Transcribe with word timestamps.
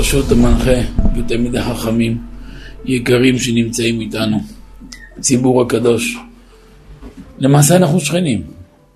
בראשות 0.00 0.32
המנחה 0.32 0.80
ותלמידי 1.16 1.62
חכמים 1.62 2.18
יקרים 2.84 3.38
שנמצאים 3.38 4.00
איתנו, 4.00 4.40
ציבור 5.20 5.62
הקדוש. 5.62 6.16
למעשה 7.38 7.76
אנחנו 7.76 8.00
שכנים, 8.00 8.42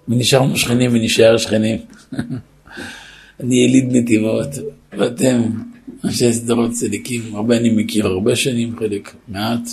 ונשארנו 0.09 0.57
שכנים 0.57 0.91
ונשאר 0.95 1.37
שכנים. 1.37 1.79
אני 3.41 3.57
יליד 3.57 3.97
נתיבות, 3.97 4.49
ואתם 4.99 5.43
אנשי 6.05 6.33
סדרות 6.33 6.71
צדיקים, 6.71 7.23
הרבה 7.35 7.57
אני 7.57 7.71
מכיר 7.71 8.07
הרבה 8.07 8.37
שנים, 8.37 8.77
חלק 8.79 9.15
מעט. 9.29 9.69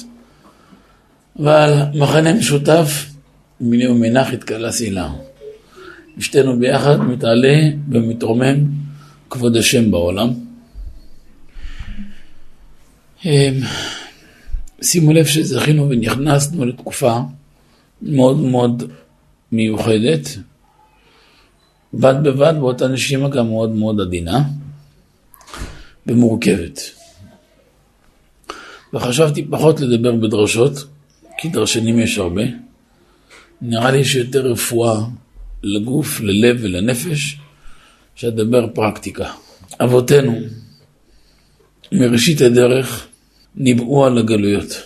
אבל 1.40 1.74
מחנה 1.96 2.34
משותף, 2.34 3.06
מיני 3.62 3.88
ומנח 3.88 4.34
התקלה 4.34 4.72
סילה. 4.72 5.10
שתינו 6.20 6.60
ביחד 6.60 7.00
מתעלה 7.02 7.60
ומתרומם 7.92 8.58
כבוד 9.30 9.58
השם 9.58 9.92
בעולם. 9.92 10.51
אמ, 13.26 13.60
שימו 14.82 15.14
לב 15.14 15.26
שזכינו 15.26 15.90
ונכנסנו 15.90 16.66
לתקופה 16.66 17.20
מאוד 18.02 18.40
מאוד 18.40 18.84
מיוחדת, 19.52 20.30
בד 21.94 22.16
בבד 22.24 22.54
באותה 22.60 22.88
נשימה 22.88 23.30
גם 23.30 23.48
מאוד 23.48 23.70
מאוד 23.70 24.02
עדינה 24.02 24.44
ומורכבת. 26.08 26.80
וחשבתי 28.94 29.46
פחות 29.50 29.80
לדבר 29.80 30.16
בדרשות, 30.16 30.74
כי 31.38 31.50
דרשנים 31.50 32.00
יש 32.00 32.18
הרבה. 32.18 32.44
נראה 33.62 33.92
לי 33.92 34.06
שיותר 34.06 34.52
רפואה 34.52 35.00
לגוף, 35.64 36.20
ללב 36.22 36.58
ולנפש, 36.62 37.38
שאדבר 38.16 38.68
פרקטיקה. 38.74 39.32
אבותינו, 39.80 40.40
מראשית 41.92 42.42
הדרך, 42.42 43.08
ניבאו 43.56 44.06
על 44.06 44.18
הגלויות. 44.18 44.84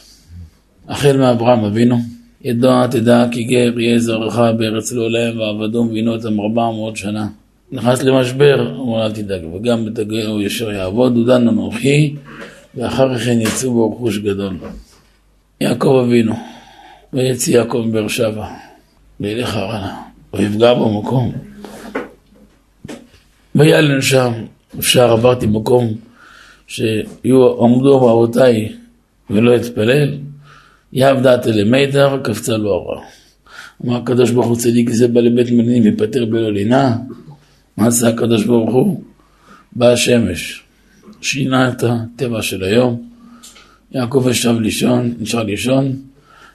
החל 0.87 1.17
מאברהם 1.17 1.63
אבינו, 1.63 1.97
ידוע 2.43 2.87
תדע 2.87 3.25
כי 3.31 3.43
גר 3.43 3.79
יהיה 3.79 3.99
זרעך 3.99 4.39
בארץ 4.57 4.91
לעולם 4.91 5.39
ועבדו 5.39 5.83
מבינו 5.83 6.13
אותם 6.13 6.39
ארבע 6.39 6.71
מאות 6.71 6.97
שנה. 6.97 7.27
נכנס 7.71 8.03
למשבר, 8.03 8.75
אמר 8.81 9.05
אל 9.05 9.11
תדאג, 9.11 9.41
וגם 9.53 9.85
בתגאו 9.85 10.41
ישר 10.41 10.71
יעבוד, 10.71 11.17
ודן 11.17 11.47
אנוכי, 11.47 12.15
ואחר 12.75 13.17
כן 13.17 13.41
יצאו 13.41 13.73
בו 13.73 13.91
רכוש 13.91 14.17
גדול. 14.17 14.57
יעקב 15.61 16.03
אבינו, 16.05 16.35
ויצא 17.13 17.51
יעקב 17.51 17.83
מבאר 17.87 18.07
שבע, 18.07 18.47
וילך 19.19 19.55
הרנה, 19.55 20.01
ויפגע 20.33 20.73
במקום. 20.73 21.31
ויעלן 23.55 24.01
שם, 24.01 24.33
אפשר 24.79 25.11
עברתי 25.11 25.45
מקום 25.45 25.93
שעמדו 26.67 28.11
אבותיי 28.11 28.73
ולא 29.29 29.55
אתפלל, 29.55 30.17
יהב 30.93 31.21
דעת 31.21 31.47
אלימיתר, 31.47 32.19
קפצה 32.23 32.57
לו 32.57 32.73
הרע. 32.73 33.01
אמר 33.85 33.97
הקדוש 33.97 34.31
ברוך 34.31 34.47
הוא 34.47 34.57
צדיק 34.57 34.89
זה 34.89 35.07
בא 35.07 35.21
לבית 35.21 35.51
מלינים 35.51 35.83
ויפטר 35.83 36.25
בלא 36.25 36.51
לינה. 36.51 36.97
מה 37.77 37.87
עשה 37.87 38.09
הקדוש 38.09 38.45
ברוך 38.45 38.73
הוא? 38.73 39.03
באה 39.75 39.91
השמש, 39.91 40.63
שינה 41.21 41.69
את 41.69 41.83
הטבע 41.83 42.41
של 42.41 42.63
היום. 42.63 43.09
יעקב 43.91 44.27
ישב 44.29 44.55
לישון, 44.59 45.13
נשאר 45.19 45.43
לישון, 45.43 45.95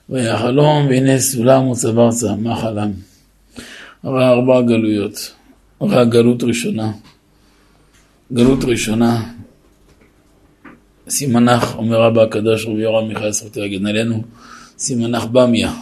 והיה 0.08 0.38
חלום 0.38 0.86
והנה 0.86 1.18
סולם 1.18 1.68
וצבר 1.68 2.10
צה, 2.10 2.34
מה 2.34 2.56
חלם? 2.56 2.90
ראה 4.04 4.28
ארבע 4.30 4.60
גלויות, 4.62 5.34
ראה 5.82 6.04
גלות 6.04 6.42
ראשונה. 6.42 6.92
גלות 8.32 8.64
ראשונה, 8.64 9.22
סימנך, 11.10 11.74
אומר 11.76 12.02
רבא 12.02 12.22
הקדוש 12.22 12.66
רבי 12.66 12.82
יורם 12.82 13.08
מיכאל 13.08 13.32
סרטי 13.32 13.60
יגן 13.60 13.86
עלינו, 13.86 14.22
סימנך 14.78 15.24
במיה, 15.24 15.72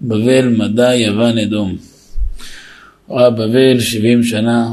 בבל, 0.00 0.48
מדי, 0.48 0.94
יוון, 0.96 1.38
אדום. 1.38 1.76
ראה 3.10 3.30
בבל 3.30 3.80
שבעים 3.80 4.22
שנה, 4.22 4.72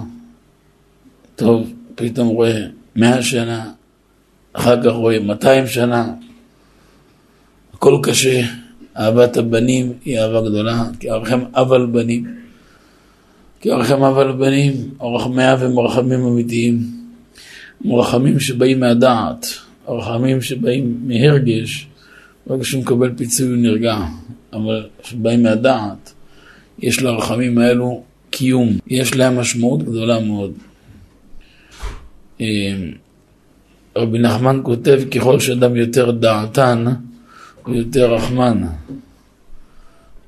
טוב, 1.36 1.74
פתאום 1.96 2.28
רואה 2.28 2.66
מאה 2.96 3.24
שנה, 3.24 3.72
אחר 4.54 4.84
כך 4.84 4.92
רואה 4.92 5.20
מאתיים 5.20 5.68
שנה, 5.68 6.14
הכל 7.74 8.00
קשה, 8.04 8.42
אהבת 8.98 9.38
הבנים 9.38 9.94
היא 10.06 10.20
אהבה 10.20 10.42
גדולה, 10.42 10.84
כי 11.00 11.12
ארכם 11.12 11.40
אב 11.54 11.74
על 11.74 11.86
בנים, 11.86 12.36
כי 13.62 13.72
ארכם 13.72 14.04
אב 14.04 14.18
על 14.18 14.32
בנים, 14.32 14.74
מאה 15.30 15.56
ומרחמים 15.60 16.26
אמיתיים, 16.26 16.80
מרחמים 17.86 18.40
שבאים 18.40 18.80
מהדעת. 18.80 19.65
הרחמים 19.88 20.42
שבאים 20.42 21.00
מהרגש, 21.08 21.88
ברגע 22.48 22.64
שהוא 22.64 22.82
מקבל 22.82 23.12
פיצוי 23.18 23.48
הוא 23.48 23.58
נרגע, 23.58 23.98
אבל 24.54 24.88
כשבאים 25.04 25.44
מהדעת, 25.44 26.14
יש 26.80 27.02
לרחמים 27.02 27.58
האלו 27.58 28.04
קיום, 28.30 28.78
יש 28.88 29.16
להם 29.16 29.40
משמעות 29.40 29.84
גדולה 29.84 30.20
מאוד. 30.20 30.54
אה, 32.42 32.76
רבי 33.96 34.20
נחמן 34.20 34.60
כותב, 34.64 35.02
ככל 35.12 35.40
שאדם 35.40 35.76
יותר 35.76 36.12
דעתן, 36.12 36.86
הוא 37.64 37.76
יותר 37.76 38.14
רחמן. 38.14 38.62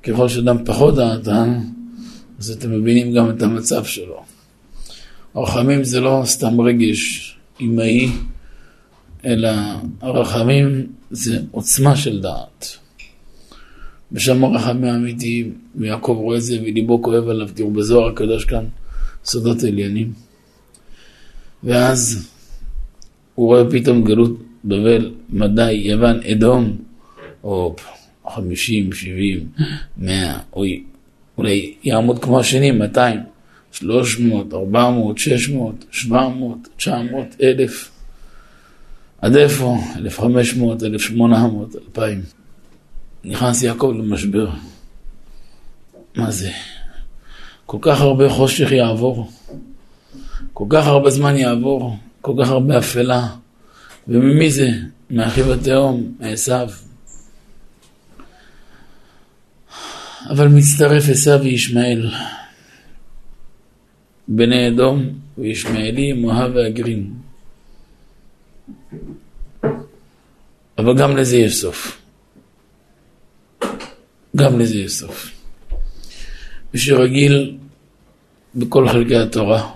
ככל 0.03 0.29
שאדם 0.29 0.57
פחות 0.65 0.95
דעתן, 0.95 1.59
אז 2.39 2.51
אתם 2.51 2.71
מבינים 2.71 3.13
גם 3.13 3.29
את 3.29 3.41
המצב 3.41 3.85
שלו. 3.85 4.23
הרחמים 5.35 5.83
זה 5.83 5.99
לא 5.99 6.21
סתם 6.25 6.61
רגש 6.61 7.37
אמאי, 7.61 8.09
אלא 9.27 9.49
הרחמים 10.01 10.87
זה 11.11 11.39
עוצמה 11.51 11.95
של 11.95 12.21
דעת. 12.21 12.77
ושם 14.11 14.43
הרחמים 14.43 14.83
האמיתיים, 14.83 15.53
ויעקב 15.75 16.15
רואה 16.19 16.37
את 16.37 16.41
זה 16.41 16.59
וליבו 16.61 17.01
כואב 17.01 17.29
עליו, 17.29 17.49
תראו 17.53 17.71
בזוהר 17.71 18.09
הקדוש 18.09 18.45
כאן, 18.45 18.65
סודות 19.25 19.63
עליונים. 19.63 20.13
ואז 21.63 22.29
הוא 23.35 23.47
רואה 23.47 23.71
פתאום 23.71 24.03
גלות 24.03 24.41
בבל, 24.65 25.11
מדי, 25.29 25.71
יוון, 25.71 26.19
אדום, 26.31 26.77
או 27.43 27.75
חמישים, 28.27 28.93
שבעים, 28.93 29.49
מאה, 29.97 30.39
אוי, 30.53 30.83
אולי 31.37 31.73
יעמוד 31.83 32.19
כמו 32.19 32.39
השני, 32.39 32.71
מאתיים, 32.71 33.19
שלוש 33.71 34.19
מאות, 34.19 34.53
ארבע 34.53 34.89
מאות, 34.89 35.17
שש 35.17 35.49
מאות, 35.49 35.85
שבע 35.91 36.27
מאות, 36.27 36.67
תשע 36.77 37.01
מאות, 37.01 37.35
אלף. 37.41 37.96
עד 39.21 39.35
איפה? 39.35 39.77
1,500, 39.95 40.83
1,800, 40.83 41.75
2,000. 41.75 42.21
נכנס 43.23 43.63
יעקב 43.63 43.93
למשבר. 43.97 44.49
מה 46.15 46.31
זה? 46.31 46.51
כל 47.65 47.77
כך 47.81 48.01
הרבה 48.01 48.29
חושך 48.29 48.71
יעבור, 48.71 49.31
כל 50.53 50.65
כך 50.69 50.87
הרבה 50.87 51.09
זמן 51.09 51.35
יעבור, 51.35 51.97
כל 52.21 52.33
כך 52.41 52.49
הרבה 52.49 52.77
אפלה. 52.77 53.27
וממי 54.07 54.51
זה? 54.51 54.69
מאחיו 55.09 55.53
התהום, 55.53 56.13
מעשיו. 56.19 56.69
אבל 60.29 60.47
מצטרף 60.47 61.09
עשיו 61.09 61.39
וישמעאל. 61.43 62.09
בני 64.27 64.67
אדום 64.67 65.09
וישמעאלי, 65.37 66.13
מואב 66.13 66.51
והגרים. 66.55 67.26
אבל 70.77 70.97
גם 70.97 71.17
לזה 71.17 71.37
יש 71.37 71.61
סוף. 71.61 72.01
גם 74.35 74.59
לזה 74.59 74.77
יש 74.77 74.91
סוף. 74.91 75.31
מי 76.73 76.79
שרגיל 76.79 77.57
בכל 78.55 78.89
חלקי 78.89 79.15
התורה, 79.15 79.71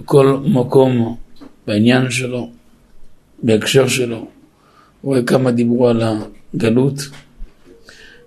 בכל 0.00 0.38
מקום 0.44 1.16
בעניין 1.66 2.10
שלו, 2.10 2.50
בהקשר 3.42 3.88
שלו, 3.88 4.28
רואה 5.02 5.22
כמה 5.22 5.50
דיברו 5.50 5.88
על 5.88 6.02
הגלות, 6.54 6.94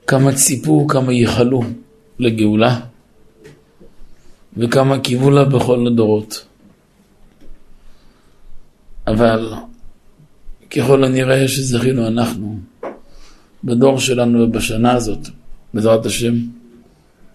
כמה 0.07 0.33
ציפו, 0.33 0.87
כמה 0.87 1.13
ייחלו 1.13 1.61
לגאולה, 2.19 2.79
וכמה 4.57 4.99
קיוו 4.99 5.29
לה 5.31 5.45
בכל 5.45 5.87
הדורות. 5.87 6.45
אבל 9.07 9.53
ככל 10.71 11.03
הנראה 11.03 11.47
שזכינו 11.47 12.07
אנחנו, 12.07 12.59
בדור 13.63 13.99
שלנו 13.99 14.43
ובשנה 14.43 14.91
הזאת, 14.91 15.27
בעזרת 15.73 16.05
השם, 16.05 16.33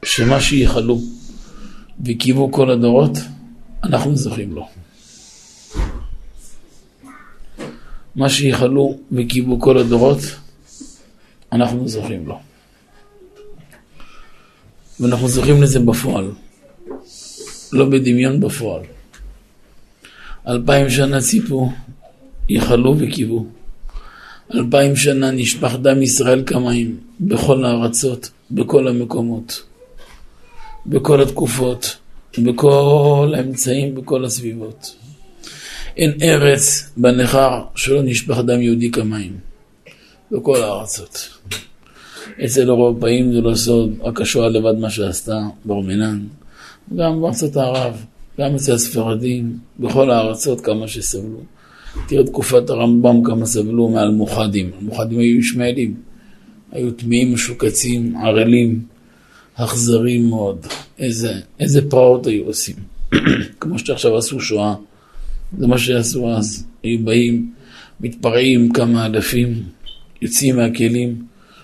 שמה 0.05 0.41
שייחלו 0.41 1.01
וקיוו 2.05 2.53
כל 2.53 2.71
הדורות, 2.71 3.19
אנחנו 3.85 4.17
זוכים 4.17 4.53
לו. 4.53 4.69
מה 8.17 8.29
שייחלו 8.29 8.99
וקיוו 9.13 9.61
כל 9.61 9.79
הדורות, 9.79 10.19
אנחנו 11.53 11.89
זוכים 11.89 12.27
לו. 12.27 12.41
ואנחנו 15.01 15.29
זוכים 15.29 15.63
לזה 15.63 15.81
בפועל, 15.81 16.31
לא 17.73 17.85
בדמיון 17.85 18.41
בפועל. 18.41 18.83
אלפיים 20.49 20.91
שנה 20.91 21.21
ציפו, 21.21 21.73
יכלו 22.49 22.95
וקיוו. 22.99 23.47
אלפיים 24.55 24.97
שנה 24.97 25.31
נשפך 25.31 25.77
דם 25.83 26.03
ישראל 26.03 26.43
כמים 26.47 27.01
בכל 27.21 27.65
הארצות, 27.65 28.31
בכל 28.51 28.89
המקומות, 28.89 29.63
בכל 30.87 31.23
התקופות, 31.23 31.97
בכל 32.39 33.33
האמצעים, 33.37 33.95
בכל 33.95 34.25
הסביבות. 34.25 34.97
אין 35.97 36.13
ארץ 36.23 36.91
בנכר 36.97 37.63
שלא 37.75 38.03
נשפך 38.03 38.39
דם 38.39 38.61
יהודי 38.61 38.91
כמים, 38.91 39.37
בכל 40.31 40.63
הארצות. 40.63 41.29
אצל 42.45 42.61
אירופאים 42.61 43.33
זה 43.33 43.41
לא 43.41 43.55
סוד, 43.55 43.93
רק 44.01 44.21
השואה 44.21 44.49
לבד 44.49 44.79
מה 44.79 44.91
שעשתה, 44.91 45.39
בר 45.65 45.81
מינן, 45.81 46.21
גם 46.97 47.23
בארצות 47.23 47.57
ערב, 47.57 48.05
גם 48.41 48.55
אצל 48.55 48.75
הספרדים, 48.75 49.59
בכל 49.81 50.11
הארצות 50.11 50.61
כמה 50.61 50.89
שסבלו. 50.89 51.41
תראה 52.09 52.25
תקופת 52.25 52.71
הרמב"ם 52.71 53.25
כמה 53.25 53.47
סבלו 53.47 53.89
מאלמוחדים, 53.89 54.71
אלמוחדים 54.79 55.19
היו 55.19 55.39
ישמעאלים, 55.39 55.95
היו 56.73 56.91
טמאים, 56.91 57.35
משוקצים, 57.35 58.17
ערלים, 58.17 58.83
אכזרים 59.55 60.29
מאוד, 60.29 60.67
איזה, 60.99 61.33
איזה 61.61 61.91
פרעות 61.91 62.27
היו 62.27 62.45
עושים, 62.45 62.77
כמו 63.61 63.79
שעכשיו 63.79 64.17
עשו 64.17 64.41
שואה, 64.41 64.75
זה 65.59 65.67
מה 65.67 65.79
שעשו 65.79 66.31
אז, 66.31 66.67
היו 66.83 66.99
באים, 67.05 67.53
מתפרעים 68.01 68.73
כמה 68.73 69.07
אלפים, 69.07 69.63
יוצאים 70.23 70.57
מהכלים, 70.57 71.23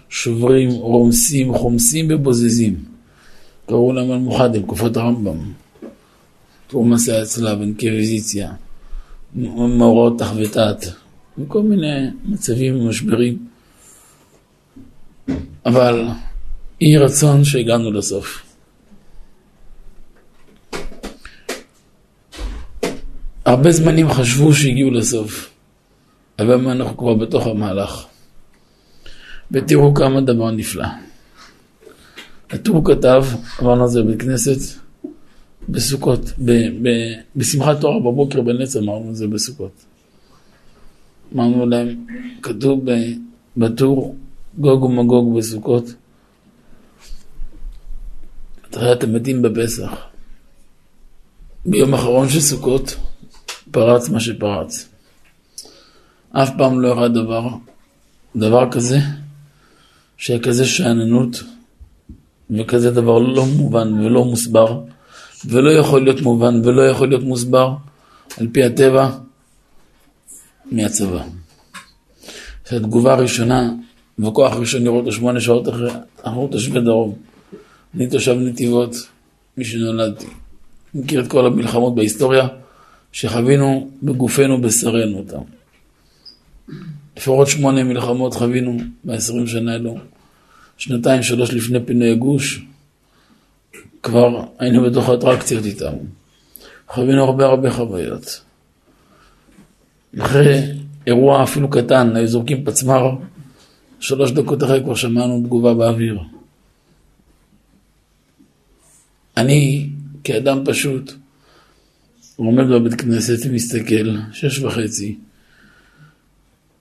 שוברים, 0.09 0.70
רומסים, 0.70 1.55
חומסים 1.55 2.06
ובוזזים. 2.11 2.75
קראו 3.67 3.93
להם 3.93 4.12
אלמוחדים, 4.12 4.62
תקופת 4.62 4.97
הרמב"ם. 4.97 5.38
תרומס 6.69 7.09
היה 7.09 7.23
אצלה 7.23 7.55
בנקוויזיציה, 7.55 8.53
מאורעות 9.35 10.19
תח 10.19 10.32
ותת, 10.37 10.87
וכל 11.38 11.62
מיני 11.62 12.06
מצבים 12.25 12.81
ומשברים. 12.81 13.47
אבל 15.67 16.09
יהי 16.81 16.97
רצון 16.97 17.44
שהגענו 17.44 17.93
לסוף. 17.93 18.43
הרבה 23.44 23.70
זמנים 23.73 24.11
חשבו 24.11 24.53
שהגיעו 24.55 24.91
לסוף, 24.91 25.50
אבל 26.38 26.69
אנחנו 26.70 26.97
כבר 26.97 27.15
בתוך 27.15 27.47
המהלך. 27.47 28.06
ותראו 29.50 29.94
כמה 29.94 30.20
דבר 30.20 30.50
נפלא. 30.50 30.87
הטור 32.50 32.85
כתב, 32.85 33.25
אמרנו 33.62 33.82
על 33.82 33.88
זה 33.88 34.03
בבית 34.03 34.23
כנסת, 34.23 34.79
בסוכות, 35.69 36.20
ב, 36.38 36.53
ב, 36.82 36.88
בשמחת 37.37 37.81
תורה 37.81 38.00
בבוקר 38.00 38.41
בנץ 38.41 38.76
אמרנו 38.76 39.11
את 39.11 39.17
זה 39.17 39.26
בסוכות. 39.26 39.85
אמרנו 41.35 41.67
להם, 41.67 42.06
כתוב 42.43 42.85
בטור 43.56 44.17
גוג 44.59 44.82
ומגוג 44.82 45.38
בסוכות, 45.38 45.85
תחיית 48.70 49.05
המתים 49.05 49.43
בפסח. 49.43 49.91
ביום 51.67 51.94
האחרון 51.94 52.29
של 52.29 52.41
סוכות 52.41 52.97
פרץ 53.70 54.09
מה 54.09 54.20
שפרץ. 54.20 54.88
אף 56.32 56.50
פעם 56.59 56.81
לא 56.81 56.88
ירד 56.88 57.15
דבר, 57.15 57.49
דבר 58.37 58.70
כזה, 58.70 58.99
שהיה 60.17 60.41
כזה 60.41 60.67
שאננות 60.67 61.43
וכזה 62.50 62.91
דבר 62.91 63.19
לא 63.19 63.47
מובן 63.47 63.93
ולא 63.93 64.25
מוסבר, 64.25 64.82
ולא 65.44 65.70
יכול 65.70 66.05
להיות 66.05 66.20
מובן 66.20 66.61
ולא 66.64 66.82
יכול 66.82 67.08
להיות 67.08 67.23
מוסבר 67.23 67.75
על 68.38 68.49
פי 68.52 68.64
הטבע 68.64 69.11
מהצבא. 70.70 71.25
התגובה 72.73 73.12
הראשונה, 73.12 73.73
וכוח 74.19 74.52
ראשון 74.56 74.82
לראות 74.82 75.00
אותו 75.00 75.12
שמונה 75.12 75.40
שעות 75.40 75.69
אחרי, 75.69 75.90
אנחנו 76.25 76.49
תושבי 76.49 76.81
דרום. 76.81 77.14
אני 77.94 78.06
תושב 78.06 78.37
נתיבות, 78.40 78.96
מי 79.56 79.64
שנולדתי. 79.64 80.26
מכיר 80.94 81.20
את 81.20 81.29
כל 81.29 81.46
המלחמות 81.46 81.94
בהיסטוריה 81.94 82.49
שחווינו 83.12 83.91
בגופנו, 84.02 84.61
בשרנו 84.61 85.19
אותם. 85.19 85.41
לפחות 87.17 87.49
שמונה 87.49 87.84
מלחמות 87.84 88.34
חווינו 88.34 88.76
בעשרים 89.05 89.46
שנה 89.46 89.75
אלו. 89.75 89.96
שנתיים, 90.76 91.23
שלוש 91.23 91.50
לפני 91.50 91.79
פינוי 91.84 92.11
הגוש, 92.11 92.62
כבר 94.02 94.44
היינו 94.58 94.82
בתוך 94.82 95.08
האטרקציות 95.08 95.64
איתם. 95.64 95.92
חווינו 96.88 97.24
הרבה 97.24 97.46
הרבה 97.46 97.70
חוויות. 97.70 98.40
אחרי 100.18 100.60
אירוע 101.06 101.42
אפילו 101.42 101.70
קטן, 101.70 102.16
היו 102.16 102.26
זורקים 102.26 102.64
פצמ"ר, 102.64 103.16
שלוש 104.00 104.30
דקות 104.30 104.62
אחרי 104.62 104.80
כבר 104.84 104.94
שמענו 104.94 105.40
תגובה 105.44 105.74
באוויר. 105.74 106.18
אני, 109.36 109.88
כאדם 110.24 110.62
פשוט, 110.64 111.12
עומד 112.36 112.64
בבית 112.68 113.00
כנסת 113.00 113.46
ומסתכל, 113.46 114.16
שש 114.32 114.58
וחצי, 114.58 115.16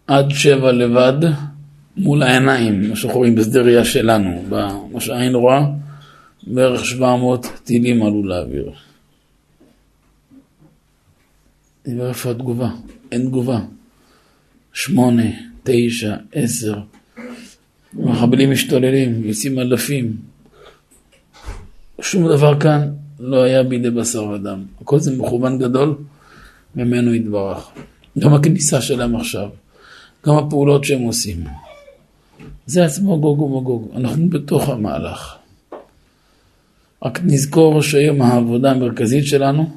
עד 0.07 0.29
שבע 0.29 0.71
לבד, 0.71 1.29
מול 1.97 2.23
העיניים, 2.23 2.89
מה 2.89 2.95
שאנחנו 2.95 3.19
רואים 3.19 3.35
בשדה 3.35 3.61
ראייה 3.61 3.85
שלנו, 3.85 4.45
מה 4.91 5.01
שהעין 5.01 5.35
רואה, 5.35 5.65
בערך 6.53 6.85
700 6.85 7.45
טילים 7.63 8.03
עלו 8.03 8.23
לאוויר. 8.23 8.71
איפה 11.85 12.31
התגובה? 12.31 12.69
אין 13.11 13.25
תגובה. 13.25 13.59
שמונה, 14.73 15.23
תשע, 15.63 16.15
עשר, 16.31 16.79
מחבלים 17.94 18.51
משתוללים, 18.51 19.25
יוצאים 19.25 19.59
אלפים. 19.59 20.17
שום 22.01 22.27
דבר 22.27 22.59
כאן 22.59 22.93
לא 23.19 23.43
היה 23.43 23.63
בידי 23.63 23.89
בשר 23.89 24.23
ודם. 24.23 24.63
הכל 24.81 25.00
זה 25.00 25.17
מכוון 25.17 25.59
גדול 25.59 25.95
ממנו 26.75 27.13
יתברך. 27.13 27.69
גם 28.19 28.33
הכניסה 28.33 28.81
שלהם 28.81 29.15
עכשיו, 29.15 29.50
גם 30.25 30.35
הפעולות 30.35 30.83
שהם 30.83 31.01
עושים. 31.01 31.43
זה 32.65 32.85
עצמו 32.85 33.21
גוג 33.21 33.41
ומגוג, 33.41 33.91
אנחנו 33.95 34.29
בתוך 34.29 34.69
המהלך. 34.69 35.37
רק 37.03 37.19
נזכור 37.23 37.81
שהיום 37.81 38.21
העבודה 38.21 38.71
המרכזית 38.71 39.25
שלנו 39.25 39.69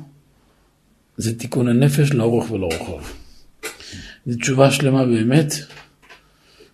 זה 1.16 1.38
תיקון 1.38 1.68
הנפש 1.68 2.12
לאורך 2.12 2.50
ולרוחב. 2.50 3.02
זו 4.26 4.38
תשובה 4.38 4.70
שלמה 4.70 5.04
באמת, 5.04 5.54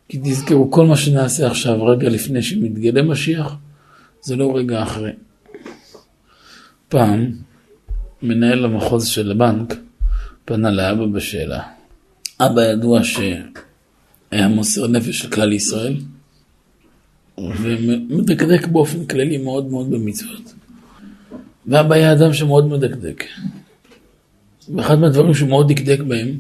כי 0.09 0.19
תזכרו, 0.19 0.71
כל 0.71 0.87
מה 0.87 0.97
שנעשה 0.97 1.47
עכשיו, 1.47 1.85
רגע 1.85 2.09
לפני 2.09 2.43
שמתגלה 2.43 3.03
משיח, 3.03 3.55
זה 4.23 4.37
לא 4.37 4.57
רגע 4.57 4.83
אחרי. 4.83 5.13
פעם, 6.89 7.33
מנהל 8.23 8.65
המחוז 8.65 9.07
של 9.07 9.31
הבנק 9.31 9.75
פנה 10.45 10.71
לאבא 10.71 11.07
בשאלה. 11.07 11.63
אבא 12.41 12.63
ידוע 12.63 13.01
שהיה 13.05 14.49
מוסר 14.49 14.87
נפש 14.87 15.19
של 15.19 15.31
כלל 15.31 15.53
ישראל, 15.53 15.97
ומדקדק 17.39 18.67
באופן 18.67 19.07
כללי 19.07 19.39
מאוד 19.39 19.71
מאוד 19.71 19.91
במצוות. 19.91 20.55
ואבא 21.67 21.95
היה 21.95 22.13
אדם 22.13 22.33
שמאוד 22.33 22.67
מדקדק. 22.67 23.25
ואחד 24.75 24.99
מהדברים 24.99 25.35
שהוא 25.35 25.49
מאוד 25.49 25.73
דקדק 25.73 26.01
בהם, 26.01 26.39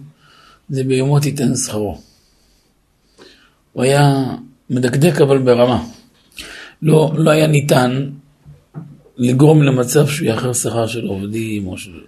זה 0.68 0.84
ביומו 0.84 1.20
תיתן 1.20 1.54
שכרו. 1.54 2.00
הוא 3.72 3.82
היה 3.82 4.24
מדקדק 4.70 5.20
אבל 5.20 5.38
ברמה. 5.38 5.84
לא, 6.82 7.12
לא 7.16 7.30
היה 7.30 7.46
ניתן 7.46 8.10
לגרום 9.16 9.62
למצב 9.62 10.06
שהוא 10.06 10.28
יאחר 10.28 10.52
שכר 10.52 10.86
של 10.86 11.06
עובדים 11.06 11.66
או 11.66 11.78
של... 11.78 12.00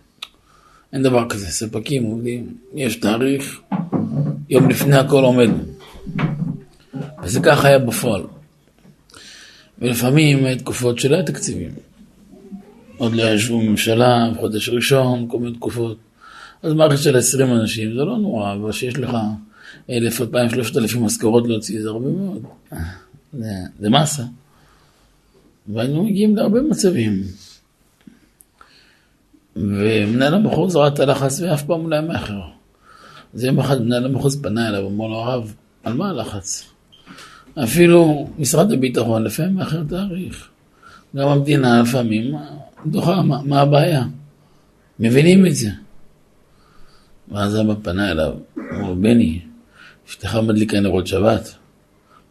אין 0.93 1.03
דבר 1.03 1.29
כזה, 1.29 1.47
ספקים, 1.47 2.03
עובדים, 2.05 2.55
יש 2.75 2.97
תאריך, 2.97 3.61
יום 4.49 4.69
לפני 4.69 4.97
הכל 4.97 5.25
עומד. 5.25 5.51
וזה 7.23 7.41
ככה 7.41 7.69
היה 7.69 7.79
בפועל. 7.79 8.23
ולפעמים 9.81 10.55
תקופות 10.55 10.99
שלא 10.99 11.15
היה 11.15 11.25
תקציבים. 11.25 11.71
עוד 12.97 13.13
לא 13.13 13.23
ישבו 13.23 13.61
ממשלה, 13.61 14.31
בחודש 14.35 14.69
ראשון, 14.69 15.27
כל 15.31 15.39
מיני 15.39 15.57
תקופות. 15.57 15.97
אז 16.63 16.73
מערכת 16.73 17.03
של 17.03 17.17
20 17.17 17.53
אנשים 17.53 17.89
זה 17.89 18.05
לא 18.05 18.19
נורא, 18.19 18.55
אבל 18.55 18.73
שיש 18.73 18.99
לך 18.99 19.17
אלף, 19.91 20.21
אלפיים, 20.21 20.51
שלושת 20.51 20.77
אלפים 20.77 21.05
משכורות 21.05 21.49
להוציא, 21.49 21.83
זה 21.83 21.89
הרבה 21.89 22.09
מאוד. 22.09 22.43
זה, 23.33 23.49
זה 23.79 23.91
מסה. 23.91 24.23
והיינו 25.69 26.05
מגיעים 26.05 26.37
להרבה 26.37 26.61
מצבים. 26.63 27.23
ומנהל 29.57 30.35
המחוז 30.35 30.77
ראה 30.77 30.89
את 30.89 31.01
הלחץ 31.01 31.41
ואף 31.41 31.63
פעם 31.63 31.91
לא 31.91 31.95
היה 31.95 32.05
מאחר. 32.05 32.41
אז 33.35 33.45
יום 33.45 33.59
אחד 33.59 33.83
מנהל 33.83 34.05
המחוז 34.05 34.43
פנה 34.43 34.69
אליו, 34.69 34.87
אמר 34.87 35.07
לו, 35.07 35.17
הרב, 35.17 35.55
על 35.85 35.93
מה 35.93 36.11
הלחץ? 36.11 36.65
אפילו 37.55 38.29
משרד 38.39 38.73
הביטחון 38.73 39.25
לפעמים 39.25 39.55
מאחר 39.55 39.83
תאריך. 39.89 40.49
גם 41.17 41.29
המדינה 41.29 41.83
לפעמים 41.83 42.35
דוחה, 42.87 43.23
מה, 43.23 43.41
מה 43.45 43.61
הבעיה? 43.61 44.05
מבינים 44.99 45.47
את 45.47 45.55
זה. 45.55 45.71
ואז 47.29 47.61
אבא 47.61 47.75
פנה 47.83 48.11
אליו, 48.11 48.33
אמר 48.59 48.95
בני, 48.95 49.41
אשתך 50.09 50.35
מדליקה 50.35 50.81
נרות 50.81 51.07
שבת. 51.07 51.55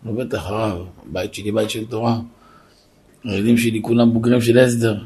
הוא 0.04 0.24
בטח 0.24 0.46
הרב, 0.46 0.88
בית 1.06 1.34
שלי 1.34 1.52
בית 1.52 1.70
של 1.70 1.86
תורה. 1.86 2.20
הילדים 3.24 3.58
שלי 3.58 3.80
כולם 3.82 4.14
בוגרים 4.14 4.42
של 4.42 4.60
הסדר. 4.60 5.04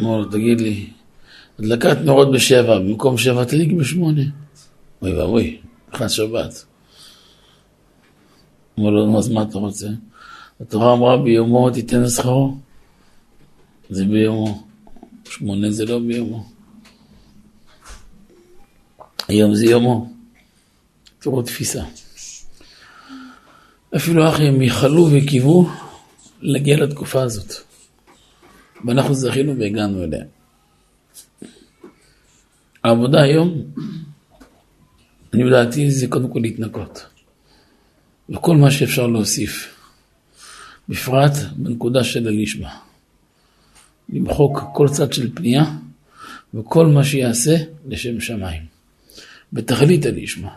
אמר 0.00 0.18
לו, 0.18 0.24
תגיד 0.24 0.60
לי, 0.60 0.86
הדלקת 1.58 1.96
נרות 2.04 2.32
בשבע, 2.32 2.78
במקום 2.78 3.18
שבע 3.18 3.44
תליג 3.44 3.78
בשמונה. 3.78 4.22
אוי 5.02 5.12
ואבוי, 5.12 5.60
נכנס 5.94 6.10
שבת. 6.10 6.64
אמר 8.78 8.90
לו, 8.90 9.18
אז 9.18 9.28
מה 9.28 9.42
אתה 9.42 9.58
רוצה? 9.58 9.88
התורה 10.60 10.92
אמרה 10.92 11.22
ביומו 11.22 11.70
תיתן 11.70 12.08
שכרו. 12.08 12.56
זה 13.90 14.04
ביומו. 14.04 14.66
שמונה 15.24 15.70
זה 15.70 15.84
לא 15.84 15.98
ביומו. 15.98 16.48
היום 19.28 19.54
זה 19.54 19.66
יומו. 19.66 20.12
תראו 21.18 21.42
תפיסה. 21.42 21.84
אפילו 23.96 24.28
אחי 24.28 24.48
הם 24.48 24.62
ייחלו 24.62 25.08
וקיוו 25.12 25.68
להגיע 26.40 26.76
לתקופה 26.76 27.22
הזאת. 27.22 27.52
ואנחנו 28.84 29.14
זכינו 29.14 29.58
והגענו 29.58 30.04
אליה. 30.04 30.24
העבודה 32.84 33.22
היום, 33.22 33.62
אני 35.34 35.44
בדעתי, 35.44 35.90
זה 35.90 36.06
קודם 36.06 36.32
כל 36.32 36.40
להתנקות. 36.42 37.06
וכל 38.30 38.56
מה 38.56 38.70
שאפשר 38.70 39.06
להוסיף. 39.06 39.76
בפרט 40.88 41.32
בנקודה 41.56 42.04
של 42.04 42.28
הלישמה. 42.28 42.76
למחוק 44.08 44.62
כל 44.74 44.88
צד 44.88 45.12
של 45.12 45.34
פנייה 45.34 45.64
וכל 46.54 46.86
מה 46.86 47.04
שיעשה 47.04 47.56
לשם 47.88 48.20
שמיים. 48.20 48.62
בתכלית 49.52 50.06
הלישמה. 50.06 50.50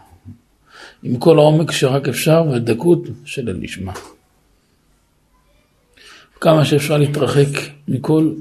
עם 1.03 1.17
כל 1.17 1.39
העומק 1.39 1.71
שרק 1.71 2.07
אפשר 2.07 2.43
והדקות 2.51 2.99
של 3.25 3.49
הלישמה. 3.49 3.93
כמה 6.41 6.65
שאפשר 6.65 6.97
להתרחק 6.97 7.47
מכל 7.87 8.33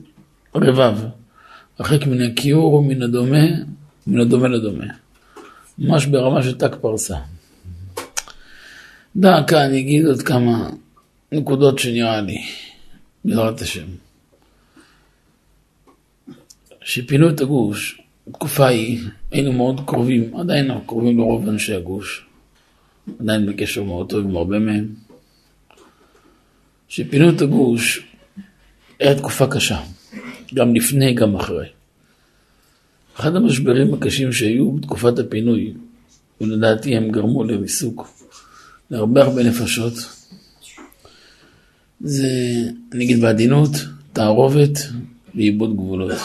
רבב, 0.54 0.98
הרחק 1.78 2.06
מן 2.06 2.22
הכיעור 2.22 2.74
ומן 2.74 3.02
הדומה, 3.02 3.46
מן 4.06 4.20
הדומה 4.20 4.48
לדומה. 4.48 4.84
ממש 5.78 6.06
ברמה 6.06 6.42
של 6.42 6.58
ת"ק 6.58 6.74
פרסה. 6.80 7.16
דקה, 9.16 9.66
אני 9.66 9.80
אגיד 9.80 10.06
עוד 10.06 10.22
כמה 10.22 10.70
נקודות 11.32 11.78
שנראה 11.78 12.20
לי, 12.20 12.38
בעזרת 13.24 13.60
השם. 13.60 13.86
שפינו 16.84 17.30
את 17.30 17.40
הגוש, 17.40 18.00
בתקופה 18.28 18.66
ההיא 18.66 19.00
היינו 19.30 19.52
מאוד 19.52 19.80
קרובים, 19.86 20.36
עדיין 20.36 20.70
אנחנו 20.70 20.86
קרובים 20.86 21.18
לרוב 21.18 21.48
אנשי 21.48 21.74
הגוש, 21.74 22.26
עדיין 23.20 23.46
בקשר 23.46 23.82
מאוד 23.82 24.10
טוב 24.10 24.24
עם 24.24 24.36
הרבה 24.36 24.58
מהם. 24.58 24.88
שפינו 26.88 27.30
את 27.30 27.40
הגוש, 27.40 28.06
היה 29.00 29.18
תקופה 29.18 29.46
קשה, 29.46 29.80
גם 30.54 30.74
לפני, 30.74 31.14
גם 31.14 31.36
אחרי. 31.36 31.66
אחד 33.16 33.36
המשברים 33.36 33.94
הקשים 33.94 34.32
שהיו 34.32 34.72
בתקופת 34.72 35.18
הפינוי, 35.18 35.74
ולדעתי 36.40 36.96
הם 36.96 37.10
גרמו 37.10 37.44
לריסוק 37.44 38.21
להרבה 38.92 39.22
הרבה 39.22 39.42
נפשות, 39.42 39.92
זה, 42.00 42.28
אני 42.92 43.04
אגיד 43.04 43.20
בעדינות, 43.20 43.70
תערובת 44.12 44.78
ועיבוד 45.34 45.76
גבולות. 45.76 46.18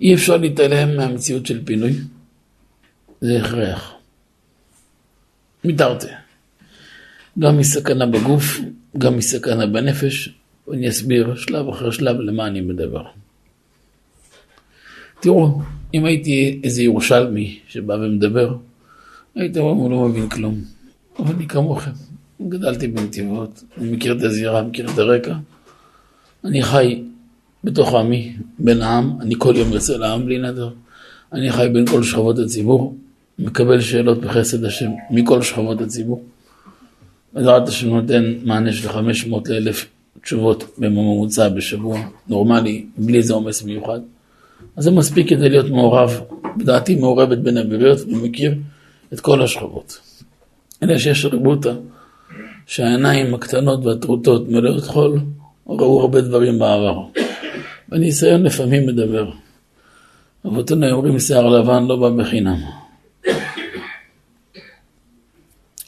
אי 0.00 0.14
אפשר 0.14 0.36
להתעלם 0.36 0.96
מהמציאות 0.96 1.46
של 1.46 1.64
פינוי, 1.64 1.92
זה 3.20 3.38
הכרח. 3.40 3.92
מתרתי. 5.64 6.06
גם 7.38 7.58
מסכנה 7.58 8.06
בגוף, 8.06 8.60
גם 8.98 9.16
מסכנה 9.16 9.66
בנפש, 9.66 10.28
ואני 10.68 10.88
אסביר 10.88 11.36
שלב 11.36 11.68
אחר 11.68 11.90
שלב 11.90 12.20
למה 12.20 12.46
אני 12.46 12.60
מדבר. 12.60 13.04
תראו, 15.20 15.60
אם 15.94 16.04
הייתי 16.04 16.60
איזה 16.64 16.82
ירושלמי 16.82 17.58
שבא 17.68 17.92
ומדבר, 17.92 18.56
הייתם 19.36 19.60
אומרים, 19.60 19.78
הוא 19.78 19.90
לא 19.90 20.08
מבין 20.08 20.28
כלום. 20.28 20.54
אבל 21.18 21.34
אני 21.34 21.48
כמוכם, 21.48 21.90
גדלתי 22.48 22.88
בנתיבות, 22.88 23.64
אני 23.78 23.90
מכיר 23.90 24.16
את 24.18 24.22
הזירה, 24.22 24.62
מכיר 24.62 24.90
את 24.90 24.98
הרקע. 24.98 25.34
אני 26.44 26.62
חי 26.62 27.02
בתוך 27.64 27.94
עמי, 27.94 28.36
בין 28.58 28.82
העם, 28.82 29.16
אני 29.20 29.34
כל 29.38 29.54
יום 29.56 29.72
יוצא 29.72 29.96
לעם 29.96 30.26
בלי 30.26 30.38
נדר. 30.38 30.70
אני 31.32 31.52
חי 31.52 31.68
בין 31.72 31.86
כל 31.86 32.02
שכבות 32.02 32.38
הציבור, 32.38 32.96
מקבל 33.38 33.80
שאלות 33.80 34.20
בחסד 34.20 34.64
השם 34.64 34.90
מכל 35.10 35.42
שכבות 35.42 35.80
הציבור. 35.80 36.22
בעזרת 37.32 37.68
השם 37.68 37.88
נותן 37.88 38.34
מענה 38.42 38.72
של 38.72 38.88
500 38.88 39.48
ל-1000 39.48 39.76
תשובות 40.22 40.64
בממוצע 40.78 41.48
בשבוע, 41.48 41.98
נורמלי, 42.28 42.86
בלי 42.96 43.18
איזה 43.18 43.34
עומס 43.34 43.62
מיוחד. 43.62 44.00
אז 44.76 44.84
זה 44.84 44.90
מספיק 44.90 45.28
כדי 45.28 45.48
להיות 45.48 45.70
מעורב, 45.70 46.20
בדעתי 46.56 46.94
מעורבת 46.94 47.38
בין 47.38 47.56
הבריות 47.56 48.00
ומכיר 48.00 48.54
את 49.14 49.20
כל 49.20 49.42
השכבות. 49.42 49.98
אלא 50.82 50.98
שיש 50.98 51.24
רבותא, 51.24 51.72
שהעיניים 52.66 53.34
הקטנות 53.34 53.86
והטרוטות 53.86 54.48
מלאות 54.48 54.84
חול, 54.84 55.20
ראו 55.66 56.00
הרבה 56.00 56.20
דברים 56.20 56.58
בעבר. 56.58 57.02
והניסיון 57.88 58.42
לפעמים 58.42 58.86
מדבר. 58.86 59.30
אבותינו 60.46 60.90
אומרים 60.90 61.18
שיער 61.18 61.48
לבן 61.48 61.84
לא 61.86 61.96
בא 61.96 62.10
בחינם. 62.10 62.60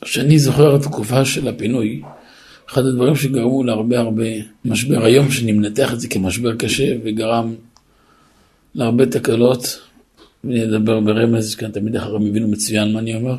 כשאני 0.00 0.38
זוכר 0.38 0.76
את 0.76 0.80
התקופה 0.80 1.24
של 1.24 1.48
הפינוי, 1.48 2.02
אחד 2.68 2.82
הדברים 2.86 3.16
שגרמו 3.16 3.64
להרבה 3.64 3.98
הרבה 3.98 4.24
משבר 4.64 5.04
היום, 5.04 5.30
שאני 5.30 5.52
מנתח 5.52 5.92
את 5.92 6.00
זה 6.00 6.08
כמשבר 6.08 6.56
קשה 6.56 6.94
וגרם 7.04 7.54
להרבה 8.74 9.06
תקלות, 9.06 9.80
ואני 10.46 10.64
אדבר 10.64 11.00
ברמז, 11.00 11.54
כאן 11.54 11.70
תמיד 11.70 11.96
אחרים 11.96 12.26
הבינו 12.26 12.48
מצוין 12.48 12.92
מה 12.92 12.98
אני 12.98 13.14
אומר, 13.14 13.36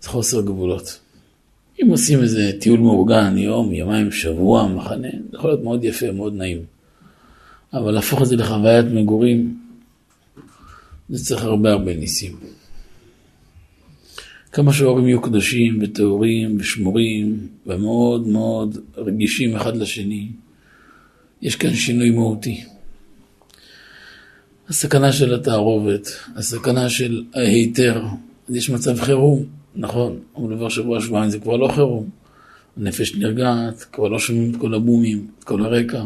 זה 0.00 0.08
חוסר 0.08 0.40
גבולות. 0.40 1.00
אם 1.82 1.88
עושים 1.90 2.22
איזה 2.22 2.52
טיול 2.60 2.80
מאורגן, 2.80 3.38
יום, 3.38 3.72
יומיים, 3.72 4.12
שבוע, 4.12 4.68
מחנה, 4.68 5.08
זה 5.30 5.36
יכול 5.36 5.50
להיות 5.50 5.62
מאוד 5.62 5.84
יפה, 5.84 6.12
מאוד 6.12 6.34
נעים. 6.34 6.62
אבל 7.72 7.90
להפוך 7.90 8.22
את 8.22 8.26
זה 8.26 8.36
לחוויית 8.36 8.86
מגורים, 8.86 9.58
זה 11.08 11.24
צריך 11.24 11.44
הרבה 11.44 11.72
הרבה 11.72 11.94
ניסים. 11.96 12.36
כמה 14.52 14.72
שההורים 14.72 15.08
יהיו 15.08 15.22
קדושים 15.22 15.78
וטהורים 15.82 16.56
ושמורים 16.60 17.48
ומאוד 17.66 18.28
מאוד 18.28 18.78
רגישים 18.96 19.56
אחד 19.56 19.76
לשני, 19.76 20.28
יש 21.42 21.56
כאן 21.56 21.74
שינוי 21.74 22.10
מהותי. 22.10 22.64
הסכנה 24.70 25.12
של 25.12 25.34
התערובת, 25.34 26.08
הסכנה 26.36 26.88
של 26.88 27.24
ההיתר, 27.34 28.02
יש 28.48 28.70
מצב 28.70 29.00
חירום, 29.00 29.44
נכון, 29.76 30.18
אבל 30.36 30.52
עבר 30.52 30.68
שבוע 30.68 31.00
שבועיים 31.00 31.30
זה 31.30 31.38
כבר 31.38 31.56
לא 31.56 31.68
חירום. 31.68 32.08
הנפש 32.76 33.14
נרגעת, 33.14 33.86
כבר 33.92 34.08
לא 34.08 34.18
שומעים 34.18 34.50
את 34.50 34.56
כל 34.56 34.74
הבומים, 34.74 35.26
את 35.38 35.44
כל 35.44 35.64
הרקע. 35.64 36.04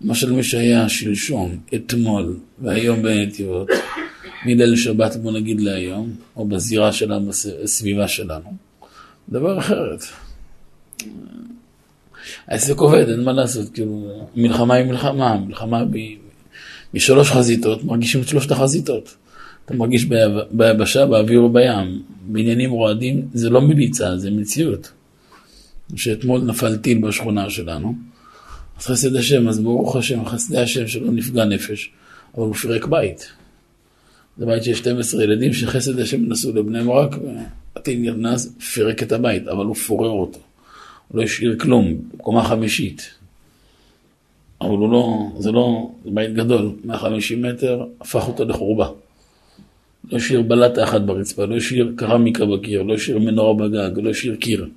למשל 0.00 0.32
מי 0.32 0.42
שהיה 0.42 0.88
שלשום, 0.88 1.56
אתמול 1.74 2.36
והיום 2.58 3.02
בנתיבות, 3.02 3.68
מליל 4.46 4.76
שבת 4.76 5.16
בוא 5.16 5.32
נגיד 5.32 5.60
להיום, 5.60 6.14
או 6.36 6.44
בזירה 6.44 6.92
שלנו, 6.92 7.30
בסביבה 7.62 8.08
שלנו, 8.08 8.52
דבר 9.28 9.58
אחרת. 9.58 10.04
העסק 12.46 12.78
עובד, 12.78 13.08
אין 13.08 13.24
מה 13.24 13.32
לעשות, 13.32 13.68
כאילו, 13.74 14.26
מלחמה 14.36 14.74
היא 14.74 14.86
מלחמה, 14.86 15.36
מלחמה 15.36 15.84
ב... 15.84 15.96
משלוש 16.94 17.30
חזיתות, 17.30 17.84
מרגישים 17.84 18.20
את 18.20 18.28
שלושת 18.28 18.50
החזיתות. 18.50 19.16
אתה 19.64 19.74
מרגיש 19.74 20.06
ביבשה, 20.50 21.06
באוויר 21.06 21.44
ובים. 21.44 22.02
בעניינים 22.26 22.70
רועדים 22.70 23.28
זה 23.34 23.50
לא 23.50 23.60
מליצה, 23.60 24.16
זה 24.16 24.30
מציאות. 24.30 24.92
שאתמול 25.96 26.40
נפל 26.40 26.76
טיל 26.76 26.98
בשכונה 26.98 27.50
שלנו, 27.50 27.94
אז 28.78 28.86
חסד 28.86 29.16
השם, 29.16 29.48
אז 29.48 29.60
ברוך 29.60 29.96
השם, 29.96 30.24
חסדי 30.24 30.58
השם 30.58 30.88
שלא 30.88 31.12
נפגע 31.12 31.44
נפש, 31.44 31.90
אבל 32.34 32.46
הוא 32.46 32.54
פירק 32.54 32.84
בית. 32.84 33.32
זה 34.38 34.46
בית 34.46 34.64
של 34.64 34.74
12 34.74 35.24
ילדים 35.24 35.52
שחסד 35.52 35.98
השם 35.98 36.24
נסעו 36.28 36.52
לבני 36.52 36.84
ברק, 36.84 37.16
והטיל 37.74 38.10
נכנס, 38.10 38.52
פירק 38.74 39.02
את 39.02 39.12
הבית, 39.12 39.48
אבל 39.48 39.64
הוא 39.64 39.74
פורר 39.74 40.10
אותו. 40.10 40.38
הוא 41.08 41.18
לא 41.18 41.22
השאיר 41.22 41.56
כלום, 41.58 41.94
קומה 42.16 42.44
חמישית. 42.44 43.10
אבל 44.64 44.76
הוא 44.76 44.92
לא, 44.92 45.30
זה 45.38 45.52
לא, 45.52 45.90
זה 46.04 46.10
בית 46.10 46.34
גדול, 46.34 46.72
150 46.84 47.42
מטר, 47.42 47.84
הפך 48.00 48.28
אותו 48.28 48.44
לחורבה. 48.44 48.88
לא 50.12 50.16
השאיר 50.16 50.42
בלטה 50.42 50.84
אחת 50.84 51.00
ברצפה, 51.00 51.44
לא 51.44 51.56
השאיר 51.56 51.92
קרמיקה 51.96 52.46
בקיר, 52.46 52.82
לא 52.82 52.94
השאיר 52.94 53.18
מנורה 53.18 53.54
בגג, 53.54 53.98
לא 53.98 54.10
השאיר 54.10 54.34
קיר. 54.34 54.68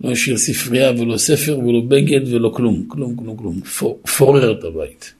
לא 0.00 0.10
השאיר 0.10 0.36
ספרייה 0.36 0.90
ולא 0.98 1.16
ספר 1.16 1.58
ולא 1.58 1.80
בגד 1.88 2.34
ולא 2.34 2.52
כלום, 2.56 2.84
כלום, 2.88 3.16
כלום, 3.16 3.36
כלום. 3.36 3.60
פורר 4.18 4.58
את 4.58 4.64
הבית. 4.64 5.14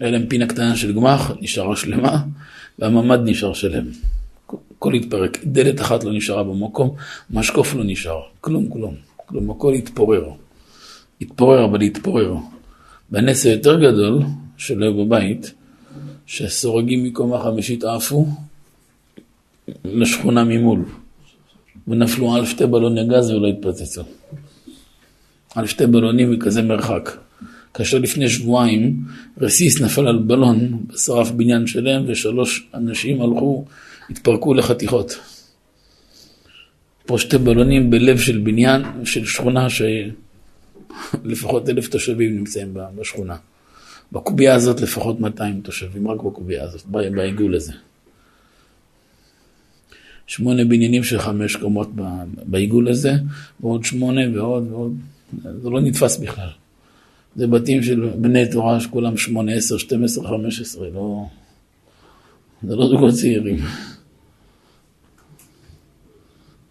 היה 0.00 0.10
להם 0.10 0.26
פינה 0.26 0.46
קטנה 0.46 0.76
של 0.76 0.92
גמח, 0.92 1.32
נשארה 1.40 1.76
שלמה, 1.76 2.22
והממ"ד 2.78 3.18
נשאר 3.24 3.52
שלם. 3.52 3.84
הכל 4.76 4.94
התפרק, 4.94 5.38
דלת 5.44 5.80
אחת 5.80 6.04
לא 6.04 6.12
נשארה 6.12 6.44
במקום, 6.44 6.94
משקוף 7.30 7.74
לא 7.74 7.84
נשאר, 7.84 8.20
כלום, 8.40 8.68
כלום, 8.68 8.94
כלום, 9.26 9.50
הכל 9.50 9.74
התפורר. 9.74 10.30
התפורר, 11.20 11.64
אבל 11.64 11.80
התפורר. 11.80 12.34
והנס 13.14 13.46
היותר 13.46 13.80
גדול 13.80 14.22
שלו 14.56 15.04
בבית, 15.04 15.54
שהסורגים 16.26 17.04
מקומה 17.04 17.42
חמישית 17.42 17.84
עפו 17.84 18.26
לשכונה 19.84 20.44
ממול, 20.44 20.84
ונפלו 21.88 22.34
על 22.34 22.46
שתי 22.46 22.66
בלוני 22.66 23.08
גז 23.08 23.30
ולא 23.30 23.46
התפוצצו. 23.48 24.02
על 25.54 25.66
שתי 25.66 25.86
בלונים 25.86 26.36
בכזה 26.36 26.62
מרחק. 26.62 27.16
כאשר 27.74 27.98
לפני 27.98 28.28
שבועיים 28.28 28.96
רסיס 29.40 29.80
נפל 29.80 30.08
על 30.08 30.18
בלון, 30.18 30.84
שרף 30.96 31.30
בניין 31.30 31.66
שלם, 31.66 32.04
ושלוש 32.06 32.68
אנשים 32.74 33.22
הלכו, 33.22 33.64
התפרקו 34.10 34.54
לחתיכות. 34.54 35.18
פה 37.06 37.18
שתי 37.18 37.38
בלונים 37.38 37.90
בלב 37.90 38.18
של 38.18 38.38
בניין, 38.38 38.82
של 39.04 39.24
שכונה 39.24 39.70
שלפחות 41.22 41.68
אלף 41.68 41.88
תושבים 41.88 42.36
נמצאים 42.36 42.74
בשכונה. 42.74 43.36
בקובייה 44.12 44.54
הזאת 44.54 44.80
לפחות 44.80 45.20
200 45.20 45.60
תושבים, 45.60 46.08
רק 46.08 46.20
בקובייה 46.22 46.64
הזאת, 46.64 46.86
בעיגול 46.86 47.54
הזה. 47.54 47.72
שמונה 50.26 50.64
בניינים 50.64 51.04
של 51.04 51.18
חמש 51.18 51.56
קומות 51.56 51.90
בעיגול 52.44 52.88
הזה, 52.88 53.12
ועוד 53.60 53.84
שמונה 53.84 54.20
ועוד 54.34 54.72
ועוד, 54.72 54.96
זה 55.62 55.70
לא 55.70 55.80
נתפס 55.80 56.16
בכלל. 56.16 56.48
זה 57.36 57.46
בתים 57.46 57.82
של 57.82 58.10
בני 58.16 58.50
תורה 58.50 58.80
שכולם 58.80 59.16
שמונה, 59.16 59.52
עשר, 59.52 59.78
שתים 59.78 60.04
עשרה, 60.04 60.28
חמש 60.28 60.60
עשרה, 60.60 60.88
לא... 60.94 61.26
זה 62.62 62.76
לא 62.76 62.88
זוגות 62.88 63.14
צעירים. 63.14 63.56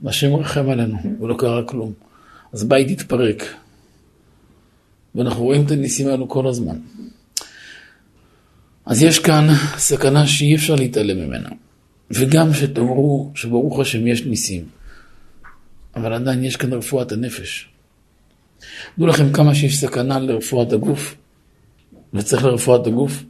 והשם 0.02 0.36
רחם 0.36 0.70
עלינו, 0.70 0.98
ולא 1.22 1.36
קרה 1.38 1.64
כלום. 1.64 1.94
אז 2.54 2.64
בית 2.64 2.90
התפרק. 2.90 3.44
ואנחנו 5.16 5.44
רואים 5.44 5.66
את 5.66 5.72
הניסים 5.72 6.08
האלו 6.08 6.30
כל 6.30 6.48
הזמן. 6.48 6.76
אז 8.86 9.04
יש 9.04 9.20
כאן 9.20 9.48
סכנה 9.78 10.28
שאי 10.28 10.56
אפשר 10.56 10.76
להתעלם 10.76 11.18
ממנה. 11.18 11.50
וגם 12.12 12.54
שתאמרו 12.54 13.32
שברוך 13.36 13.80
השם 13.80 14.08
יש 14.08 14.26
ניסים. 14.26 14.66
אבל 15.96 16.14
עדיין 16.14 16.44
יש 16.44 16.56
כאן 16.56 16.74
רפואת 16.74 17.12
הנפש. 17.12 17.70
דעו 18.98 19.08
לכם 19.08 19.34
כמה 19.34 19.56
שיש 19.56 19.78
סכנה 19.78 20.20
לרפואת 20.20 20.74
הגוף, 20.74 21.16
וצריך 22.14 22.44
לרפואת 22.44 22.88
הגוף, 22.88 23.24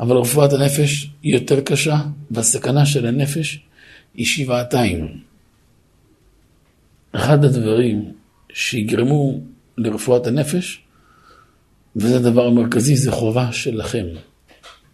אבל 0.00 0.16
רפואת 0.16 0.52
הנפש 0.52 1.10
היא 1.22 1.34
יותר 1.34 1.60
קשה, 1.60 2.00
והסכנה 2.30 2.86
של 2.86 3.06
הנפש 3.06 3.60
היא 4.14 4.26
שבעתיים. 4.26 5.18
אחד 7.12 7.44
הדברים 7.44 8.12
שיגרמו 8.52 9.40
לרפואת 9.78 10.26
הנפש, 10.26 10.82
וזה 11.96 12.16
הדבר 12.16 12.46
המרכזי, 12.46 12.96
זה 12.96 13.12
חובה 13.12 13.52
שלכם. 13.52 14.06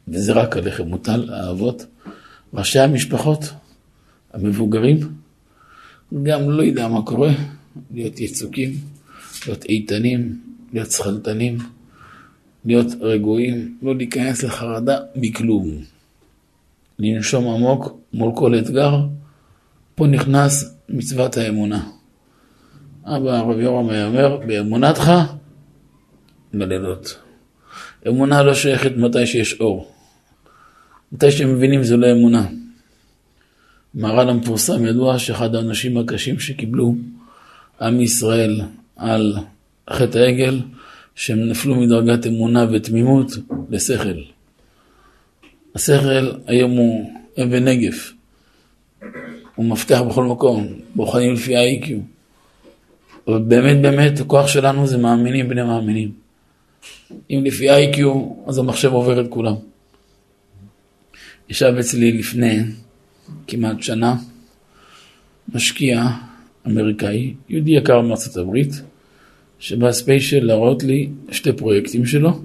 וזה 0.09 0.33
רק 0.33 0.57
עליכם 0.57 0.89
מוטל, 0.89 1.31
האבות, 1.33 1.87
ראשי 2.55 2.79
המשפחות, 2.79 3.41
המבוגרים, 4.33 4.99
גם 6.23 6.51
לא 6.51 6.63
יודע 6.63 6.89
מה 6.89 7.03
קורה, 7.03 7.31
להיות 7.95 8.21
יצוקים, 8.21 8.73
להיות 9.47 9.65
איתנים, 9.65 10.41
להיות 10.73 10.91
שכלתנים, 10.91 11.59
להיות 12.65 12.87
רגועים, 13.01 13.79
לא 13.83 13.97
להיכנס 13.97 14.43
לחרדה 14.43 14.99
מכלום. 15.15 15.71
לנשום 16.99 17.49
עמוק 17.55 17.99
מול 18.13 18.33
כל 18.37 18.59
אתגר, 18.59 19.07
פה 19.95 20.07
נכנס 20.07 20.75
מצוות 20.89 21.37
האמונה. 21.37 21.91
אבא 23.05 23.31
הרב 23.31 23.61
יורם 23.61 23.91
היה 23.91 24.07
אומר, 24.07 24.37
באמונתך, 24.47 25.13
בלילות. 26.55 27.19
אמונה 28.09 28.43
לא 28.43 28.55
שייכת 28.55 28.97
מתי 28.97 29.27
שיש 29.27 29.61
אור. 29.61 29.93
מתי 31.13 31.31
שהם 31.31 31.55
מבינים 31.55 31.83
זה 31.83 31.97
לא 31.97 32.13
אמונה. 32.13 32.47
מרן 33.95 34.29
המפורסם 34.29 34.87
ידוע 34.87 35.19
שאחד 35.19 35.55
האנשים 35.55 35.97
הקשים 35.97 36.39
שקיבלו 36.39 36.95
עם 37.81 38.01
ישראל 38.01 38.61
על 38.97 39.37
חטא 39.91 40.19
העגל, 40.19 40.61
שהם 41.15 41.49
נפלו 41.49 41.75
מדרגת 41.75 42.27
אמונה 42.27 42.67
ותמימות 42.73 43.31
לשכל. 43.71 44.21
השכל 45.75 46.31
היום 46.47 46.71
הוא 46.71 47.13
אבן 47.43 47.69
נגף, 47.69 48.13
הוא 49.55 49.67
מפתח 49.67 50.01
בכל 50.09 50.25
מקום, 50.25 50.67
בוחנים 50.95 51.35
לפי 51.35 51.57
ה-IQ. 51.57 51.93
אבל 53.29 53.39
באמת 53.43 54.21
הכוח 54.21 54.47
שלנו 54.47 54.87
זה 54.87 54.99
מאמינים 54.99 55.49
בני 55.49 55.63
מאמינים. 55.63 56.13
אם 57.31 57.43
לפי 57.45 57.71
ה-IQ, 57.71 58.01
אז 58.47 58.59
המחשב 58.59 58.93
עובר 58.93 59.21
את 59.21 59.27
כולם. 59.31 59.55
ישב 61.49 61.75
אצלי 61.81 62.13
לפני 62.13 62.63
כמעט 63.47 63.83
שנה 63.83 64.17
משקיע 65.55 66.05
אמריקאי, 66.67 67.35
יהודי 67.49 67.71
יקר 67.71 68.01
מארצות 68.01 68.37
הברית, 68.37 68.83
שבא 69.59 69.93
ספיישל 69.93 70.45
להראות 70.45 70.83
לי 70.83 71.09
שתי 71.31 71.53
פרויקטים 71.53 72.07
שלו, 72.07 72.41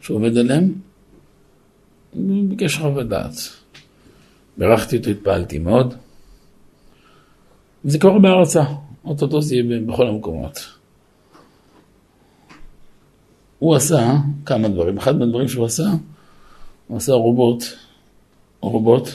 שהוא 0.00 0.16
עובד 0.16 0.38
עליהם, 0.38 0.72
וביקש 2.14 2.76
חוות 2.76 3.08
דעת. 3.08 3.34
בירכתי 4.56 4.96
אותו, 4.96 5.10
התפעלתי 5.10 5.58
מאוד. 5.58 5.94
זה 7.84 7.98
קורה 7.98 8.18
בהרצה, 8.18 8.62
אוטוטו 9.04 9.42
זה 9.42 9.54
יהיה 9.54 9.80
בכל 9.86 10.06
המקומות. 10.06 10.58
הוא 13.58 13.76
עשה 13.76 14.16
כמה 14.46 14.68
דברים. 14.68 14.98
אחד 14.98 15.16
מהדברים 15.16 15.48
שהוא 15.48 15.64
עשה, 15.64 15.84
הוא 16.86 16.96
עשה 16.96 17.12
רובוט 17.12 17.64
רובוט, 18.60 19.08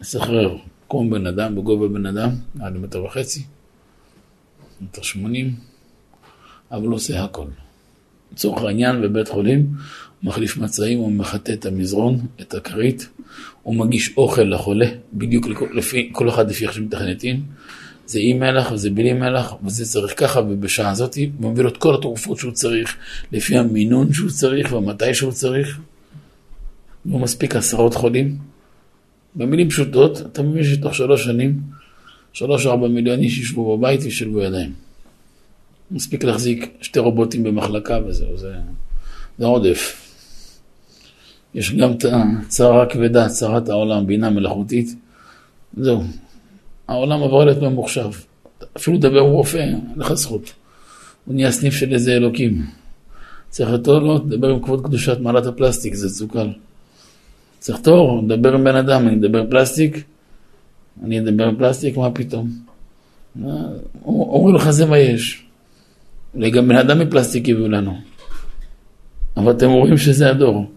מסחרר, 0.00 0.56
כמו 0.88 1.10
בן 1.10 1.26
אדם, 1.26 1.54
בגובה 1.54 1.88
בן 1.88 2.06
אדם, 2.06 2.30
עד 2.60 2.76
מטר 2.76 3.04
וחצי, 3.04 3.42
מטר 4.80 5.02
שמונים, 5.02 5.54
אבל 6.70 6.86
הוא 6.86 6.94
עושה 6.94 7.24
הכל. 7.24 7.46
לצורך 8.32 8.62
העניין 8.62 9.02
בבית 9.02 9.28
חולים, 9.28 9.58
הוא 9.60 10.28
מחליף 10.28 10.56
מצעים, 10.56 10.98
הוא 10.98 11.12
מחטא 11.12 11.52
את 11.52 11.66
המזרון, 11.66 12.26
את 12.40 12.54
הכרית, 12.54 13.08
הוא 13.62 13.76
מגיש 13.76 14.16
אוכל 14.16 14.42
לחולה, 14.42 14.86
בדיוק 15.12 15.46
לפי, 15.74 16.10
כל 16.12 16.28
אחד 16.28 16.50
לפי 16.50 16.64
איך 16.64 16.72
שמתכנתים. 16.72 17.42
זה 18.06 18.18
עם 18.22 18.38
מלח 18.38 18.72
וזה 18.72 18.90
בלי 18.90 19.12
מלח, 19.12 19.54
וזה 19.64 19.86
צריך 19.86 20.20
ככה, 20.20 20.40
ובשעה 20.40 20.90
הזאת 20.90 21.18
הוא 21.38 21.50
מביא 21.50 21.62
לו 21.62 21.68
את 21.68 21.76
כל 21.76 21.94
התרופות 21.94 22.38
שהוא 22.38 22.52
צריך, 22.52 22.96
לפי 23.32 23.58
המינון 23.58 24.12
שהוא 24.12 24.30
צריך 24.30 24.72
ומתי 24.72 25.14
שהוא 25.14 25.32
צריך. 25.32 25.80
לא 27.06 27.18
מספיק 27.18 27.56
עשרות 27.56 27.94
חולים. 27.94 28.38
במילים 29.34 29.70
פשוטות, 29.70 30.20
אתה 30.20 30.42
מבין 30.42 30.64
שתוך 30.64 30.94
שלוש 30.94 31.24
שנים, 31.24 31.60
שלוש 32.32 32.66
ארבע 32.66 32.88
מיליון 32.88 33.20
איש 33.20 33.38
ישבו 33.38 33.76
בבית 33.76 34.00
וישלבו 34.02 34.40
ידיים. 34.40 34.72
מספיק 35.90 36.24
להחזיק 36.24 36.76
שתי 36.80 36.98
רובוטים 36.98 37.42
במחלקה 37.42 37.98
וזהו, 38.06 38.38
זה, 38.38 38.54
זה 39.38 39.46
עודף. 39.46 40.00
יש 41.54 41.74
גם 41.74 41.92
את 41.92 42.04
הצרה 42.04 42.82
הכבדה, 42.82 43.28
צרת 43.28 43.68
העולם, 43.68 44.06
בינה 44.06 44.30
מלאכותית. 44.30 44.94
זהו, 45.76 46.02
העולם 46.88 47.22
עבר 47.22 47.44
להיות 47.44 47.62
ממוחשב. 47.62 48.10
אפילו 48.76 48.96
לדבר 48.96 49.20
רופא, 49.20 49.56
אין 49.56 49.80
לך 49.96 50.14
זכות. 50.14 50.52
הוא 51.24 51.34
נהיה 51.34 51.52
סניף 51.52 51.74
של 51.74 51.92
איזה 51.92 52.12
אלוקים. 52.12 52.66
צריך 53.50 53.70
אותו 53.70 54.00
לא, 54.00 54.20
לדבר 54.26 54.48
עם 54.48 54.62
כבוד 54.62 54.84
קדושת 54.84 55.20
מעלת 55.20 55.46
הפלסטיק, 55.46 55.94
זה 55.94 56.10
צוקל. 56.10 56.48
צריך 57.58 57.80
תור, 57.80 58.22
לדבר 58.22 58.54
עם 58.54 58.64
בן 58.64 58.76
אדם, 58.76 59.08
אני 59.08 59.16
אדבר 59.16 59.50
פלסטיק? 59.50 60.04
אני 61.04 61.20
אדבר 61.20 61.50
פלסטיק? 61.58 61.96
מה 61.96 62.10
פתאום? 62.10 62.50
אומרים 64.04 64.54
לך 64.54 64.70
זה 64.70 64.86
מה 64.86 64.98
יש. 64.98 65.46
אולי 66.34 66.50
גם 66.50 66.68
בן 66.68 66.76
אדם 66.76 66.98
מפלסטיק 66.98 67.48
הביאו 67.48 67.68
לנו. 67.68 67.96
אבל 69.36 69.52
אתם 69.52 69.70
רואים 69.70 69.96
שזה 69.96 70.30
הדור. 70.30 70.70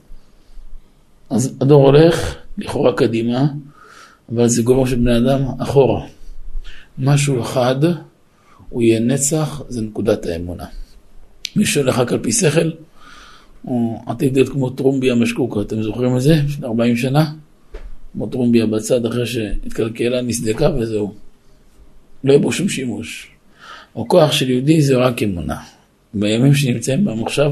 אז 1.30 1.58
הדור 1.62 1.86
הולך 1.86 2.36
לכאורה 2.58 2.94
קדימה, 2.94 3.48
אבל 4.30 4.48
זה 4.48 4.62
גובה 4.62 4.90
של 4.90 4.96
בני 4.96 5.18
אדם 5.18 5.42
אחורה. 5.60 6.06
משהו 6.98 7.42
אחד, 7.42 7.76
הוא 8.70 8.82
יהיה 8.82 9.00
נצח, 9.00 9.62
זה 9.70 9.82
נקודת 9.82 10.26
האמונה. 10.26 10.66
מי 11.56 11.66
שהולך 11.66 12.00
רק 12.00 12.12
על 12.12 12.20
פי 12.20 12.32
שכל, 12.32 12.72
הוא 13.62 14.00
עתיד 14.08 14.36
להיות 14.36 14.50
כמו 14.50 14.70
טרומביה 14.70 15.16
משקוקה, 15.16 15.62
אתם 15.62 15.84
זוכרים 15.84 16.16
את 16.16 16.22
זה? 16.22 16.36
לפני 16.46 16.68
40 16.68 16.98
שנה? 16.98 17.32
כמו 18.14 18.28
טרומביה 18.28 18.66
בצד 18.66 19.06
אחרי 19.06 19.26
שהתקלקלה, 19.26 20.22
נסדקה 20.22 20.70
וזהו. 20.80 21.14
לא 22.24 22.32
יהיה 22.32 22.42
בו 22.42 22.52
שום 22.52 22.70
שימוש. 22.70 23.32
הכוח 23.96 24.32
של 24.32 24.50
יהודי 24.50 24.82
זה 24.82 24.98
רק 24.98 25.24
אמונה. 25.24 25.58
בימים 26.14 26.54
שנמצאים 26.54 27.06
בהם 27.06 27.24
עכשיו, 27.24 27.52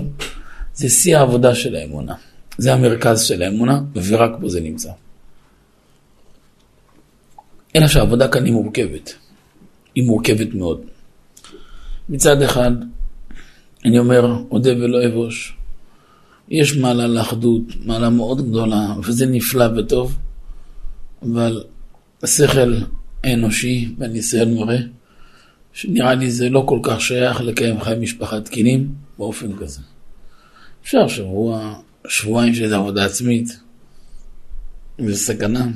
זה 0.74 0.90
שיא 0.90 1.18
העבודה 1.18 1.56
של 1.56 1.76
האמונה. 1.76 2.14
זה 2.58 2.74
המרכז 2.74 3.22
של 3.22 3.42
האמונה, 3.42 3.82
ורק 3.96 4.32
בו 4.40 4.50
זה 4.50 4.62
נמצא. 4.62 4.90
אלא 7.76 7.88
שהעבודה 7.88 8.28
כאן 8.28 8.46
היא 8.46 8.54
מורכבת. 8.54 9.14
היא 9.96 10.04
מורכבת 10.04 10.54
מאוד. 10.54 10.82
מצד 12.10 12.42
אחד, 12.42 12.72
אני 13.86 14.00
אומר, 14.00 14.44
אודה 14.52 14.72
ולא 14.72 15.08
אבוש. 15.08 15.58
יש 16.50 16.78
מעלה 16.78 17.08
לאחדות, 17.08 17.64
מעלה 17.86 18.10
מאוד 18.10 18.50
גדולה, 18.50 18.96
וזה 19.04 19.26
נפלא 19.26 19.66
וטוב, 19.78 20.18
אבל 21.22 21.64
השכל 22.24 22.74
האנושי 23.24 23.96
והניסיון 23.98 24.54
מראה 24.54 24.78
שנראה 25.74 26.16
לי 26.16 26.32
זה 26.32 26.50
לא 26.50 26.64
כל 26.68 26.80
כך 26.84 27.02
שייך 27.02 27.42
לקיים 27.42 27.82
חיי 27.82 28.00
משפחה 28.00 28.42
תקינים 28.42 28.94
באופן 29.18 29.56
כזה. 29.58 29.82
אפשר 30.84 31.08
שבוע, 31.08 31.80
שבועיים 32.08 32.56
של 32.56 32.74
עבודה 32.74 33.06
עצמית, 33.06 33.60
וזה 35.00 35.18
סכנה, 35.18 35.68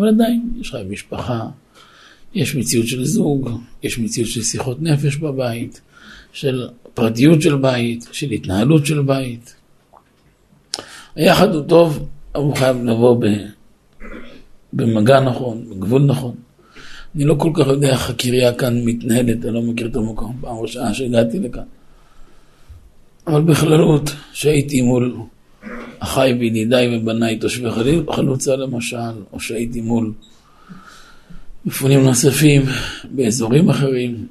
אבל 0.00 0.08
עדיין 0.08 0.50
יש 0.60 0.70
חיי 0.70 0.84
משפחה, 0.88 1.48
יש 2.34 2.56
מציאות 2.56 2.86
של 2.86 3.04
זוג, 3.04 3.50
יש 3.82 3.98
מציאות 3.98 4.28
של 4.28 4.42
שיחות 4.42 4.82
נפש 4.82 5.16
בבית, 5.16 5.80
של 6.32 6.68
פרטיות 6.94 7.42
של 7.42 7.56
בית, 7.56 8.08
של 8.12 8.30
התנהלות 8.30 8.86
של 8.86 9.02
בית. 9.02 9.54
היחד 11.14 11.54
הוא 11.54 11.62
טוב, 11.62 12.08
אבל 12.34 12.44
הוא 12.44 12.56
חייב 12.56 12.84
לבוא 12.84 13.24
במגע 14.72 15.20
נכון, 15.20 15.70
בגבול 15.70 16.02
נכון. 16.02 16.34
אני 17.14 17.24
לא 17.24 17.34
כל 17.38 17.50
כך 17.54 17.66
יודע 17.66 17.90
איך 17.90 18.10
הקריה 18.10 18.54
כאן 18.54 18.84
מתנהלת, 18.84 19.44
אני 19.44 19.54
לא 19.54 19.62
מכיר 19.62 19.86
את 19.86 19.96
המקום, 19.96 20.38
פעם 20.40 20.56
ראשונה 20.56 20.94
שהגעתי 20.94 21.38
לכאן. 21.38 21.62
אבל 23.26 23.42
בכללות, 23.42 24.10
שהייתי 24.32 24.82
מול 24.82 25.16
אחיי 26.00 26.32
וידידיי 26.32 26.96
ובניי 26.96 27.38
תושבי 27.38 27.68
חלוצה 28.10 28.56
למשל, 28.56 28.96
או 29.32 29.40
שהייתי 29.40 29.80
מול 29.80 30.12
מפונים 31.64 32.00
נוספים 32.04 32.62
באזורים 33.10 33.70
אחרים, 33.70 34.26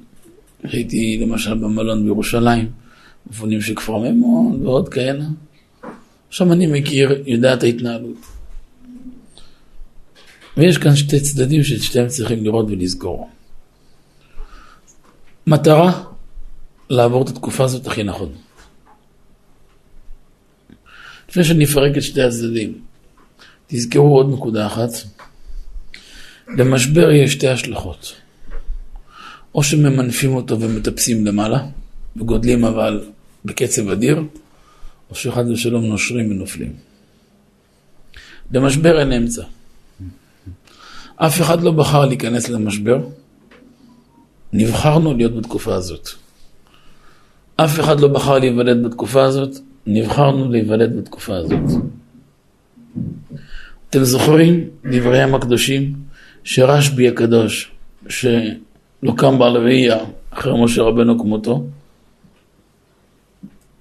הייתי 0.64 1.18
למשל 1.22 1.54
במלון 1.54 2.04
בירושלים, 2.04 2.72
מפונים 3.30 3.62
של 3.62 3.76
כפר 3.76 3.98
מימון 3.98 4.66
ועוד 4.66 4.90
כאלה. 4.90 5.24
עכשיו 6.28 6.54
אני 6.54 6.68
מכיר, 6.68 7.24
יודע 7.26 7.54
את 7.54 7.64
ההתנהלות. 7.64 8.18
ויש 10.58 10.78
כאן 10.78 10.96
שתי 10.96 11.20
צדדים 11.20 11.64
שאת 11.64 11.82
שתיהם 11.82 12.08
צריכים 12.08 12.44
לראות 12.44 12.66
ולזכור. 12.70 13.30
מטרה, 15.48 16.04
לעבור 16.90 17.24
את 17.24 17.30
התקופה 17.30 17.64
הזאת 17.64 17.88
הכי 17.88 18.04
נכון. 18.04 18.30
לפני 21.30 21.44
שאני 21.44 21.66
אפרק 21.66 21.98
את 21.98 22.04
שתי 22.04 22.22
הצדדים, 22.22 22.82
תזכרו 23.68 24.16
עוד 24.16 24.34
נקודה 24.34 24.68
אחת. 24.68 24.90
למשבר 26.48 27.12
יש 27.12 27.34
שתי 27.34 27.48
השלכות. 27.48 28.16
או 29.56 29.64
שממנפים 29.64 30.36
אותו 30.36 30.60
ומטפסים 30.60 31.26
למעלה, 31.26 31.66
וגודלים 32.18 32.66
אבל 32.66 33.10
בקצב 33.46 33.90
אדיר, 33.90 34.24
או 35.10 35.16
שחד 35.16 35.50
ושלום 35.50 35.86
נושרים 35.86 36.32
ונופלים. 36.32 36.74
למשבר 38.52 39.00
אין 39.00 39.12
אמצע. 39.12 39.44
אף 41.16 41.42
אחד 41.42 41.62
לא 41.62 41.72
בחר 41.72 42.06
להיכנס 42.06 42.50
למשבר, 42.50 43.08
נבחרנו 44.54 45.14
להיות 45.14 45.36
בתקופה 45.36 45.76
הזאת. 45.76 46.10
אף 47.56 47.80
אחד 47.80 48.00
לא 48.00 48.08
בחר 48.08 48.40
להיוולד 48.40 48.86
בתקופה 48.86 49.24
הזאת, 49.24 49.58
נבחרנו 49.88 50.52
להיוולד 50.52 50.98
בתקופה 50.98 51.36
הזאת. 51.36 51.84
אתם 53.90 54.04
זוכרים 54.04 54.70
דבריהם 54.86 55.36
הקדושים 55.36 55.94
שרשב"י 56.44 57.08
הקדוש, 57.08 57.72
שלא 58.10 59.14
קם 59.18 59.40
בעל 59.40 59.58
ראייה 59.58 59.98
אחרי 60.30 60.64
משה 60.64 60.82
רבנו 60.82 61.20
כמותו, 61.20 61.64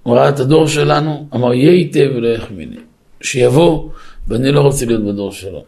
הוא 0.02 0.16
ראה 0.16 0.28
את 0.28 0.40
הדור 0.40 0.66
שלנו, 0.66 1.28
אמר 1.34 1.54
יהיה 1.54 1.72
היטב 1.72 2.10
ולא 2.16 2.28
יחמיני. 2.28 2.76
שיבוא, 3.20 3.90
ואני 4.28 4.52
לא 4.52 4.60
רוצה 4.60 4.86
להיות 4.86 5.04
בדור 5.04 5.32
שלו. 5.32 5.64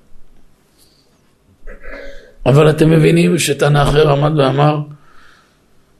אבל 2.46 2.70
אתם 2.70 2.90
מבינים 2.90 3.38
שתנא 3.38 3.82
אחר 3.82 4.10
עמד 4.10 4.38
ואמר 4.38 4.80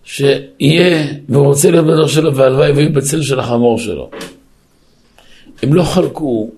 שיהיה, 0.05 1.07
והוא 1.29 1.47
רוצה 1.47 1.71
להיות 1.71 1.87
בדור 1.87 2.07
שלו, 2.07 2.37
והלוואי 2.37 2.73
ויהיו 2.73 2.93
בצל 2.93 3.23
של 3.23 3.41
החמור 3.41 3.79
שלו. 3.79 4.11
הם 5.63 5.75
לא 5.75 5.83
חלקו 5.83 6.51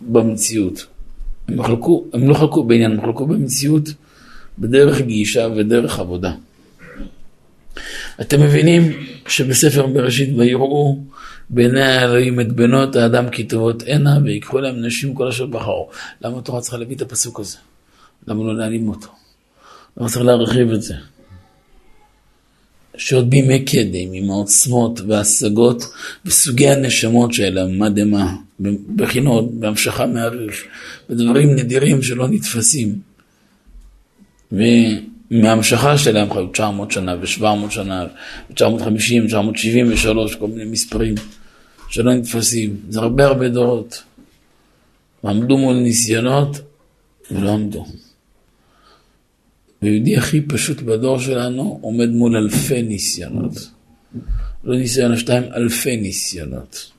במציאות. 0.00 0.86
הם, 1.48 1.62
חלקו, 1.62 2.04
הם 2.12 2.28
לא 2.28 2.34
חלקו 2.34 2.64
בעניין, 2.64 2.92
הם 2.92 3.00
חלקו 3.00 3.26
במציאות 3.26 3.88
בדרך 4.58 5.00
גישה 5.00 5.48
ודרך 5.56 5.98
עבודה. 5.98 6.32
אתם 8.20 8.40
מבינים 8.40 8.92
שבספר 9.28 9.86
בראשית 9.86 10.28
ויראו 10.38 10.98
בעיני 11.50 11.82
האלוהים 11.82 12.40
את 12.40 12.52
בנות 12.52 12.96
האדם 12.96 13.30
כי 13.30 13.44
טובות 13.44 13.82
הנה 13.86 14.18
ויקחו 14.24 14.58
להם 14.58 14.86
נשים 14.86 15.14
כל 15.14 15.28
אשר 15.28 15.46
בחרו. 15.46 15.88
למה 16.22 16.38
התורה 16.38 16.60
צריכה 16.60 16.76
להביא 16.76 16.96
את 16.96 17.02
הפסוק 17.02 17.40
הזה? 17.40 17.56
למה 18.28 18.44
לא 18.44 18.56
להעלים 18.56 18.88
אותו? 18.88 19.08
למה 19.96 20.08
צריך 20.08 20.24
להרחיב 20.24 20.72
את 20.72 20.82
זה? 20.82 20.94
שעוד 22.98 23.30
בימי 23.30 23.64
קדם, 23.64 24.12
עם 24.12 24.30
העוצמות 24.30 25.00
וההשגות 25.00 25.84
וסוגי 26.24 26.68
הנשמות 26.68 27.32
שלהם, 27.32 27.78
מה 27.78 27.88
דמה, 27.88 28.36
בחינות, 28.96 29.54
בהמשכה 29.54 30.06
מהריף, 30.06 30.64
בדברים 31.10 31.56
נדירים 31.56 32.02
שלא 32.02 32.28
נתפסים. 32.28 32.98
ומההמשכה 34.52 35.98
שלהם 35.98 36.32
חיו 36.32 36.46
900 36.46 36.90
שנה 36.90 37.16
ו-700 37.20 37.70
שנה, 37.70 38.06
950, 38.54 39.26
973, 39.26 40.34
כל 40.34 40.46
מיני 40.46 40.64
מספרים 40.64 41.14
שלא 41.88 42.14
נתפסים. 42.14 42.76
זה 42.88 43.00
הרבה 43.00 43.26
הרבה 43.26 43.48
דורות. 43.48 44.02
ועמדו 45.24 45.58
מול 45.58 45.76
ניסיונות 45.76 46.60
ולא 47.30 47.50
עמדו. 47.50 47.86
ויהודי 49.82 50.16
הכי 50.16 50.40
פשוט 50.40 50.80
בדור 50.82 51.18
שלנו 51.18 51.78
עומד 51.82 52.08
מול 52.08 52.36
אלפי 52.36 52.82
ניסיונות. 52.82 53.70
לא 54.64 54.76
ניסיון 54.76 55.12
השתיים, 55.12 55.42
אלפי 55.54 55.96
ניסיונות. 55.96 56.90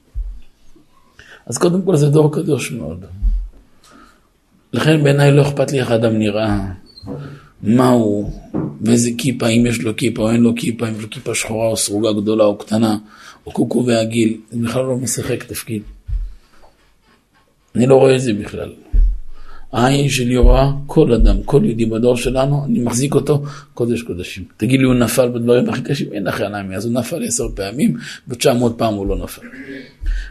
אז 1.46 1.58
קודם 1.58 1.82
כל 1.82 1.96
זה 1.96 2.10
דור 2.10 2.34
קדוש 2.34 2.72
מאוד. 2.72 3.06
לכן 4.74 5.04
בעיניי 5.04 5.32
לא 5.32 5.42
אכפת 5.42 5.72
לי 5.72 5.80
איך 5.80 5.92
האדם 5.92 6.20
נראה, 6.20 6.72
מה 7.63 7.89
הוא, 7.89 8.32
ואיזה 8.82 9.10
כיפה, 9.18 9.48
אם 9.48 9.65
יש 9.65 9.82
לו 9.82 9.96
כיפה 9.96 10.22
או 10.22 10.32
אין 10.32 10.42
לו 10.42 10.54
כיפה, 10.56 10.88
אם 10.88 10.96
יש 10.96 11.04
לו 11.04 11.10
כיפה 11.10 11.36
שחורה 11.36 11.68
או 11.68 11.78
סרוגה 11.78 12.13
גדולה 12.13 12.44
או 12.44 12.58
קטנה, 12.58 12.98
או 13.46 13.52
קוקו 13.52 13.86
והגיל, 13.86 14.38
זה 14.52 14.60
בכלל 14.60 14.84
לא 14.84 14.98
משחק 14.98 15.44
תפקיד. 15.44 15.82
אני 17.76 17.88
לא 17.88 17.96
רואה 17.96 18.15
את 18.15 18.22
זה 18.22 18.34
בכלל. 18.34 18.74
העין 19.71 20.10
שלי 20.10 20.38
רואה 20.38 20.71
כל 20.86 21.13
אדם, 21.13 21.43
כל 21.43 21.62
יהודי 21.65 21.86
בדור 21.86 22.17
שלנו, 22.17 22.65
אני 22.65 22.79
מחזיק 22.79 23.15
אותו 23.15 23.43
קודש 23.73 24.01
קודשים. 24.01 24.43
תגיד 24.58 24.79
לי, 24.79 24.86
הוא 24.86 24.93
נפל 24.93 25.29
בדברים 25.29 25.69
הכי 25.69 25.82
קשים? 25.82 26.08
אין 26.13 26.23
לך 26.23 26.41
עיניים, 26.41 26.71
אז 26.71 26.86
הוא 26.86 26.93
נפל 26.93 27.23
עשר 27.23 27.43
פעמים, 27.55 27.97
ותשע 28.27 28.53
מאות 28.53 28.75
פעם 28.77 28.93
הוא 28.93 29.08
לא 29.08 29.17
נפל. 29.17 29.41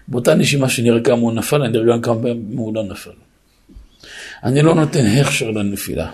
באותה 0.08 0.34
נשימה 0.34 0.68
שנראה 0.68 1.00
כמה 1.00 1.16
הוא 1.16 1.32
נפל, 1.32 1.62
אני 1.62 1.78
אראה 1.78 1.96
גם 1.96 2.02
כמה 2.02 2.22
פעמים 2.22 2.56
הוא 2.56 2.74
לא 2.74 2.82
נפל. 2.84 3.10
אני 4.44 4.62
לא 4.62 4.74
נותן 4.74 5.06
הכשר 5.06 5.50
לנפילה, 5.50 6.10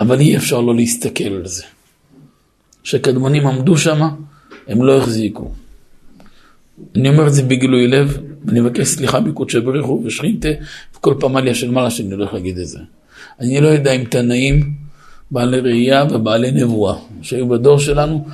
אבל 0.00 0.20
אי 0.20 0.36
אפשר 0.36 0.60
לא 0.60 0.74
להסתכל 0.74 1.24
על 1.24 1.46
זה. 1.46 1.62
כשקדמונים 2.82 3.46
עמדו 3.46 3.78
שם, 3.78 4.00
הם 4.68 4.84
לא 4.84 4.98
החזיקו. 4.98 5.52
אני 6.96 7.08
אומר 7.08 7.26
את 7.26 7.32
זה 7.32 7.42
בגילוי 7.42 7.86
לב, 7.86 8.18
ואני 8.44 8.60
מבקש 8.60 8.88
סליחה 8.88 9.20
מקודשי 9.20 9.60
בריחו 9.60 10.02
ושכינתה, 10.04 10.48
וכל 10.96 11.14
פעם 11.20 11.36
עליה 11.36 11.54
של 11.54 11.70
מעלה 11.70 11.90
שאני 11.90 12.14
הולך 12.14 12.34
להגיד 12.34 12.58
את 12.58 12.66
זה. 12.66 12.78
אני 13.40 13.60
לא 13.60 13.68
יודע 13.68 13.92
אם 13.92 14.04
תנאים, 14.04 14.70
בעלי 15.30 15.60
ראייה 15.60 16.04
ובעלי 16.10 16.50
נבואה, 16.50 16.94
שהיו 17.22 17.48
בדור 17.48 17.78
שלנו, 17.78 18.24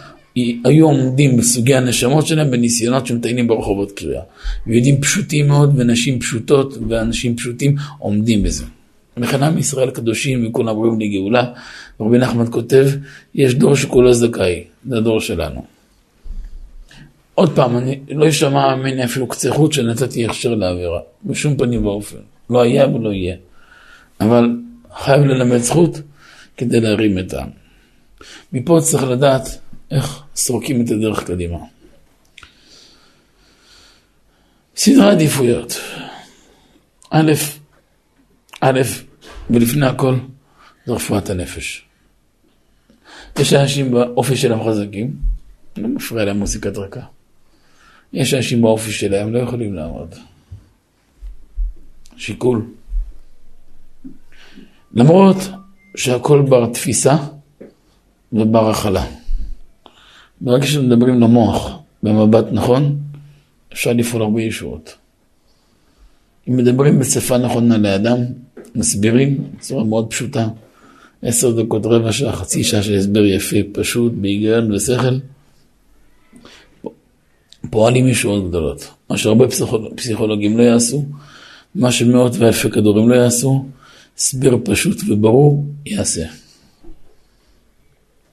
היו 0.65 0.87
עומדים 0.87 1.37
בסוגי 1.37 1.75
הנשמות 1.75 2.27
שלהם 2.27 2.51
בניסיונות 2.51 3.07
שמטיינים 3.07 3.49
ברחובות 3.49 3.93
קריאה. 3.93 4.23
ויהודים 4.67 5.01
פשוטים 5.01 5.49
מאוד 5.49 5.75
ונשים 5.77 6.21
פשוטות 6.21 6.79
ואנשים 6.89 7.37
פשוטים 7.37 7.75
עומדים 7.99 8.43
בזה. 8.43 8.65
לכן 9.17 9.43
עם 9.43 9.59
ישראל 9.59 9.91
קדושים 9.91 10.47
וכולם 10.47 10.77
ראויים 10.77 11.01
לגאולה. 11.01 11.45
רבי 12.01 12.19
נחמן 12.19 12.45
כותב, 12.51 12.87
יש 13.35 13.55
דור 13.55 13.77
שכולו 13.77 14.13
זכאי, 14.13 14.65
זה 14.89 14.97
הדור 14.97 15.21
שלנו. 15.21 15.78
עוד 17.39 17.57
פעם, 17.57 17.79
אני 17.79 18.01
לא 18.09 18.29
אשמע 18.29 18.75
ממני 18.75 19.05
אפילו 19.05 19.29
קצה 19.29 19.51
חוט 19.53 19.73
שנתתי 19.73 20.27
הכשר 20.27 20.55
לעבירה, 20.55 21.01
בשום 21.25 21.57
פנים 21.57 21.87
ואופן. 21.87 22.17
לא 22.51 22.61
היה 22.63 22.89
ולא 22.89 23.13
יהיה. 23.13 23.37
אבל 24.21 24.57
חייב 24.95 25.21
ללמד 25.23 25.57
זכות 25.57 26.01
כדי 26.57 26.81
להרים 26.81 27.19
את 27.19 27.33
העם. 27.35 27.49
מפה 28.53 28.79
צריך 28.83 29.03
לדעת 29.03 29.61
איך 29.91 30.23
סורקים 30.37 30.85
את 30.85 30.91
הדרך 30.91 31.25
קדימה. 31.25 31.59
סדרי 34.77 35.11
עדיפויות. 35.11 35.81
א', 37.11 37.33
א', 38.61 38.81
ולפני 39.51 39.87
הכל, 39.87 40.15
זה 40.87 40.93
רפואת 40.93 41.31
הנפש. 41.31 41.85
יש 43.39 43.53
אנשים 43.53 43.91
באופי 43.91 44.37
שלהם 44.37 44.69
חזקים, 44.69 45.17
לא 45.77 45.89
מפריע 45.89 46.25
להם 46.25 46.39
מוסיקת 46.39 46.77
רקע. 46.77 47.01
יש 48.13 48.35
אנשים 48.35 48.63
באופי 48.63 48.93
שלהם 48.93 49.33
לא 49.33 49.39
יכולים 49.39 49.75
לעמוד. 49.75 50.15
שיקול. 52.17 52.67
למרות 54.95 55.37
שהכל 55.97 56.43
בר 56.49 56.67
תפיסה 56.73 57.17
ובר 58.33 58.71
הכלה. 58.71 59.05
ברגע 60.41 60.67
שמדברים 60.67 61.21
למוח 61.21 61.79
במבט 62.03 62.45
נכון, 62.53 62.99
אפשר 63.73 63.93
לפעול 63.93 64.23
הרבה 64.23 64.43
ישועות. 64.43 64.95
אם 66.49 66.57
מדברים 66.57 66.99
בשפה 66.99 67.39
נכונה 67.39 67.79
לאדם, 67.79 68.17
מסבירים 68.75 69.45
בצורה 69.57 69.85
מאוד 69.85 70.11
פשוטה, 70.11 70.49
עשר 71.23 71.63
דקות, 71.63 71.87
רבע 71.87 72.13
שעה, 72.13 72.33
חצי 72.33 72.65
שעה 72.65 72.83
של 72.83 72.95
הסבר 72.95 73.25
יפה, 73.25 73.57
פשוט, 73.73 74.13
בהיגיון 74.13 74.73
ושכל, 74.73 75.19
פועלים 77.71 78.09
ישועות 78.09 78.49
גדולות. 78.49 78.89
מה 79.11 79.19
שהרבה 79.19 79.45
פסיכולוגים 79.97 80.59
לא 80.59 80.63
יעשו, 80.63 81.05
מה 81.75 81.93
שמאות 81.93 82.33
ואלפי 82.39 82.71
כדורים 82.71 83.09
לא 83.09 83.15
יעשו, 83.15 83.65
הסבר 84.19 84.57
פשוט 84.65 85.01
וברור 85.09 85.65
יעשה. 85.87 86.27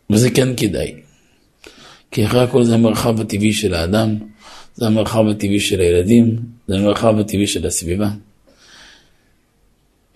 וזה 0.10 0.30
כן 0.30 0.56
כדאי. 0.58 0.96
כי 2.12 2.26
אחרי 2.26 2.44
הכל 2.44 2.64
זה 2.64 2.74
המרחב 2.74 3.22
הטבעי 3.22 3.54
של 3.54 3.74
האדם, 3.74 4.16
זה 4.76 4.86
המרחב 4.86 5.28
הטבעי 5.28 5.60
של 5.60 5.80
הילדים, 5.80 6.40
זה 6.68 6.76
המרחב 6.76 7.20
הטבעי 7.20 7.48
של 7.48 7.68
הסביבה. 7.68 8.10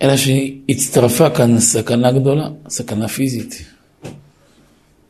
אלא 0.02 0.16
שהצטרפה 0.16 1.30
כאן 1.30 1.60
סכנה 1.60 2.12
גדולה, 2.12 2.48
סכנה 2.68 3.08
פיזית. 3.08 3.64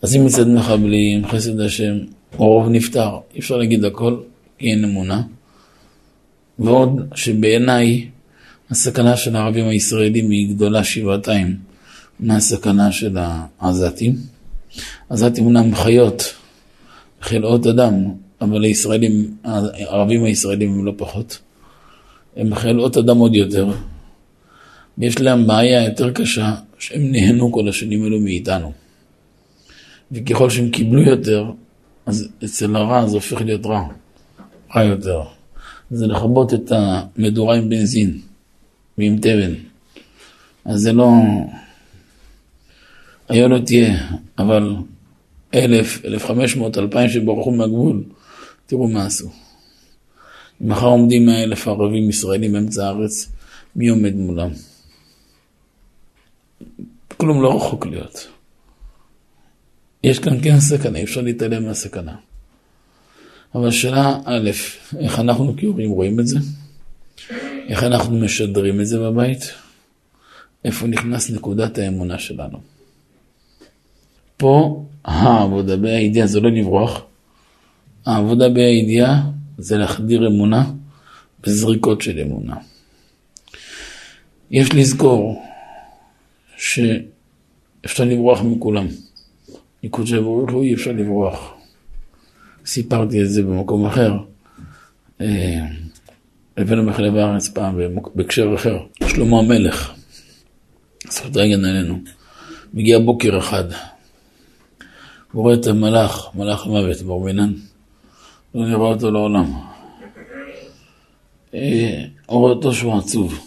אז 0.03 0.17
אם 0.17 0.27
מצד 0.27 0.49
מחבלים, 0.49 1.27
חסד 1.27 1.61
השם, 1.61 1.99
הרוב 2.33 2.69
נפטר, 2.69 3.19
אי 3.35 3.41
אפשר 3.41 3.57
להגיד 3.57 3.85
הכל, 3.85 4.17
כי 4.59 4.71
אין 4.71 4.85
אמונה. 4.85 5.23
ועוד 6.59 7.01
שבעיניי 7.15 8.09
הסכנה 8.71 9.17
של 9.17 9.37
הערבים 9.37 9.69
הישראלים 9.69 10.31
היא 10.31 10.55
גדולה 10.55 10.85
שבעתיים 10.85 11.57
מהסכנה 12.21 12.93
של 12.93 13.17
העזתים. 13.59 14.17
עזתים 15.09 15.45
אומנם 15.45 15.75
חיות, 15.75 16.35
חלאות 17.21 17.67
אדם, 17.67 17.95
אבל 18.41 18.65
הישראלים, 18.65 19.37
הערבים 19.45 20.25
הישראלים 20.25 20.73
הם 20.73 20.87
לא 20.87 20.93
פחות. 20.97 21.39
הם 22.37 22.55
חלאות 22.55 22.97
אדם 22.97 23.19
עוד 23.19 23.35
יותר. 23.35 23.69
ויש 24.99 25.21
להם 25.21 25.47
בעיה 25.47 25.85
יותר 25.85 26.11
קשה, 26.11 26.55
שהם 26.79 27.13
נהנו 27.13 27.53
כל 27.53 27.69
השנים 27.69 28.03
האלו 28.03 28.21
מאיתנו. 28.21 28.73
וככל 30.13 30.51
שהם 30.51 30.71
קיבלו 30.71 31.03
יותר, 31.03 31.51
אז 32.07 32.29
אצל 32.45 32.77
הרע 32.77 33.07
זה 33.07 33.17
הופך 33.17 33.41
להיות 33.41 33.67
רע, 33.67 33.89
רע 34.77 34.85
יותר. 34.85 35.23
זה 35.91 36.07
לכבות 36.07 36.55
את 36.55 36.73
המדורה 36.73 37.57
עם 37.57 37.69
בנזין 37.69 38.21
ועם 38.99 39.17
תבן. 39.19 39.55
אז 40.65 40.81
זה 40.81 40.93
לא... 40.93 41.11
היה 43.29 43.49
לא 43.49 43.59
תהיה, 43.67 44.09
אבל 44.39 44.77
אלף, 45.55 46.05
אלף 46.05 46.27
חמש 46.27 46.57
מאות, 46.57 46.79
אלפיים 46.79 47.09
שברחו 47.09 47.51
מהגבול, 47.51 48.05
תראו 48.67 48.89
מה 48.89 49.07
עשו. 49.07 49.31
מחר 50.61 50.87
עומדים 50.87 51.27
מאה 51.27 51.43
אלף 51.43 51.69
ערבים 51.69 52.11
ישראלים 52.11 52.53
באמצע 52.53 52.87
הארץ, 52.87 53.33
מי 53.77 53.89
עומד 53.89 54.15
מולם? 54.15 54.51
כלום 57.17 57.43
לא 57.43 57.57
רחוק 57.57 57.87
להיות. 57.87 58.29
יש 60.05 60.19
כאן 60.19 60.43
כן 60.43 60.61
סכנה, 60.61 60.99
אי 60.99 61.05
אפשר 61.05 61.21
להתעלם 61.21 61.65
מהסכנה. 61.65 62.17
אבל 63.55 63.71
שאלה 63.71 64.19
א', 64.25 64.51
איך 64.99 65.19
אנחנו 65.19 65.55
כהורים 65.57 65.91
רואים 65.91 66.21
את 66.21 66.27
זה? 66.27 66.39
איך 67.69 67.85
אנחנו 67.85 68.17
משדרים 68.17 68.81
את 68.81 68.87
זה 68.87 68.99
בבית? 68.99 69.53
איפה 70.65 70.87
נכנס 70.87 71.31
נקודת 71.31 71.79
האמונה 71.79 72.19
שלנו? 72.19 72.61
פה 74.37 74.85
העבודה 75.05 75.77
בהידיעה 75.77 76.27
זה 76.27 76.41
לא 76.41 76.51
לברוח, 76.51 77.03
העבודה 78.07 78.49
בהידיעה 78.49 79.23
זה 79.59 79.77
להחדיר 79.77 80.27
אמונה 80.27 80.71
בזריקות 81.41 82.03
של 82.03 82.19
אמונה. 82.19 82.57
יש 84.51 84.75
לזכור 84.75 85.43
שאפשר 86.57 88.05
לברוח 88.05 88.41
מכולם. 88.43 88.87
מקודשי 89.85 90.21
ברוך 90.21 90.51
הוא 90.51 90.63
אי 90.63 90.75
אפשר 90.75 90.93
לברוח. 90.93 91.53
סיפרתי 92.67 93.23
את 93.23 93.31
זה 93.31 93.43
במקום 93.43 93.87
אחר. 93.87 94.13
אה, 95.21 95.67
הבאנו 96.57 96.83
מחלב 96.83 97.17
הארץ 97.17 97.49
פעם 97.49 97.79
בהקשר 98.15 98.55
אחר. 98.55 98.79
שלמה 99.09 99.39
המלך, 99.39 99.93
זכות 101.09 101.37
הגן 101.37 101.65
עלינו, 101.65 101.99
מגיע 102.75 102.99
בוקר 102.99 103.39
אחד, 103.39 103.65
הוא 105.33 105.43
רואה 105.43 105.55
את 105.55 105.67
המלאך, 105.67 106.29
מלאך 106.35 106.67
המוות, 106.67 106.97
ברמינן, 107.03 107.53
לא 108.55 108.67
נראה 108.67 108.81
אותו 108.81 109.11
לעולם. 109.11 109.53
הוא 111.51 111.61
רואה 112.27 112.53
אותו 112.53 112.73
שהוא 112.73 112.99
עצוב. 112.99 113.47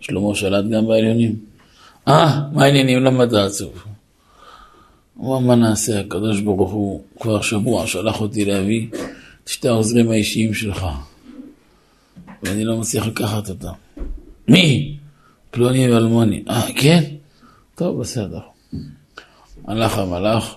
שלמה 0.00 0.34
שלט 0.34 0.64
גם 0.64 0.86
בעליונים. 0.86 1.36
אה, 2.08 2.40
מה 2.52 2.64
העניינים? 2.64 3.04
למה 3.04 3.24
אתה 3.24 3.44
עצוב? 3.44 3.84
אמר, 5.20 5.38
מה 5.38 5.54
נעשה? 5.54 6.00
הקדוש 6.00 6.40
ברוך 6.40 6.72
הוא 6.72 7.02
כבר 7.20 7.42
שבוע 7.42 7.86
שלח 7.86 8.20
אותי 8.20 8.44
להביא 8.44 8.86
את 9.44 9.48
שתי 9.48 9.68
העוזרים 9.68 10.10
האישיים 10.10 10.54
שלך, 10.54 10.86
ואני 12.42 12.64
לא 12.64 12.76
מצליח 12.76 13.06
לקחת 13.06 13.48
אותם. 13.48 13.72
מי? 14.48 14.96
פלוני 15.50 15.92
ואלמוני. 15.92 16.44
אה, 16.48 16.68
כן? 16.76 17.04
טוב, 17.74 18.00
בסדר. 18.00 18.40
הלך 19.64 19.98
המלאך, 19.98 20.54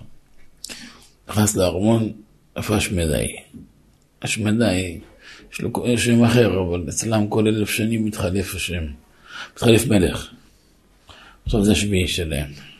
נכנס 1.29 1.55
לארמון, 1.55 2.11
איפה 2.55 2.75
השמדי? 2.75 3.27
השמדי, 4.21 4.99
יש 5.53 5.61
לו 5.61 5.71
שם 5.97 6.23
אחר, 6.23 6.61
אבל 6.61 6.85
אצלם 6.89 7.27
כל 7.27 7.47
אלף 7.47 7.69
שנים 7.69 8.05
מתחלף 8.05 8.55
השם. 8.55 8.83
מתחלף 9.53 9.87
מלך. 9.87 10.29
עכשיו 11.45 11.65
זה 11.65 11.75
שביעי 11.75 12.07
שלהם. 12.07 12.70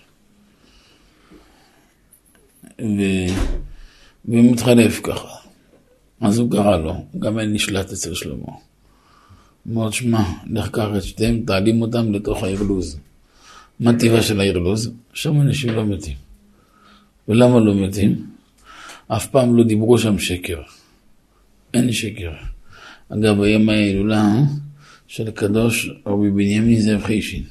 ו... 2.80 3.02
ומתחלף 4.26 5.00
ככה. 5.04 5.36
אז 6.22 6.38
הוא 6.38 6.52
קרא 6.52 6.78
לו, 6.78 7.06
גם 7.20 7.40
אין 7.40 7.54
נשלט 7.54 7.92
אצל 7.92 8.14
שלמה. 8.14 8.52
אמר, 9.68 9.92
שמע, 9.92 10.24
לך 10.50 10.70
קח 10.70 10.88
את 10.98 11.04
שתיהם, 11.04 11.44
תעלים 11.46 11.82
אותם 11.82 12.14
לתוך 12.14 12.44
הארלוז. 12.44 13.00
מה 13.80 14.00
טיבה 14.00 14.22
של 14.22 14.40
הארלוז? 14.40 14.92
שם 15.14 15.42
אנשים 15.42 15.74
לא 15.74 15.86
מתים. 15.86 16.16
ולמה 17.28 17.60
לא 17.60 17.76
מתים? 17.76 18.26
אף 19.08 19.28
פעם 19.28 19.58
לא 19.58 19.64
דיברו 19.64 19.98
שם 19.98 20.20
שקר. 20.20 20.62
אין 21.74 21.92
שקר. 21.92 22.32
אגב, 23.10 23.42
היום 23.42 23.70
ההילולה 23.70 24.26
של 25.08 25.28
הקדוש 25.28 25.90
רבי 26.06 26.30
בנימין 26.30 26.82
זאב 26.82 27.04
חיישין, 27.04 27.44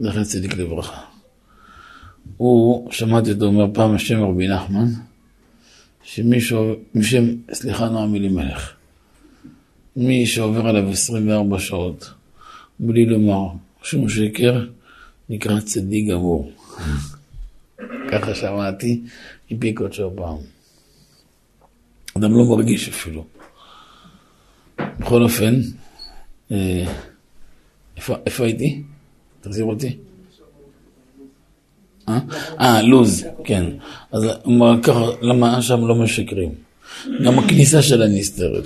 זכר 0.00 0.24
צדיק 0.24 0.56
לברכה. 0.56 1.00
הוא, 2.36 2.92
שמעתי 2.92 3.32
אותו 3.32 3.44
אומר 3.44 3.66
פעם 3.74 3.94
השם 3.94 4.22
רבי 4.22 4.48
נחמן, 4.48 4.86
שמישהו, 6.02 6.74
משם, 6.94 7.24
סליחה 7.52 7.88
נועם 7.88 8.14
אלימלך, 8.14 8.72
מי 9.96 10.26
שעובר 10.26 10.66
עליו 10.66 10.88
24 10.90 11.58
שעות 11.58 12.12
בלי 12.80 13.06
לומר 13.06 13.48
שום 13.82 14.08
שקר, 14.08 14.66
נקרא 15.28 15.60
צדיק 15.60 16.10
גמור. 16.10 16.52
ככה 18.12 18.34
שמעתי 18.34 19.02
מפי 19.50 19.72
קודשו 19.72 20.12
פעם. 20.16 20.36
אדם 22.16 22.32
לא 22.32 22.44
מרגיש 22.44 22.88
אפילו. 22.88 23.26
בכל 25.00 25.22
אופן, 25.22 25.54
אה, 26.52 26.84
איפה, 27.96 28.16
איפה 28.26 28.44
הייתי? 28.44 28.82
תחזיר 29.40 29.64
אותי. 29.64 29.96
אה? 32.08 32.18
אה, 32.60 32.82
לוז, 32.82 33.24
כן. 33.44 33.64
אז 34.12 34.26
ככה, 34.82 35.04
למה 35.22 35.62
שם 35.62 35.86
לא 35.86 35.94
משקרים? 35.94 36.50
גם 37.24 37.38
הכניסה 37.38 37.82
שלה 37.82 38.08
נסתרת. 38.08 38.64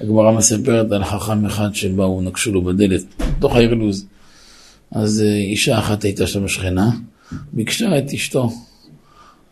הגמרא 0.00 0.32
מספרת 0.32 0.92
על 0.92 1.04
חכם 1.04 1.46
אחד 1.46 1.74
שבאו, 1.74 2.20
נקשו 2.20 2.52
לו 2.52 2.62
בדלת, 2.62 3.02
בתוך 3.38 3.56
העיר 3.56 3.74
לוז. 3.74 4.06
אז 4.90 5.22
אה, 5.26 5.36
אישה 5.36 5.78
אחת 5.78 6.04
הייתה 6.04 6.26
שם 6.26 6.48
שכנה, 6.48 6.90
ביקשה 7.52 7.98
את 7.98 8.12
אשתו. 8.14 8.50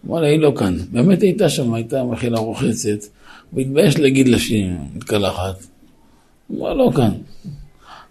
וואלה, 0.04 0.26
היא 0.26 0.38
לא 0.38 0.52
כאן. 0.56 0.76
באמת 0.92 1.22
הייתה 1.22 1.48
שם, 1.48 1.74
הייתה 1.74 2.04
מכילה 2.04 2.38
רוחצת, 2.38 3.04
הוא 3.50 3.60
התבייש 3.60 3.98
להגיד 3.98 4.28
לה 4.28 4.38
שהיא 4.38 4.70
מתקלחת. 4.94 5.66
אמרה, 6.52 6.74
לא 6.74 6.90
כאן. 6.96 7.10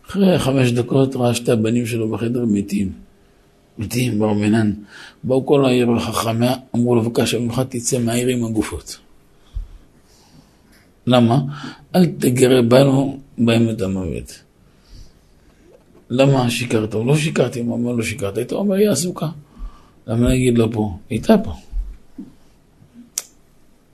אחרי 0.10 0.40
חמש 0.40 0.72
דקות 0.72 1.16
ראה 1.16 1.34
שתי 1.34 1.52
הבנים 1.52 1.86
שלו 1.86 2.10
בחדר 2.10 2.46
מתים. 2.46 3.07
מתים, 3.78 4.20
בר 4.20 4.34
מינן. 4.34 4.74
באו 5.24 5.46
כל 5.46 5.66
העיר 5.66 5.92
החכמיה, 5.92 6.56
אמרו 6.76 6.96
לו, 6.96 7.02
בבקשה 7.02 7.40
ממך 7.40 7.62
תצא 7.70 8.00
מהעיר 8.00 8.28
עם 8.28 8.46
הגופות. 8.46 8.98
למה? 11.08 11.40
אל 11.96 12.06
תגרה 12.06 12.62
בנו 12.62 13.20
בהם 13.38 13.70
את 13.70 13.82
המוות. 13.82 14.44
למה 16.10 16.50
שיקרת? 16.50 16.94
לא 16.94 17.16
שיקרתי, 17.16 17.60
הוא 17.60 17.76
אמר 17.76 17.92
לו 17.92 18.04
שיקרת, 18.04 18.38
היית 18.38 18.52
אומר, 18.52 18.76
היא 18.76 18.90
עסוקה. 18.90 19.28
למה 20.08 20.30
להגיד 20.30 20.58
לו 20.58 20.72
פה? 20.72 20.98
הייתה 21.10 21.36
פה. 21.44 21.54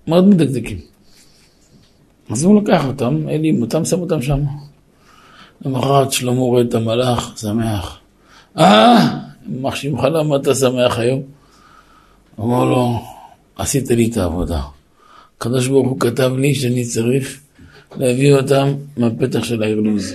מאוד 0.08 0.28
מדקדקים. 0.28 0.78
אז 2.30 2.44
הוא 2.44 2.62
לקח 2.62 2.86
אותם, 2.86 3.28
העלים 3.28 3.62
אותם, 3.62 3.86
שם 3.86 4.00
אותם 4.00 4.22
שם. 4.22 4.40
למחרת 5.66 6.12
שלמה 6.12 6.40
רואה 6.40 6.62
את 6.62 6.74
המלאך, 6.74 7.34
שמח. 7.38 7.98
אה, 8.58 9.20
יימח 9.50 9.76
שמך 9.76 10.04
למה 10.04 10.36
אתה 10.36 10.56
שמח 10.56 11.00
היום? 11.00 11.22
אמר 12.40 12.66
לו, 12.66 13.02
עשית 13.56 13.90
לי 13.90 14.10
את 14.12 14.18
העבודה. 14.18 14.62
הקדוש 15.38 15.68
ברוך 15.68 15.88
הוא 15.88 16.00
כתב 16.00 16.32
לי 16.38 16.56
שאני 16.56 16.86
צריך 16.86 17.40
להביא 17.98 18.34
אותם 18.34 18.74
מהפתח 18.98 19.44
של 19.44 19.64
העיר 19.64 19.80
לוז. 19.80 20.14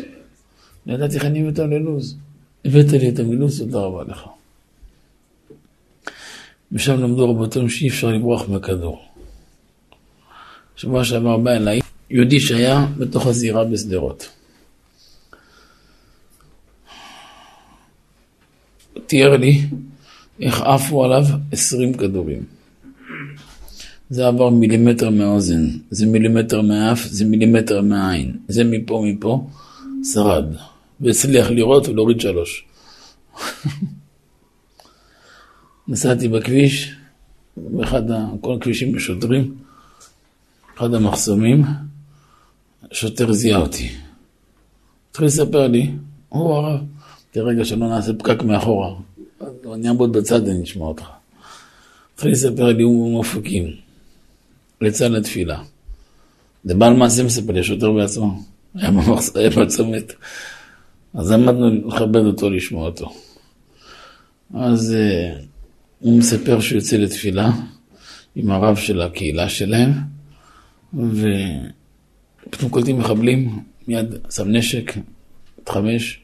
לא 0.87 0.95
ידעתי 0.95 1.15
איך 1.15 1.25
אני 1.25 1.47
אותם 1.47 1.71
ללוז. 1.71 2.17
הבאת 2.65 2.93
לי 2.93 3.09
את 3.09 3.19
המילוז, 3.19 3.59
תודה 3.59 3.79
רבה 3.79 4.03
לך. 4.09 4.25
משם 6.73 7.03
למדו 7.03 7.31
רבותינו 7.31 7.71
שאי 7.71 7.89
אפשר 7.89 8.09
לברוח 8.09 8.49
מהכדור. 8.49 9.03
שבוע 10.77 11.05
שעבר 11.05 11.37
בא 11.37 11.51
אליי 11.51 11.81
יהודי 12.11 12.41
שהיה 12.41 12.87
בתוך 12.99 13.27
הזירה 13.27 13.65
בשדרות. 13.65 14.29
תיאר 19.09 19.37
לי 19.37 19.67
איך 20.41 20.61
עפו 20.61 21.05
עליו 21.05 21.25
עשרים 21.53 21.95
כדורים. 21.95 22.45
זה 24.11 24.27
עבר 24.27 24.51
מילימטר 24.51 25.11
מהאוזן, 25.11 25.67
זה 25.91 26.07
מילימטר 26.07 26.63
מהאף, 26.63 27.05
זה 27.05 27.25
מילימטר 27.25 27.83
מהעין, 27.83 28.37
זה 28.49 28.65
מפה 28.65 29.05
מפה, 29.07 29.47
שרד. 30.13 30.45
והצליח 31.01 31.51
לראות 31.51 31.89
ולהוריד 31.89 32.21
שלוש. 32.21 32.65
נסעתי 35.89 36.29
בכביש, 36.29 36.95
באחד, 37.57 38.03
כל 38.41 38.55
הכבישים 38.55 38.93
בשוטרים, 38.93 39.55
אחד 40.77 40.95
המחסומים, 40.95 41.65
שוטר 42.93 43.33
זיהה 43.33 43.61
אותי. 43.61 43.91
התחיל 45.11 45.27
לספר 45.27 45.67
לי, 45.67 45.91
הוא 46.29 46.55
הרב, 46.55 46.81
כרגע 47.33 47.65
שלא 47.65 47.89
נעשה 47.89 48.13
פקק 48.19 48.43
מאחורה, 48.43 48.95
אני 49.75 49.89
אעמוד 49.89 50.13
בצד 50.13 50.49
אני 50.49 50.65
אשמע 50.65 50.85
אותך. 50.85 51.05
התחיל 52.15 52.33
לספר 52.33 52.73
לי, 52.73 52.83
הוא 52.83 53.13
מופקים, 53.13 53.73
יצא 54.83 55.09
לתפילה. 55.09 55.63
זה 56.65 56.75
בעל 56.75 56.95
מעשה 56.95 57.25
מספר 57.25 57.53
לי, 57.53 57.61
השוטר 57.61 57.93
בעצמו, 57.93 58.43
היה 58.75 59.51
בצומת. 59.57 60.13
אז 61.15 61.31
עמדנו 61.31 61.89
לכבד 61.89 62.25
אותו, 62.25 62.51
לשמוע 62.51 62.87
אותו. 62.87 63.15
אז 64.55 64.97
uh, 64.97 65.39
הוא 65.99 66.19
מספר 66.19 66.61
שהוא 66.61 66.77
יוצא 66.77 66.97
לתפילה 66.97 67.51
עם 68.37 68.51
הרב 68.51 68.77
של 68.77 69.01
הקהילה 69.01 69.49
שלהם, 69.49 69.93
ופתאום 70.95 72.71
קולטים 72.71 72.99
מחבלים, 72.99 73.63
מיד 73.89 74.15
שם 74.31 74.49
נשק, 74.49 74.93
התחמש, 75.63 76.21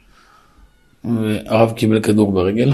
והרב 1.04 1.72
קיבל 1.72 2.00
כדור 2.00 2.32
ברגל, 2.32 2.72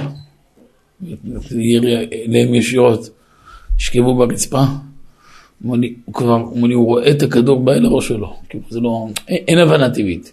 ירי 1.50 2.08
אליהם 2.26 2.54
ישירות, 2.54 3.10
השכבו 3.76 4.16
ברצפה, 4.16 4.64
הוא 5.62 5.76
כבר, 6.12 6.34
הוא 6.34 6.86
רואה 6.86 7.10
את 7.10 7.22
הכדור 7.22 7.60
בא 7.60 7.72
אל 7.72 7.84
הראש 7.84 8.08
שלו, 8.08 8.36
כאילו 8.48 8.64
זה 8.70 8.80
לא, 8.80 9.08
אין, 9.28 9.58
הבנה 9.58 9.90
טבעית. 9.90 10.32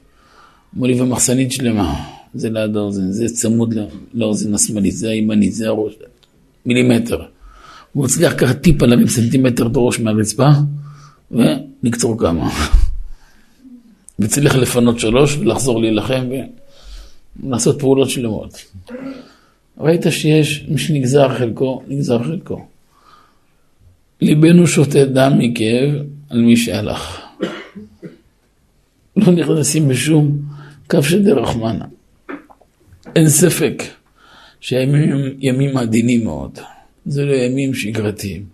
אמרו 0.75 0.87
לי, 0.87 1.01
ומחסנית 1.01 1.51
שלמה, 1.51 2.03
זה 2.33 2.49
ליד 2.49 2.77
האוזן, 2.77 3.11
זה 3.11 3.25
צמוד 3.29 3.75
לאוזן 4.13 4.53
השמאלית, 4.53 4.95
זה 4.95 5.09
הימנית, 5.09 5.53
זה 5.53 5.67
הראש, 5.67 5.93
מילימטר. 6.65 7.21
הוא 7.93 8.05
הצליח 8.05 8.33
ככה 8.37 8.53
טיפה 8.53 8.85
להרים 8.85 9.07
סנטימטר 9.07 9.67
את 9.67 9.75
הראש 9.75 9.99
מהרצפה, 9.99 10.49
ולקצור 11.31 12.17
כמה. 12.17 12.49
והצליח 14.19 14.55
לפנות 14.55 14.99
שלוש, 14.99 15.37
ולחזור 15.37 15.81
להילחם, 15.81 16.25
ולעשות 17.43 17.79
פעולות 17.79 18.09
שלמות. 18.09 18.65
ראית 19.77 20.01
שיש 20.09 20.65
מי 20.67 20.77
שנגזר 20.77 21.37
חלקו, 21.37 21.83
נגזר 21.87 22.23
חלקו. 22.23 22.65
ליבנו 24.21 24.67
שותה 24.67 25.05
דם 25.05 25.33
מכאב 25.37 25.89
על 26.29 26.41
מי 26.41 26.57
שהלך. 26.57 27.21
לא 29.17 29.31
נכנסים 29.31 29.87
בשום 29.87 30.37
כף 30.89 31.01
שדרחמנה. 31.01 31.85
אין 33.15 33.29
ספק 33.29 33.83
שהימים 34.59 35.11
הם 35.11 35.21
ימים 35.39 35.77
עדינים 35.77 36.23
מאוד. 36.23 36.59
זה 37.05 37.25
לא 37.25 37.33
ימים 37.33 37.73
שגרתיים, 37.73 38.45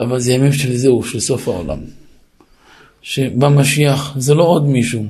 אבל 0.00 0.18
זה 0.18 0.32
ימים 0.32 0.52
של 0.52 0.76
זהו, 0.76 1.02
של 1.02 1.20
סוף 1.20 1.48
העולם. 1.48 1.78
שבמשיח 3.02 4.14
זה 4.18 4.34
לא 4.34 4.42
עוד 4.42 4.66
מישהו, 4.66 5.04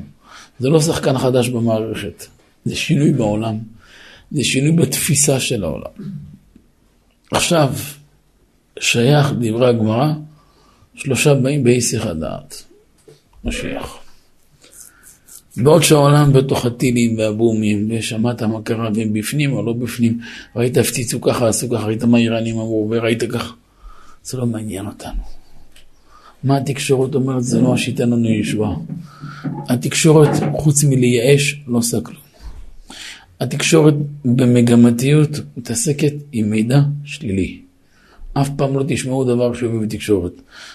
זה 0.59 0.69
לא 0.69 0.81
שחקן 0.81 1.19
חדש 1.19 1.49
במערכת, 1.49 2.27
זה 2.65 2.77
שינוי 2.77 3.13
בעולם, 3.13 3.59
זה 4.31 4.45
שינוי 4.45 4.73
בתפיסה 4.73 5.41
של 5.41 5.65
העולם. 5.65 5.91
עכשיו, 7.31 7.75
שייך 8.81 9.33
דברי 9.41 9.69
הגמרא, 9.69 10.13
שלושה 10.95 11.35
באים 11.35 11.65
בהיסח 11.65 12.07
הדעת, 12.07 12.63
משיח. 13.45 13.99
בעוד 15.57 15.83
שהעולם 15.83 16.33
בתוך 16.33 16.67
הטילים 16.67 17.19
והבומים, 17.19 17.89
ושמעת 17.91 18.43
מה 18.43 18.63
קרה, 18.63 18.89
והם 18.95 19.13
בפנים 19.13 19.53
או 19.53 19.63
לא 19.63 19.73
בפנים, 19.73 20.21
ראית 20.57 20.77
הפציצו 20.77 21.21
ככה, 21.21 21.49
עשו 21.49 21.71
ככה, 21.71 21.87
ראית 21.87 22.05
מה 22.05 22.19
איראנים 22.19 22.55
אמרו, 22.55 22.89
וראית 22.91 23.23
ככה, 23.23 23.53
זה 24.23 24.39
לא 24.39 24.47
מעניין 24.47 24.87
אותנו. 24.87 25.23
מה 26.45 26.57
התקשורת 26.57 27.15
אומרת? 27.15 27.43
זה 27.43 27.61
לא 27.61 27.75
השיטה 27.75 28.05
לנו 28.05 28.29
ישועה. 28.29 28.75
התקשורת, 29.69 30.29
חוץ 30.57 30.85
מלייאש, 30.85 31.63
לא 31.67 31.79
עושה 31.79 32.01
כלום. 32.01 32.22
התקשורת 33.43 33.95
במגמתיות 34.25 35.31
מתעסקת 35.57 36.13
עם 36.33 36.51
מידע 36.51 36.81
שלילי. 37.05 37.59
אף 38.33 38.51
פעם 38.57 38.77
לא 38.77 38.85
תשמעו 38.89 39.25
דבר 39.25 39.55
שהוא 39.55 39.83
בתקשורת. 39.83 40.33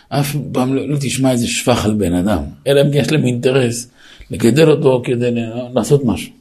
אף 0.10 0.36
פעם 0.52 0.76
לא, 0.76 0.90
לא 0.90 0.98
תשמע 1.00 1.32
איזה 1.32 1.48
שבח 1.48 1.86
על 1.86 1.94
בן 1.94 2.14
אדם. 2.14 2.44
אלא 2.68 2.82
אם 2.82 2.88
יש 2.94 3.12
להם 3.12 3.26
אינטרס 3.26 3.90
לגדל 4.32 4.70
אותו 4.70 5.02
כדי 5.06 5.30
לעשות 5.74 6.06
משהו. 6.06 6.32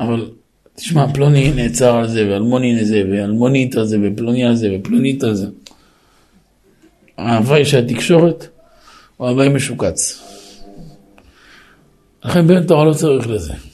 אבל 0.00 0.30
תשמע, 0.74 1.12
פלוני 1.14 1.50
נעצר 1.50 1.96
על 1.96 2.08
זה, 2.08 2.28
ואלמוני 2.30 2.78
על 2.78 3.10
ואלמונית 3.10 3.76
על 3.76 3.86
זה, 3.86 3.98
ופלוני 4.02 4.44
על 4.44 4.54
זה, 4.54 4.68
ופלונית 4.74 5.24
על 5.24 5.34
זה. 5.34 5.46
ההוואי 7.18 7.64
של 7.64 7.78
התקשורת 7.78 8.48
הוא 9.16 9.26
ההוואי 9.26 9.48
משוקץ. 9.48 10.22
לכן 12.24 12.46
בן 12.46 12.66
תורה 12.66 12.84
לא 12.84 12.94
צריך 12.94 13.28
לזה. 13.28 13.71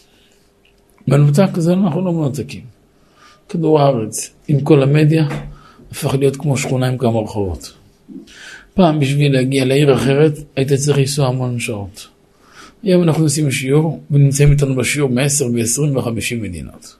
מנותק 1.08 1.58
זה 1.58 1.72
אנחנו 1.72 2.04
לא 2.04 2.12
מנותקים. 2.12 2.62
כדור 3.48 3.80
הארץ, 3.80 4.30
עם 4.48 4.60
כל 4.60 4.82
המדיה, 4.82 5.28
הפך 5.90 6.14
להיות 6.14 6.36
כמו 6.36 6.56
שכונה 6.56 6.88
עם 6.88 6.98
כמה 6.98 7.20
רחובות. 7.20 7.72
פעם 8.74 9.00
בשביל 9.00 9.32
להגיע 9.32 9.64
לעיר 9.64 9.94
אחרת, 9.94 10.32
היית 10.56 10.72
צריך 10.72 10.98
לנסוע 10.98 11.26
המון 11.26 11.60
שעות. 11.60 12.08
היום 12.82 13.02
אנחנו 13.02 13.22
עושים 13.22 13.50
שיעור, 13.50 14.02
ונמצאים 14.10 14.50
איתנו 14.50 14.76
בשיעור 14.76 15.10
מ-10 15.10 15.44
ו-20 15.44 15.98
ו-50 15.98 16.36
מדינות. 16.40 16.96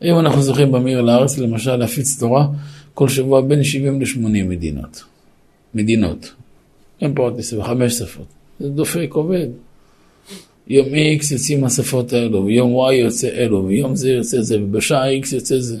היום 0.00 0.20
אנחנו 0.20 0.42
זוכים 0.42 0.72
במיר 0.72 1.00
לארץ, 1.00 1.38
למשל, 1.38 1.76
להפיץ 1.76 2.18
תורה 2.20 2.48
כל 2.94 3.08
שבוע 3.08 3.40
בין 3.40 3.64
70 3.64 4.00
ל-80 4.00 4.44
מדינות. 4.48 5.04
מדינות. 5.74 6.32
אין 7.00 7.14
פה 7.14 7.22
עוד 7.22 7.38
25 7.38 7.92
שפות. 7.92 8.26
זה 8.60 8.68
דופק, 8.68 9.10
עובד. 9.12 9.48
יום 10.68 10.86
X 10.88 11.32
יוצאים 11.32 11.64
השפות 11.64 12.12
האלו, 12.12 12.44
ויום 12.44 12.88
Y 12.90 12.92
יוצא 12.92 13.28
אלו, 13.28 13.64
ויום 13.66 13.96
זה 13.96 14.10
יוצא 14.10 14.42
זה, 14.42 14.62
ובשעה 14.62 15.18
X 15.20 15.34
יוצא 15.34 15.60
זה. 15.60 15.78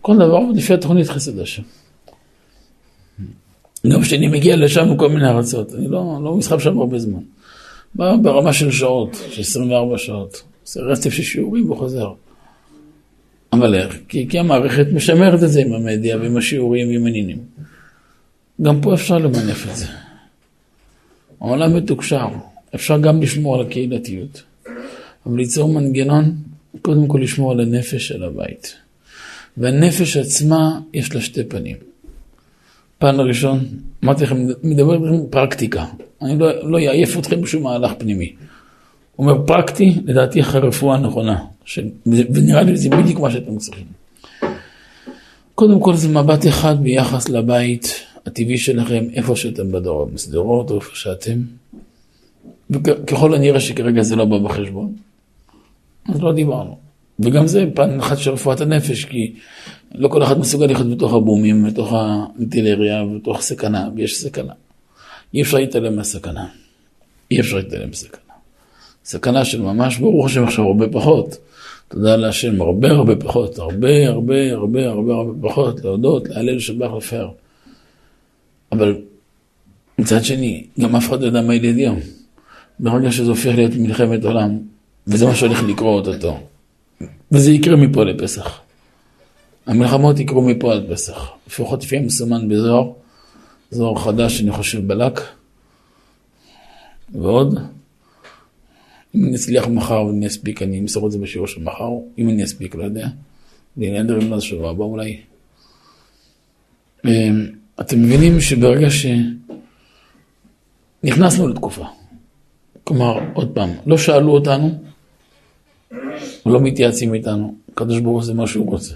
כל 0.00 0.16
דבר 0.16 0.40
לפי 0.54 0.74
התוכנית 0.74 1.08
חסד 1.08 1.38
השם. 1.38 1.62
גם 3.92 4.02
כשאני 4.02 4.28
מגיע 4.28 4.56
לשם 4.56 4.92
מכל 4.92 5.08
מיני 5.08 5.28
ארצות, 5.28 5.74
אני 5.74 5.88
לא, 5.88 6.20
לא 6.24 6.36
מסחב 6.36 6.58
שם 6.58 6.78
הרבה 6.78 6.98
זמן. 6.98 7.20
ברמה 7.94 8.52
של 8.52 8.70
שעות, 8.70 9.16
של 9.30 9.40
24 9.40 9.98
שעות. 9.98 10.42
זה 10.64 10.80
רצף 10.80 11.10
של 11.10 11.22
שיעורים 11.22 11.70
וחוזר. 11.70 12.12
אבל 13.52 13.74
איך? 13.74 13.98
כי, 14.08 14.28
כי 14.28 14.38
המערכת 14.38 14.86
משמרת 14.92 15.42
את 15.42 15.50
זה 15.50 15.60
עם 15.60 15.72
המדיה 15.72 16.16
ועם 16.16 16.36
השיעורים 16.36 16.88
ועם 16.88 17.06
הנינים. 17.06 17.38
גם 18.62 18.80
פה 18.80 18.94
אפשר 18.94 19.18
למנף 19.18 19.70
את 19.70 19.76
זה. 19.76 19.86
העולם 21.40 21.76
מתוקשר, 21.76 22.28
אפשר 22.74 22.98
גם 22.98 23.22
לשמור 23.22 23.54
על 23.54 23.66
הקהילתיות. 23.66 24.42
אבל 25.26 25.36
ליצור 25.36 25.68
מנגנון, 25.68 26.34
קודם 26.82 27.06
כל 27.06 27.20
לשמור 27.22 27.52
על 27.52 27.60
הנפש 27.60 28.08
של 28.08 28.24
הבית. 28.24 28.76
והנפש 29.56 30.16
עצמה, 30.16 30.80
יש 30.94 31.14
לה 31.14 31.20
שתי 31.20 31.44
פנים. 31.44 31.76
פן 32.98 33.20
הראשון, 33.20 33.58
אמרתי 34.04 34.24
לכם, 34.24 34.46
מדבר 34.62 34.94
עם 34.94 35.26
פרקטיקה. 35.30 35.84
אני 36.22 36.38
לא, 36.38 36.70
לא 36.70 36.78
אעייף 36.78 37.18
אתכם 37.18 37.40
בשום 37.40 37.62
מהלך 37.62 37.92
פנימי. 37.98 38.32
הוא 39.16 39.30
אומר 39.30 39.46
פרקטי, 39.46 39.94
לדעתי 40.04 40.40
אחרי 40.40 40.60
רפואה 40.60 40.98
נכונה. 40.98 41.44
ש... 41.64 41.78
ונראה 42.06 42.62
לי 42.62 42.76
זה 42.76 42.88
בדיוק 42.88 43.20
מה 43.20 43.30
שאתם 43.30 43.58
צריכים. 43.58 43.86
קודם 45.54 45.80
כל 45.80 45.96
זה 45.96 46.08
מבט 46.08 46.46
אחד 46.46 46.82
ביחס 46.82 47.28
לבית 47.28 48.06
הטבעי 48.26 48.58
שלכם, 48.58 49.04
איפה 49.14 49.36
שאתם 49.36 49.72
בדרום, 49.72 50.18
שדרות 50.18 50.70
או 50.70 50.76
איפה 50.76 50.90
שאתם. 50.94 51.40
וככל 52.70 53.34
הנראה 53.34 53.60
שכרגע 53.60 54.02
זה 54.02 54.16
לא 54.16 54.24
בא 54.24 54.38
בחשבון, 54.38 54.92
אז 56.08 56.22
לא 56.22 56.32
דיברנו. 56.32 56.78
וגם 57.20 57.46
זה 57.46 57.64
פן 57.74 58.00
אחד 58.00 58.18
של 58.18 58.30
רפואת 58.30 58.60
הנפש, 58.60 59.04
כי 59.04 59.34
לא 59.94 60.08
כל 60.08 60.22
אחד 60.22 60.38
מסוגל 60.38 60.66
לחיות 60.66 60.90
בתוך 60.90 61.12
הבומים, 61.14 61.64
בתוך 61.64 61.92
האינטילריה, 61.92 63.04
בתוך 63.16 63.40
סכנה, 63.40 63.88
ויש 63.96 64.16
סכנה. 64.16 64.52
אי 65.34 65.42
אפשר 65.42 65.58
להתעלם 65.58 65.96
מהסכנה. 65.96 66.46
אי 67.30 67.40
אפשר 67.40 67.56
להתעלם 67.56 67.90
מסכנה. 67.90 68.20
סכנה 69.04 69.44
של 69.44 69.62
ממש, 69.62 69.98
ברוך 69.98 70.26
השם 70.26 70.44
עכשיו 70.44 70.64
הרבה 70.64 70.88
פחות. 70.88 71.36
תודה 71.88 72.16
להשם, 72.16 72.60
הרבה 72.60 72.90
הרבה 72.90 73.16
פחות, 73.16 73.58
הרבה 73.58 74.08
הרבה 74.08 74.52
הרבה 74.52 74.88
הרבה 74.88 75.14
הרבה 75.14 75.48
פחות, 75.48 75.84
להודות, 75.84 76.28
להלל, 76.28 76.56
לשבח, 76.56 76.90
לפאר. 76.96 77.30
אבל 78.72 78.96
מצד 79.98 80.24
שני, 80.24 80.66
גם 80.80 80.96
אף 80.96 81.08
אחד 81.08 81.20
לא 81.20 81.26
יודע 81.26 81.42
מה 81.42 81.54
ילד 81.54 81.78
יום. 81.78 82.00
ברגע 82.82 83.12
שזה 83.12 83.30
הופך 83.30 83.46
להיות 83.46 83.72
מלחמת 83.74 84.24
עולם, 84.24 84.58
וזה 85.06 85.26
מה 85.26 85.34
שהולך 85.34 85.62
לקרות 85.62 86.08
אותו, 86.08 86.40
וזה 87.32 87.50
יקרה 87.50 87.76
מפה 87.76 88.04
לפסח. 88.04 88.60
המלחמות 89.66 90.18
יקרו 90.18 90.42
מפה 90.42 90.74
עד 90.74 90.82
פסח. 90.90 91.30
לפחות 91.46 91.82
לפי 91.82 91.96
המסומן 91.96 92.48
בזוהר, 92.48 92.92
זוהר 93.70 93.98
חדש, 93.98 94.40
אני 94.40 94.50
חושב 94.50 94.86
בלק, 94.86 95.20
ועוד. 97.12 97.58
אם 99.14 99.24
אני 99.24 99.34
אצליח 99.36 99.66
מחר 99.66 100.04
ואני 100.04 100.26
אספיק, 100.26 100.62
אני 100.62 100.78
אמסור 100.78 101.06
את 101.06 101.12
זה 101.12 101.18
בשיעור 101.18 101.46
של 101.46 101.62
מחר, 101.62 101.90
אם 102.18 102.28
אני 102.28 102.44
אספיק, 102.44 102.74
לא 102.74 102.84
יודע. 102.84 103.08
לנדר 103.76 104.20
עם 104.20 104.32
אז 104.32 104.42
שבוע 104.42 104.70
הבא 104.70 104.84
אולי. 104.84 105.20
אמ, 107.04 107.46
אתם 107.80 108.02
מבינים 108.02 108.40
שברגע 108.40 108.88
שנכנסנו 111.04 111.48
לתקופה, 111.48 111.84
כלומר, 112.84 113.18
עוד 113.34 113.50
פעם, 113.54 113.70
לא 113.86 113.98
שאלו 113.98 114.32
אותנו, 114.32 114.84
לא 116.46 116.60
מתייעצים 116.60 117.14
איתנו, 117.14 117.54
הקדוש 117.72 118.00
ברוך 118.00 118.16
הוא 118.16 118.24
זה 118.24 118.34
מה 118.34 118.46
שהוא 118.46 118.70
רוצה. 118.70 118.94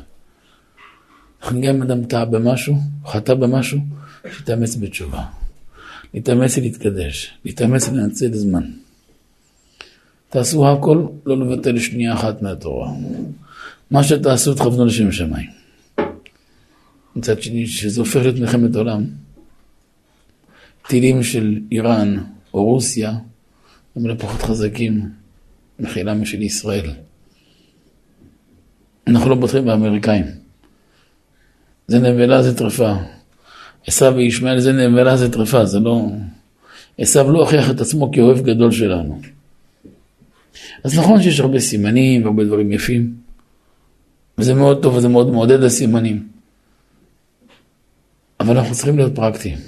גם 1.50 1.64
אם 1.64 1.82
אדם 1.82 2.04
טעה 2.04 2.24
במשהו, 2.24 2.76
חטא 3.06 3.34
במשהו, 3.34 3.78
שיתאמץ 4.36 4.76
בתשובה. 4.76 5.24
להתאמץ 6.14 6.58
להתקדש, 6.58 7.38
להתאמץ 7.44 7.88
לנצל 7.88 8.34
זמן. 8.34 8.70
תעשו 10.30 10.68
הכל, 10.68 11.06
לא 11.26 11.38
לבטל 11.38 11.78
שנייה 11.78 12.14
אחת 12.14 12.42
מהתורה. 12.42 12.90
מה 13.90 14.04
שתעשו, 14.04 14.54
תכוונו 14.54 14.84
לשם 14.84 15.12
שמיים. 15.12 15.50
מצד 17.16 17.42
שני, 17.42 17.66
שזה 17.66 18.00
הופך 18.00 18.16
להיות 18.16 18.38
מלחמת 18.38 18.76
עולם, 18.76 19.04
טילים 20.88 21.22
של 21.22 21.60
איראן 21.72 22.18
או 22.54 22.64
רוסיה, 22.64 23.14
הם 23.96 24.06
לא 24.06 24.14
פחות 24.18 24.42
חזקים 24.42 25.10
מחילה 25.80 26.14
משל 26.14 26.42
ישראל. 26.42 26.90
אנחנו 29.06 29.30
לא 29.30 29.34
בוטחים 29.34 29.64
באמריקאים. 29.64 30.24
זה 31.86 31.98
נבלה, 31.98 32.42
זה 32.42 32.58
טרפה. 32.58 32.92
עשו 33.86 34.14
וישמעאל 34.14 34.60
זה 34.60 34.72
נבלה, 34.72 35.16
זה 35.16 35.32
טרפה, 35.32 35.64
זה 35.64 35.80
לא... 35.80 36.06
עשו 36.98 37.32
לא 37.32 37.38
הוכיח 37.38 37.70
את 37.70 37.80
עצמו 37.80 38.12
כאוהב 38.12 38.38
גדול 38.38 38.72
שלנו. 38.72 39.20
אז 40.84 40.98
נכון 40.98 41.22
שיש 41.22 41.40
הרבה 41.40 41.60
סימנים 41.60 42.24
והרבה 42.24 42.44
דברים 42.44 42.72
יפים, 42.72 43.14
וזה 44.38 44.54
מאוד 44.54 44.82
טוב 44.82 44.94
וזה 44.94 45.08
מאוד 45.08 45.30
מעודד 45.30 45.62
הסימנים. 45.62 46.28
אבל 48.40 48.58
אנחנו 48.58 48.74
צריכים 48.74 48.96
להיות 48.96 49.14
פרקטיים. 49.14 49.58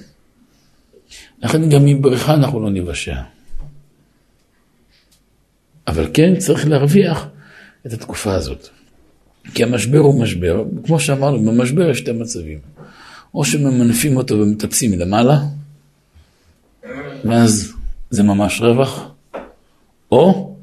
לכן 1.42 1.70
גם 1.70 1.84
מבריכה 1.84 2.34
אנחנו 2.34 2.60
לא 2.60 2.70
ניוושע. 2.70 3.35
אבל 5.88 6.10
כן 6.14 6.36
צריך 6.36 6.68
להרוויח 6.68 7.26
את 7.86 7.92
התקופה 7.92 8.34
הזאת. 8.34 8.68
כי 9.54 9.64
המשבר 9.64 9.98
הוא 9.98 10.22
משבר, 10.22 10.64
כמו 10.84 11.00
שאמרנו, 11.00 11.52
במשבר 11.52 11.90
יש 11.90 11.98
שתי 11.98 12.12
מצבים. 12.12 12.58
או 13.34 13.44
שממנפים 13.44 14.16
אותו 14.16 14.34
ומטפסים 14.34 14.90
מלמעלה, 14.90 15.38
ואז 17.24 17.72
זה 18.10 18.22
ממש 18.22 18.60
רווח, 18.60 19.10
או 20.12 20.54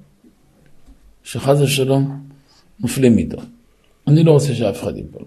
שחס 1.23 1.57
ושלום 1.61 2.27
נופלים 2.79 3.17
איתו. 3.17 3.37
אני 4.07 4.23
לא 4.23 4.31
רוצה 4.31 4.55
שאף 4.55 4.83
אחד 4.83 4.97
ייפול. 4.97 5.25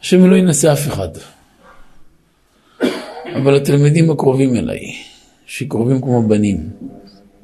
השם 0.00 0.30
לא 0.30 0.36
ינסה 0.36 0.72
אף 0.72 0.88
אחד. 0.88 1.08
אבל 3.36 3.56
התלמידים 3.56 4.10
הקרובים 4.10 4.56
אליי, 4.56 4.80
שקרובים 5.46 6.00
כמו 6.00 6.28
בנים, 6.28 6.70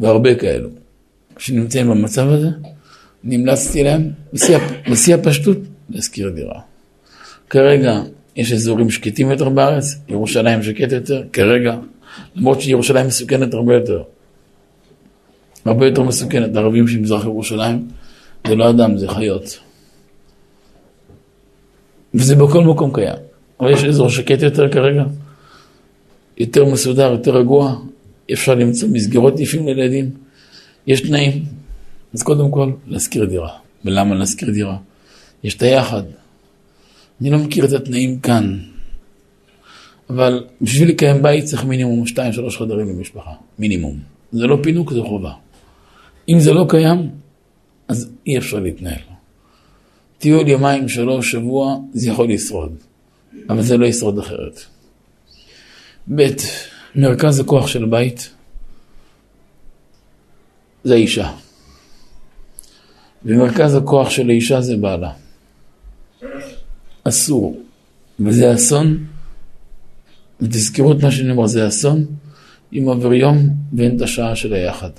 והרבה 0.01 0.35
כאלו, 0.35 0.69
שנמצאים 1.39 1.91
במצב 1.91 2.29
הזה, 2.29 2.49
אני 3.25 3.35
המלצתי 3.35 3.85
להם, 3.85 4.11
בשיא 4.91 5.15
הפשטות, 5.15 5.59
להשכיר 5.91 6.31
דירה. 6.31 6.61
כרגע 7.51 8.03
יש 8.37 8.53
אזורים 8.53 8.91
שקטים 8.91 9.31
יותר 9.31 9.49
בארץ, 9.49 9.95
ירושלים 10.09 10.63
שקט 10.63 10.93
יותר, 10.93 11.23
כרגע, 11.33 11.77
למרות 12.37 12.61
שירושלים 12.61 13.07
מסוכנת 13.07 13.55
הרבה 13.55 13.75
יותר. 13.75 14.03
הרבה 15.65 15.87
יותר 15.87 16.03
מסוכנת, 16.03 16.57
ערבים 16.57 16.89
של 16.89 17.01
מזרח 17.01 17.25
ירושלים, 17.25 17.89
זה 18.47 18.55
לא 18.55 18.71
אדם, 18.71 18.99
זה 18.99 19.09
חיות. 19.09 19.59
וזה 22.15 22.37
בכל 22.37 22.65
מקום 22.65 22.95
קיים. 22.95 23.17
אבל 23.61 23.71
יש 23.71 23.85
אזור 23.85 24.09
שקט 24.09 24.43
יותר 24.43 24.73
כרגע, 24.73 25.05
יותר 26.39 26.65
מסודר, 26.65 27.13
יותר 27.13 27.37
רגוע, 27.37 27.77
אפשר 28.33 28.55
למצוא 28.55 28.89
מסגרות 28.89 29.41
יפים 29.41 29.67
לילדים, 29.67 30.11
יש 30.87 31.01
תנאים. 31.01 31.45
אז 32.15 32.23
קודם 32.23 32.51
כל, 32.51 32.73
להשכיר 32.87 33.25
דירה. 33.25 33.51
ולמה 33.85 34.15
להשכיר 34.15 34.51
דירה? 34.51 34.77
יש 35.45 35.55
את 35.55 35.63
היחד. 35.63 36.03
אני 37.21 37.31
לא 37.31 37.39
מכיר 37.39 37.65
את 37.65 37.73
התנאים 37.73 38.19
כאן, 38.19 38.59
אבל 40.11 40.45
בשביל 40.61 40.89
לקיים 40.89 41.23
בית 41.23 41.45
צריך 41.45 41.65
מינימום 41.65 42.05
2-3 42.07 42.59
חדרים 42.59 42.89
למשפחה, 42.89 43.33
מינימום. 43.59 43.99
זה 44.33 44.47
לא 44.47 44.59
פינוק, 44.63 44.93
זה 44.93 45.01
חובה. 45.03 45.33
אם 46.29 46.41
זה 46.41 46.53
לא 46.53 46.67
קיים, 46.69 47.11
אז 47.89 48.11
אי 48.27 48.39
אפשר 48.39 48.59
להתנהל. 48.59 49.01
טיול 50.19 50.49
יומיים, 50.49 50.89
שלוש, 50.89 51.33
שבוע, 51.33 51.77
זה 51.93 52.11
יכול 52.11 52.29
לשרוד, 52.29 52.77
אבל 53.49 53.63
זה 53.63 53.77
לא 53.77 53.87
ישרוד 53.87 54.19
אחרת. 54.19 54.61
ב', 56.15 56.27
מרכז 56.95 57.41
הכוח 57.41 57.67
של 57.67 57.85
בית 57.85 58.31
זה 60.87 60.95
האישה. 60.95 61.33
ומרכז 63.25 63.75
הכוח 63.75 64.11
של 64.11 64.31
האישה 64.31 64.61
זה 64.61 64.77
בעלה. 64.77 65.13
אסור. 67.05 67.63
וזה 68.21 68.55
אסון, 68.55 69.07
ותזכרו 70.41 70.93
את 70.93 71.03
מה 71.03 71.11
שאני 71.11 71.31
אומר, 71.31 71.47
זה 71.47 71.69
אסון 71.69 72.05
אם 72.73 72.85
עובר 72.87 73.15
יום 73.15 73.49
ואין 73.73 73.97
את 73.97 74.03
השעה 74.03 74.37
של 74.37 74.53
היחד. 74.53 74.91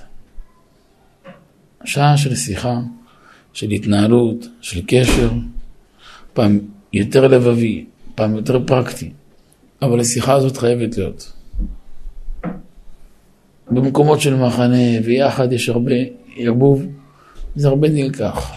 שעה 1.86 2.18
של 2.18 2.36
שיחה, 2.36 2.80
של 3.54 3.70
התנהלות, 3.70 4.48
של 4.62 4.82
קשר, 4.88 5.30
פעם 6.34 6.60
יותר 6.94 7.28
לבבי, 7.28 7.86
פעם 8.16 8.36
יותר 8.36 8.60
פרקטי, 8.68 9.12
אבל 9.82 10.00
השיחה 10.00 10.34
הזאת 10.34 10.58
חייבת 10.58 10.98
להיות. 10.98 11.34
במקומות 13.72 14.22
של 14.22 14.36
מחנה 14.36 15.01
ויחד 15.03 15.53
יש 15.53 15.70
הרבה 15.70 15.95
ערבוב, 16.38 16.86
זה 17.55 17.68
הרבה 17.68 17.89
נלקח. 17.89 18.51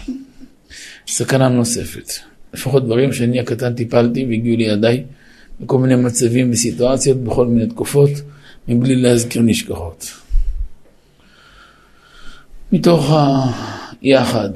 סכנה 1.07 1.49
נוספת. 1.49 2.11
לפחות 2.53 2.85
דברים 2.85 3.13
שאני 3.13 3.39
הקטן 3.39 3.73
טיפלתי 3.73 4.25
והגיעו 4.25 4.57
לידיי 4.57 5.03
בכל 5.59 5.77
מיני 5.79 5.95
מצבים 5.95 6.51
וסיטואציות, 6.51 7.17
בכל 7.17 7.47
מיני 7.47 7.67
תקופות, 7.67 8.09
מבלי 8.67 8.95
להזכיר 8.95 9.41
נשכחות. 9.41 10.11
מתוך 12.71 13.13
היחד, 14.01 14.49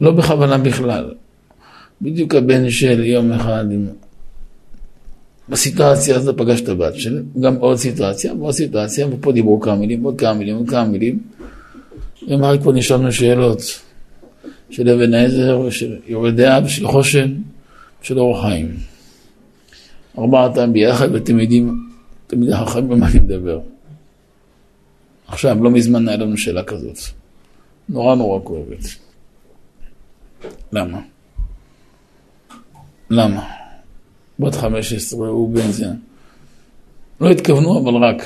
לא 0.00 0.10
בכוונה 0.10 0.58
בכלל, 0.58 1.14
בדיוק 2.02 2.34
הבן 2.34 2.70
של 2.70 3.04
יום 3.04 3.32
אחד, 3.32 3.64
עם... 3.70 3.86
בסיטואציה 5.48 6.16
הזאת 6.16 6.38
פגש 6.38 6.60
את 6.60 6.68
הבת 6.68 6.94
שלי, 6.94 7.20
גם 7.40 7.56
עוד 7.56 7.76
סיטואציה, 7.76 8.34
ועוד 8.34 8.54
סיטואציה, 8.54 9.06
ופה 9.10 9.32
דיברו 9.32 9.60
כמה 9.60 9.74
מילים, 9.74 10.02
עוד 10.02 10.18
כמה 10.20 10.34
מילים, 10.34 10.56
עוד 10.56 10.70
כמה 10.70 10.84
מילים, 10.84 11.18
ומחר 12.28 12.58
כבר 12.58 12.72
נשאלנו 12.72 13.12
שאלות 13.12 13.60
של 14.70 14.88
אבן 14.88 15.14
העזר 15.14 15.60
ושל 15.60 15.96
יורדיה 16.06 16.60
ושל 16.64 16.86
חושן 16.86 17.34
ושל 18.02 18.18
אור 18.18 18.38
החיים. 18.38 18.76
ארבעתם 20.18 20.72
ביחד 20.72 21.14
ואתם 21.14 21.40
יודעים, 21.40 21.90
תמיד 22.26 22.50
החכמים 22.50 22.88
במה 22.88 23.08
אני 23.08 23.20
מדבר. 23.20 23.60
עכשיו, 25.28 25.64
לא 25.64 25.70
מזמן 25.70 26.08
היה 26.08 26.16
לנו 26.16 26.36
שאלה 26.36 26.62
כזאת. 26.62 26.98
נורא 27.88 28.14
נורא 28.14 28.40
כואבת. 28.44 28.84
למה? 30.72 31.00
למה? 33.10 33.65
בת 34.38 34.54
15, 34.54 35.28
הוא 35.28 35.54
בן 35.54 35.70
זה. 35.70 35.86
לא 37.20 37.30
התכוונו, 37.30 37.78
אבל 37.78 38.04
רק. 38.04 38.22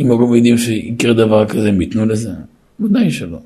אם 0.00 0.08
לא 0.08 0.36
יודעים 0.36 0.58
שיקרה 0.58 1.12
דבר 1.12 1.48
כזה, 1.48 1.68
הם 1.68 1.80
ייתנו 1.80 2.06
לזה? 2.06 2.30
ודאי 2.80 3.10
שלא. 3.10 3.38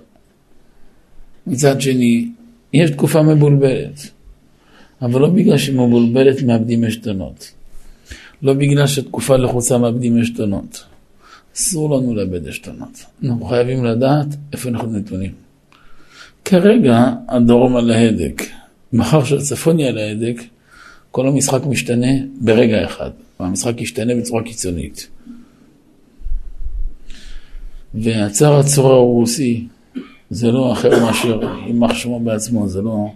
מצד 1.46 1.80
שני, 1.80 2.28
יש 2.72 2.90
תקופה 2.90 3.22
מבולבלת, 3.22 4.10
אבל 5.02 5.20
לא 5.20 5.28
בגלל 5.28 5.58
שהיא 5.58 5.78
מבולבלת 5.78 6.42
מאבדים 6.42 6.84
עשתונות. 6.84 7.52
לא 8.42 8.54
בגלל 8.54 8.86
שתקופה 8.86 9.36
לחוצה 9.36 9.78
מאבדים 9.78 10.20
עשתונות. 10.20 10.84
אסור 11.56 11.96
לנו 11.96 12.14
לאבד 12.14 12.48
עשתונות. 12.48 13.04
אנחנו 13.24 13.44
חייבים 13.44 13.84
לדעת 13.84 14.26
איפה 14.52 14.68
אנחנו 14.68 14.92
נתונים. 14.92 15.32
כרגע 16.44 17.12
הדרום 17.28 17.76
על 17.76 17.90
ההדק. 17.90 18.42
מחר 18.94 19.24
שהצפון 19.24 19.78
יהיה 19.78 19.90
על 19.90 19.98
ההדק, 19.98 20.42
כל 21.10 21.28
המשחק 21.28 21.66
משתנה 21.66 22.12
ברגע 22.40 22.84
אחד. 22.84 23.10
והמשחק 23.40 23.80
ישתנה 23.80 24.14
בצורה 24.14 24.42
קיצונית. 24.42 25.08
והצאר 27.94 28.58
הצורר 28.58 28.94
הרוסי 28.94 29.66
זה 30.30 30.52
לא 30.52 30.72
אחר 30.72 31.04
מאשר 31.04 31.40
יימח 31.66 31.94
שמו 31.94 32.20
בעצמו, 32.20 32.68
זה 32.68 32.82
לא... 32.82 33.10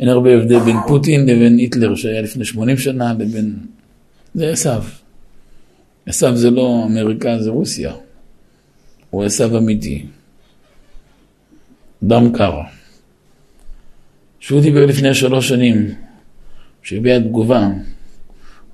אין 0.00 0.08
הרבה 0.08 0.34
הבדל 0.34 0.58
בין 0.58 0.76
פוטין 0.88 1.26
לבין 1.26 1.58
היטלר 1.58 1.94
שהיה 1.94 2.22
לפני 2.22 2.44
80 2.44 2.78
שנה 2.78 3.12
לבין... 3.12 3.56
זה 4.34 4.50
עשו. 4.50 4.70
עשו 6.06 6.36
זה 6.36 6.50
לא 6.50 6.82
אמריקה, 6.86 7.38
זה 7.38 7.50
רוסיה. 7.50 7.92
הוא 9.10 9.24
עשו 9.24 9.58
אמיתי. 9.58 10.06
דם 12.02 12.32
קר. 12.32 12.60
כשהוא 14.46 14.60
דיבר 14.60 14.86
לפני 14.86 15.14
שלוש 15.14 15.48
שנים, 15.48 15.94
שהביע 16.82 17.18
תגובה, 17.18 17.68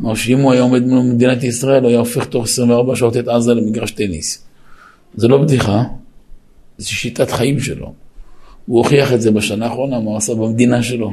אמר 0.01 0.15
שאם 0.15 0.39
הוא 0.39 0.53
היה 0.53 0.63
עומד 0.63 0.83
מול 0.83 1.03
מדינת 1.03 1.45
ישראל, 1.45 1.83
הוא 1.83 1.89
היה 1.89 1.99
הופך 1.99 2.25
תוך 2.25 2.45
24 2.45 2.97
שעות 2.97 3.17
את 3.17 3.29
עזה 3.29 3.55
למגרש 3.55 3.91
טניס. 3.91 4.45
זה 5.15 5.29
לא 5.29 5.39
בדיחה, 5.39 5.83
זה 6.79 6.89
שיטת 6.89 7.31
חיים 7.31 7.61
שלו. 7.61 7.93
הוא 8.67 8.79
הוכיח 8.79 9.13
את 9.13 9.21
זה 9.21 9.31
בשנה 9.31 9.67
האחרונה, 9.67 10.01
מה 10.01 10.11
הוא 10.11 10.17
עשה 10.17 10.35
במדינה 10.35 10.83
שלו, 10.83 11.13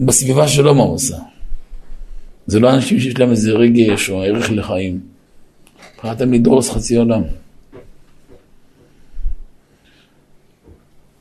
בסביבה 0.00 0.48
שלו 0.48 0.74
מה 0.74 0.82
הוא 0.82 0.94
עושה. 0.94 1.16
זה 2.46 2.60
לא 2.60 2.74
אנשים 2.74 3.00
שיש 3.00 3.18
להם 3.18 3.30
איזה 3.30 3.52
רגש 3.52 4.10
או 4.10 4.22
ערך 4.22 4.50
לחיים. 4.50 5.00
החלטתם 5.98 6.32
לדרוס 6.32 6.70
חצי 6.70 6.96
עולם. 6.96 7.22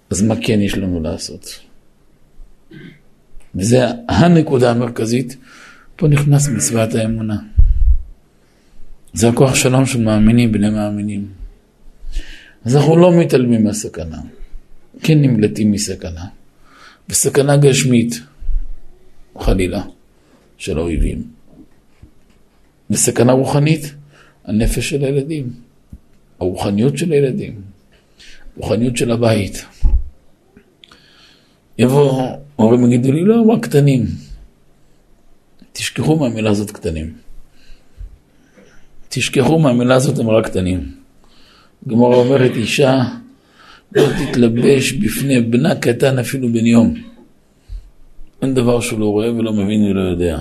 אז 0.09 0.21
מה 0.21 0.35
כן 0.41 0.61
יש 0.61 0.77
לנו 0.77 0.99
לעשות? 0.99 1.68
וזה 3.55 3.85
הנקודה 4.09 4.71
המרכזית, 4.71 5.35
פה 5.95 6.07
נכנס 6.07 6.47
מצוות 6.47 6.95
האמונה. 6.95 7.37
זה 9.13 9.29
הכוח 9.29 9.55
שלום 9.55 9.85
של 9.85 10.01
מאמינים 10.01 10.51
בני 10.51 10.69
מאמינים. 10.69 11.27
אז 12.65 12.75
אנחנו 12.75 12.97
לא 12.97 13.19
מתעלמים 13.19 13.63
מהסכנה, 13.63 14.21
כן 15.01 15.21
נמלטים 15.21 15.71
מסכנה. 15.71 16.25
וסכנה 17.09 17.57
גשמית, 17.57 18.21
חלילה, 19.39 19.83
של 20.57 20.77
האויבים. 20.77 21.23
וסכנה 22.89 23.31
רוחנית, 23.31 23.93
הנפש 24.45 24.89
של 24.89 25.03
הילדים, 25.03 25.53
הרוחניות 26.39 26.97
של 26.97 27.11
הילדים, 27.11 27.61
הרוחניות 28.57 28.97
של 28.97 29.11
הבית. 29.11 29.65
יבוא, 31.77 32.37
הורים 32.59 32.85
יגידו 32.85 33.11
לי, 33.11 33.25
לא, 33.25 33.41
רק 33.41 33.63
קטנים. 33.63 34.05
תשכחו 35.73 36.15
מהמילה 36.15 36.49
הזאת 36.49 36.71
קטנים. 36.71 37.13
תשכחו 39.09 39.59
מהמילה 39.59 39.95
הזאת 39.95 40.19
הם 40.19 40.29
רק 40.29 40.45
קטנים. 40.45 40.91
גמורה 41.87 42.15
אומרת, 42.15 42.51
אישה 42.55 43.03
לא 43.95 44.03
תתלבש 44.19 44.91
בפני 44.91 45.41
בנה 45.41 45.75
קטן 45.75 46.19
אפילו 46.19 46.47
בן 46.47 46.65
יום. 46.65 46.93
אין 48.41 48.53
דבר 48.53 48.79
שהוא 48.79 48.99
לא 48.99 49.05
רואה 49.05 49.33
ולא 49.33 49.53
מבין 49.53 49.83
ולא 49.83 50.01
יודע. 50.01 50.39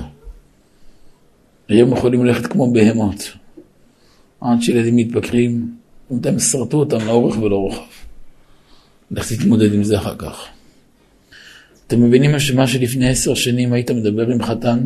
היום 1.68 1.92
יכולים 1.92 2.24
ללכת 2.24 2.46
כמו 2.46 2.72
בהמות. 2.72 3.32
עד 4.40 4.62
שילדים 4.62 4.96
מתבקרים, 4.96 5.74
בינתיים 6.10 6.38
שרטו 6.38 6.76
אותם 6.76 7.06
לאורך 7.06 7.38
ולרוחב. 7.38 7.82
לך 9.10 9.32
תתמודד 9.32 9.74
עם 9.74 9.84
זה 9.84 9.98
אחר 9.98 10.14
כך. 10.18 10.57
אתם 11.88 12.02
מבינים 12.02 12.38
שמה 12.38 12.66
שלפני 12.66 13.08
עשר 13.08 13.34
שנים 13.34 13.72
היית 13.72 13.90
מדבר 13.90 14.30
עם 14.30 14.42
חתן 14.42 14.78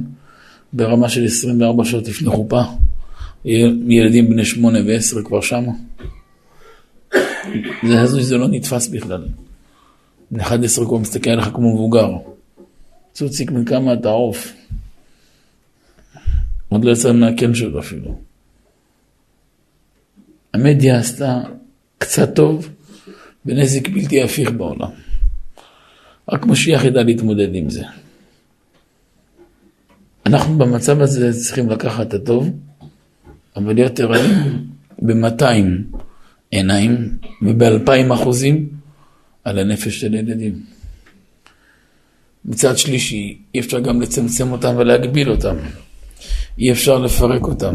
ברמה 0.73 1.09
של 1.09 1.25
24 1.25 1.85
שעות 1.85 2.09
לפני 2.09 2.29
חופה? 2.29 2.63
ילדים 3.45 4.31
בני 4.31 4.45
שמונה 4.45 4.79
ועשר 4.87 5.23
כבר 5.25 5.41
שמה? 5.41 5.73
זה 7.89 8.01
הזוי, 8.01 8.25
זה 8.25 8.37
לא 8.37 8.49
נתפס 8.49 8.89
בכלל. 8.89 9.29
בן 10.31 10.41
11 10.41 10.87
כבר 10.87 10.99
מסתכל 10.99 11.31
עליך 11.31 11.49
כמו 11.55 11.75
מבוגר. 11.75 12.11
צוציק 13.13 13.51
בן 13.51 13.65
כמה 13.65 13.95
אתה 13.95 14.09
עוף. 14.09 14.53
עוד 16.69 16.85
לא 16.85 16.91
יצא 16.91 17.13
מהקן 17.13 17.55
שלו 17.55 17.81
אפילו. 17.81 18.19
המדיה 20.55 20.99
עשתה 20.99 21.41
קצת 21.99 22.35
טוב 22.35 22.69
ונזק 23.47 23.89
בלתי 23.89 24.23
הפיך 24.23 24.51
בעולם. 24.51 24.91
רק 26.29 26.47
משיח 26.47 26.85
ידע 26.85 27.03
להתמודד 27.03 27.55
עם 27.55 27.71
זה. 27.71 27.85
אנחנו 30.27 30.59
במצב 30.59 31.01
הזה 31.01 31.33
צריכים 31.33 31.71
לקחת 31.71 32.09
את 32.09 32.15
הטוב, 32.15 32.51
אבל 33.57 33.75
להיות 33.75 34.01
ערניים 34.01 34.67
ב-200 35.03 35.45
עיניים 36.51 37.19
וב-2,000 37.43 38.15
אחוזים 38.15 38.69
על 39.45 39.59
הנפש 39.59 40.01
של 40.01 40.15
ילדים. 40.15 40.61
מצד 42.45 42.79
שלישי, 42.79 43.39
אי 43.55 43.61
אפשר 43.61 43.81
גם 43.81 44.01
לצמצם 44.01 44.53
אותם 44.53 44.75
ולהגביל 44.77 45.31
אותם. 45.31 45.57
אי 46.59 46.73
אפשר 46.73 46.99
לפרק 46.99 47.43
אותם. 47.43 47.75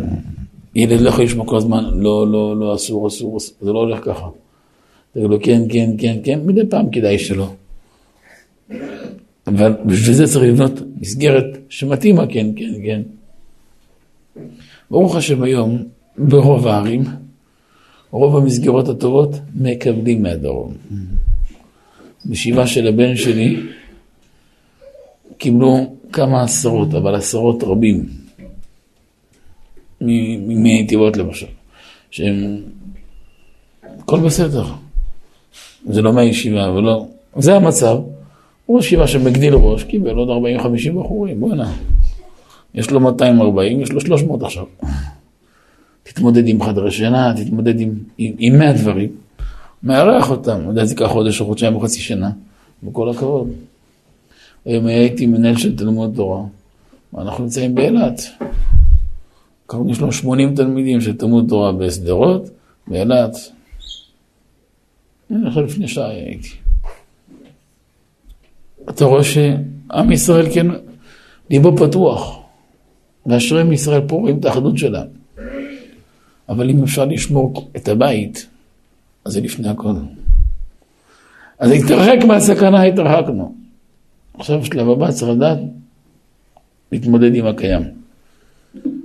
ילד 0.75 1.01
לא 1.01 1.09
יכול 1.09 1.23
לשמוע 1.23 1.45
כל 1.45 1.57
הזמן, 1.57 1.83
לא, 1.93 2.31
לא, 2.31 2.57
לא, 2.59 2.75
אסור, 2.75 3.07
אסור, 3.07 3.37
אסור, 3.37 3.55
זה 3.61 3.71
לא 3.71 3.79
הולך 3.79 3.99
ככה. 4.05 4.27
תגיד 5.13 5.29
לו 5.29 5.37
כן, 5.41 5.61
כן, 5.69 5.89
כן, 5.97 6.17
כן, 6.23 6.39
מדי 6.45 6.61
פעם 6.69 6.91
כדאי 6.91 7.19
שלא. 7.19 7.53
אבל 9.47 9.73
בשביל 9.85 10.15
זה 10.15 10.27
צריך 10.27 10.45
לבנות 10.45 10.71
מסגרת 11.01 11.45
שמתאימה, 11.69 12.27
כן, 12.27 12.47
כן, 12.55 12.73
כן. 12.85 13.01
ברוך 14.91 15.15
השם 15.15 15.43
היום, 15.43 15.83
ברוב 16.17 16.67
הערים, 16.67 17.03
רוב 18.11 18.35
המסגרות 18.35 18.89
הטובות 18.89 19.29
מקבלים 19.55 20.23
מהדרום. 20.23 20.73
בשבעה 22.25 22.67
של 22.67 22.87
הבן 22.87 23.15
שלי 23.15 23.59
קיבלו 25.37 25.95
כמה 26.13 26.43
עשרות, 26.43 26.93
אבל 26.93 27.15
עשרות 27.15 27.63
רבים, 27.63 28.05
מנתיבות 30.01 31.17
למשל, 31.17 31.47
שהם, 32.11 32.61
הכל 33.99 34.19
בסדר. 34.19 34.65
זה 35.85 36.01
לא 36.01 36.13
מהישיבה 36.13 36.71
ולא, 36.71 37.07
זה 37.37 37.55
המצב. 37.55 37.97
ראש 38.69 38.85
ישיבה 38.85 39.07
שמגדיל 39.07 39.53
ראש, 39.53 39.83
קיבל 39.83 40.15
עוד 40.15 40.29
40-50 40.29 40.99
בחורים, 40.99 41.39
בואנה. 41.39 41.71
יש 42.73 42.91
לו 42.91 42.99
240, 42.99 43.81
יש 43.81 43.91
לו 43.91 44.01
300 44.01 44.43
עכשיו. 44.43 44.65
תתמודד 46.03 46.47
עם 46.47 46.63
חדרי 46.63 46.91
שינה, 46.91 47.33
תתמודד 47.37 47.79
עם, 47.79 47.93
עם, 48.17 48.33
עם 48.37 48.59
100 48.59 48.73
דברים. 48.73 49.09
מארח 49.83 50.31
אותם, 50.31 50.61
יודע, 50.67 50.85
זה 50.85 50.93
ייקח 50.93 51.05
חודש 51.05 51.41
או 51.41 51.45
חודשיים 51.45 51.75
או 51.75 51.79
חצי 51.79 51.99
שנה, 51.99 52.31
בכל 52.83 53.09
הכבוד. 53.09 53.49
היום 54.65 54.85
הייתי 54.85 55.25
מנהל 55.25 55.57
של 55.57 55.77
תלמוד 55.77 56.13
תורה, 56.15 56.43
ואנחנו 57.13 57.43
נמצאים 57.43 57.75
באילת. 57.75 58.21
קרוב 59.65 59.89
יש 59.89 59.99
לו 59.99 60.11
80 60.11 60.55
תלמידים 60.55 61.01
של 61.01 61.17
תלמוד 61.17 61.45
תורה 61.49 61.71
בשדרות, 61.71 62.49
באילת. 62.87 63.35
אני 65.31 65.49
חושב 65.49 65.61
לפני 65.61 65.87
שעה 65.87 66.09
הייתי. 66.09 66.66
אתה 68.89 69.05
רואה 69.05 69.23
שעם 69.23 70.11
ישראל 70.11 70.53
כן, 70.53 70.67
ליבו 71.49 71.77
פתוח, 71.77 72.39
ואשרי 73.25 73.61
עם 73.61 73.71
ישראל 73.71 74.01
פה 74.07 74.15
רואים 74.15 74.39
את 74.39 74.45
האחדות 74.45 74.77
שלהם. 74.77 75.07
אבל 76.49 76.69
אם 76.69 76.83
אפשר 76.83 77.05
לשמור 77.05 77.69
את 77.75 77.87
הבית, 77.87 78.47
אז 79.25 79.33
זה 79.33 79.41
לפני 79.41 79.69
הכל. 79.69 79.93
אז 81.59 81.71
להתרחק 81.71 82.17
מהסכנה, 82.27 82.83
התרחקנו. 82.83 83.55
עכשיו 84.33 84.65
שלב 84.65 84.89
הבא 84.89 85.11
צריך 85.11 85.31
לדעת 85.31 85.59
להתמודד 86.91 87.35
עם 87.35 87.45
הקיים. 87.45 87.83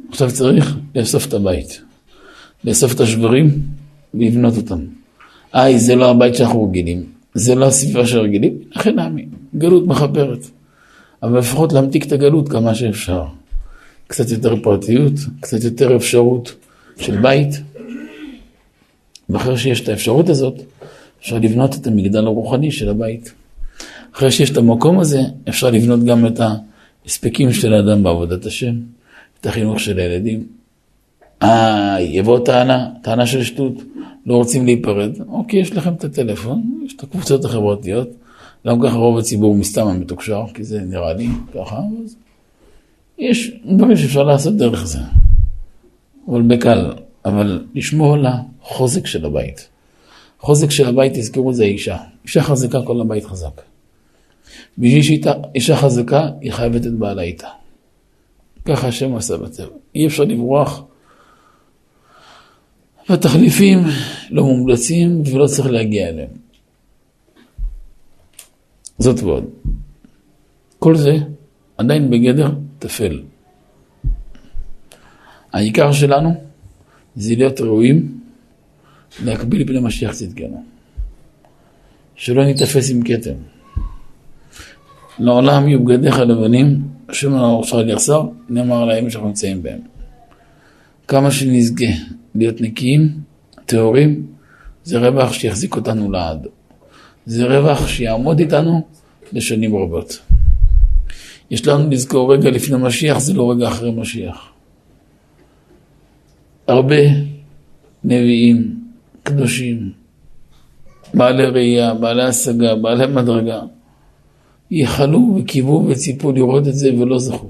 עכשיו 0.09 0.30
צריך 0.30 0.76
לאסוף 0.95 1.26
את 1.26 1.35
הבית. 1.35 1.83
לאסוף 2.64 2.95
את 2.95 3.01
השברים 3.01 3.51
ולבנות 4.14 4.57
אותם. 4.57 4.80
איי, 5.55 5.78
זה 5.78 5.95
לא 5.95 6.11
הבית 6.11 6.35
שאנחנו 6.35 6.64
רגילים, 6.64 7.05
זה 7.35 7.55
לא 7.55 7.66
הסביבה 7.66 8.07
שרגילים, 8.07 8.59
לכן 8.76 8.95
נאמין, 8.95 9.28
גלות 9.55 9.86
מכפרת. 9.86 10.46
אבל 11.22 11.38
לפחות 11.38 11.72
להמתיק 11.72 12.07
את 12.07 12.12
הגלות 12.12 12.48
כמה 12.48 12.74
שאפשר. 12.74 13.24
קצת 14.07 14.30
יותר 14.30 14.62
פרטיות, 14.62 15.12
קצת 15.40 15.64
יותר 15.64 15.96
אפשרות 15.96 16.55
של 16.96 17.20
בית. 17.20 17.62
ואחרי 19.28 19.59
שיש 19.59 19.80
את 19.80 19.88
האפשרות 19.88 20.28
הזאת, 20.28 20.62
אפשר 21.20 21.38
לבנות 21.38 21.74
את 21.74 21.86
המגדל 21.86 22.26
הרוחני 22.26 22.70
של 22.70 22.88
הבית. 22.88 23.32
אחרי 24.14 24.30
שיש 24.30 24.50
את 24.50 24.57
המקום 24.57 24.98
הזה, 24.98 25.20
אפשר 25.48 25.70
לבנות 25.70 26.05
גם 26.05 26.26
את 26.26 26.40
ההספקים 26.40 27.53
של 27.53 27.74
האדם 27.74 28.03
בעבודת 28.03 28.46
השם, 28.46 28.74
את 29.40 29.46
החינוך 29.46 29.80
של 29.80 29.98
הילדים. 29.98 30.46
אה, 31.42 31.96
יבוא 32.00 32.38
טענה, 32.44 32.88
טענה 33.03 33.26
של 33.26 33.44
שטות, 33.44 33.74
לא 34.26 34.34
רוצים 34.34 34.66
להיפרד. 34.66 35.11
אוקיי, 35.28 35.61
יש 35.61 35.72
לכם 35.72 35.94
את 35.94 36.05
הטלפון, 36.05 36.62
יש 36.86 36.94
את 36.96 37.03
הקבוצות 37.03 37.44
החברתיות. 37.44 38.09
גם 38.66 38.80
ככה 38.82 38.96
רוב 38.96 39.18
הציבור 39.18 39.54
מסתם 39.54 39.86
המתוקשר, 39.86 40.44
כי 40.54 40.64
זה 40.64 40.80
נראה 40.80 41.12
לי 41.12 41.28
ככה. 41.54 41.78
אז 42.04 42.16
יש 43.18 43.52
דברים 43.64 43.96
שאפשר 43.96 44.22
לעשות 44.22 44.56
דרך 44.56 44.86
זה. 44.86 44.98
אבל 46.28 46.42
בקל, 46.42 46.92
אבל 47.24 47.64
לשמור 47.74 48.14
על 48.14 48.26
החוזק 48.26 49.06
של 49.06 49.26
הבית. 49.26 49.68
חוזק 50.40 50.70
של 50.70 50.88
הבית, 50.88 51.12
תזכרו, 51.12 51.52
זה 51.52 51.64
אישה. 51.64 51.96
אישה 52.24 52.42
חזקה, 52.42 52.82
כל 52.82 53.00
הבית 53.00 53.24
חזק. 53.24 53.62
בשביל 54.78 55.02
שאישה 55.02 55.76
חזקה, 55.76 56.28
היא 56.40 56.52
חייבת 56.52 56.86
את 56.86 56.92
בעלה 56.92 57.22
איתה. 57.22 57.48
ככה 58.64 58.88
השם 58.88 59.14
עשה 59.14 59.36
בטבע. 59.36 59.66
אי 59.94 60.06
אפשר 60.06 60.24
לברוח. 60.24 60.82
והתחליפים 63.08 63.78
לא 64.30 64.44
מומלצים 64.44 65.22
ולא 65.26 65.46
צריך 65.46 65.70
להגיע 65.70 66.08
אליהם. 66.08 66.41
זאת 69.03 69.22
ועוד. 69.22 69.44
כל 70.78 70.96
זה 70.96 71.16
עדיין 71.76 72.11
בגדר 72.11 72.50
טפל. 72.78 73.22
העיקר 75.53 75.92
שלנו 75.92 76.34
זה 77.16 77.34
להיות 77.34 77.61
ראויים 77.61 78.20
להקביל 79.24 79.66
פני 79.66 79.80
משיח 79.80 80.12
צדקנו. 80.12 80.64
שלא 82.14 82.44
ניתפס 82.44 82.90
עם 82.90 83.03
כתם. 83.03 83.34
לעולם 85.18 85.68
יהיו 85.68 85.84
בגדיך 85.84 86.18
לבנים, 86.18 86.82
השם 87.09 87.34
על 87.34 87.44
ראשך 87.44 87.76
יחסר, 87.88 88.22
נאמר 88.48 88.84
להם 88.84 89.11
שאנחנו 89.11 89.28
נמצאים 89.28 89.62
בהם. 89.62 89.80
כמה 91.09 91.30
שנזכה 91.30 91.92
להיות 92.34 92.61
נקיים, 92.61 93.20
טהורים, 93.66 94.26
זה 94.84 94.98
רווח 94.98 95.32
שיחזיק 95.32 95.76
אותנו 95.76 96.11
לעד. 96.11 96.46
זה 97.27 97.47
רווח 97.47 97.87
שיעמוד 97.87 98.39
איתנו 98.39 98.83
לשנים 99.33 99.77
רבות. 99.77 100.18
יש 101.51 101.66
לנו 101.66 101.91
לזכור 101.91 102.35
רגע 102.35 102.51
לפני 102.51 102.77
משיח, 102.77 103.18
זה 103.18 103.35
לא 103.35 103.51
רגע 103.51 103.68
אחרי 103.68 103.91
משיח. 103.91 104.53
הרבה 106.68 107.03
נביאים, 108.05 108.77
קדושים, 109.23 109.93
בעלי 111.14 111.47
ראייה, 111.47 111.95
בעלי 111.95 112.23
השגה, 112.23 112.75
בעלי 112.75 113.07
מדרגה, 113.07 113.61
ייחלו 114.70 115.37
וקיוו 115.37 115.87
וציפו 115.89 116.33
לראות 116.33 116.68
את 116.68 116.75
זה 116.75 116.91
ולא 116.99 117.18
זכו. 117.18 117.49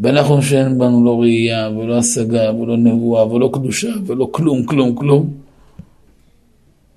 ואנחנו 0.00 0.42
שאין 0.42 0.78
בנו 0.78 1.04
לא 1.04 1.20
ראייה 1.20 1.70
ולא 1.70 1.98
השגה 1.98 2.54
ולא 2.54 2.76
נבואה 2.76 3.32
ולא 3.32 3.50
קדושה 3.52 3.92
ולא 4.06 4.28
כלום, 4.32 4.66
כלום, 4.66 4.94
כלום, 4.94 5.30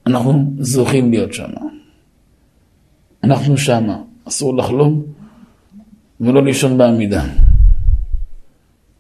אנחנו 0.10 0.54
זוכים 0.60 1.12
להיות 1.12 1.34
שם. 1.34 1.50
אנחנו 3.24 3.58
שמה, 3.58 4.02
אסור 4.28 4.58
לחלום 4.58 5.04
ולא 6.22 6.46
לישון 6.46 6.78
בעמידה. 6.78 7.24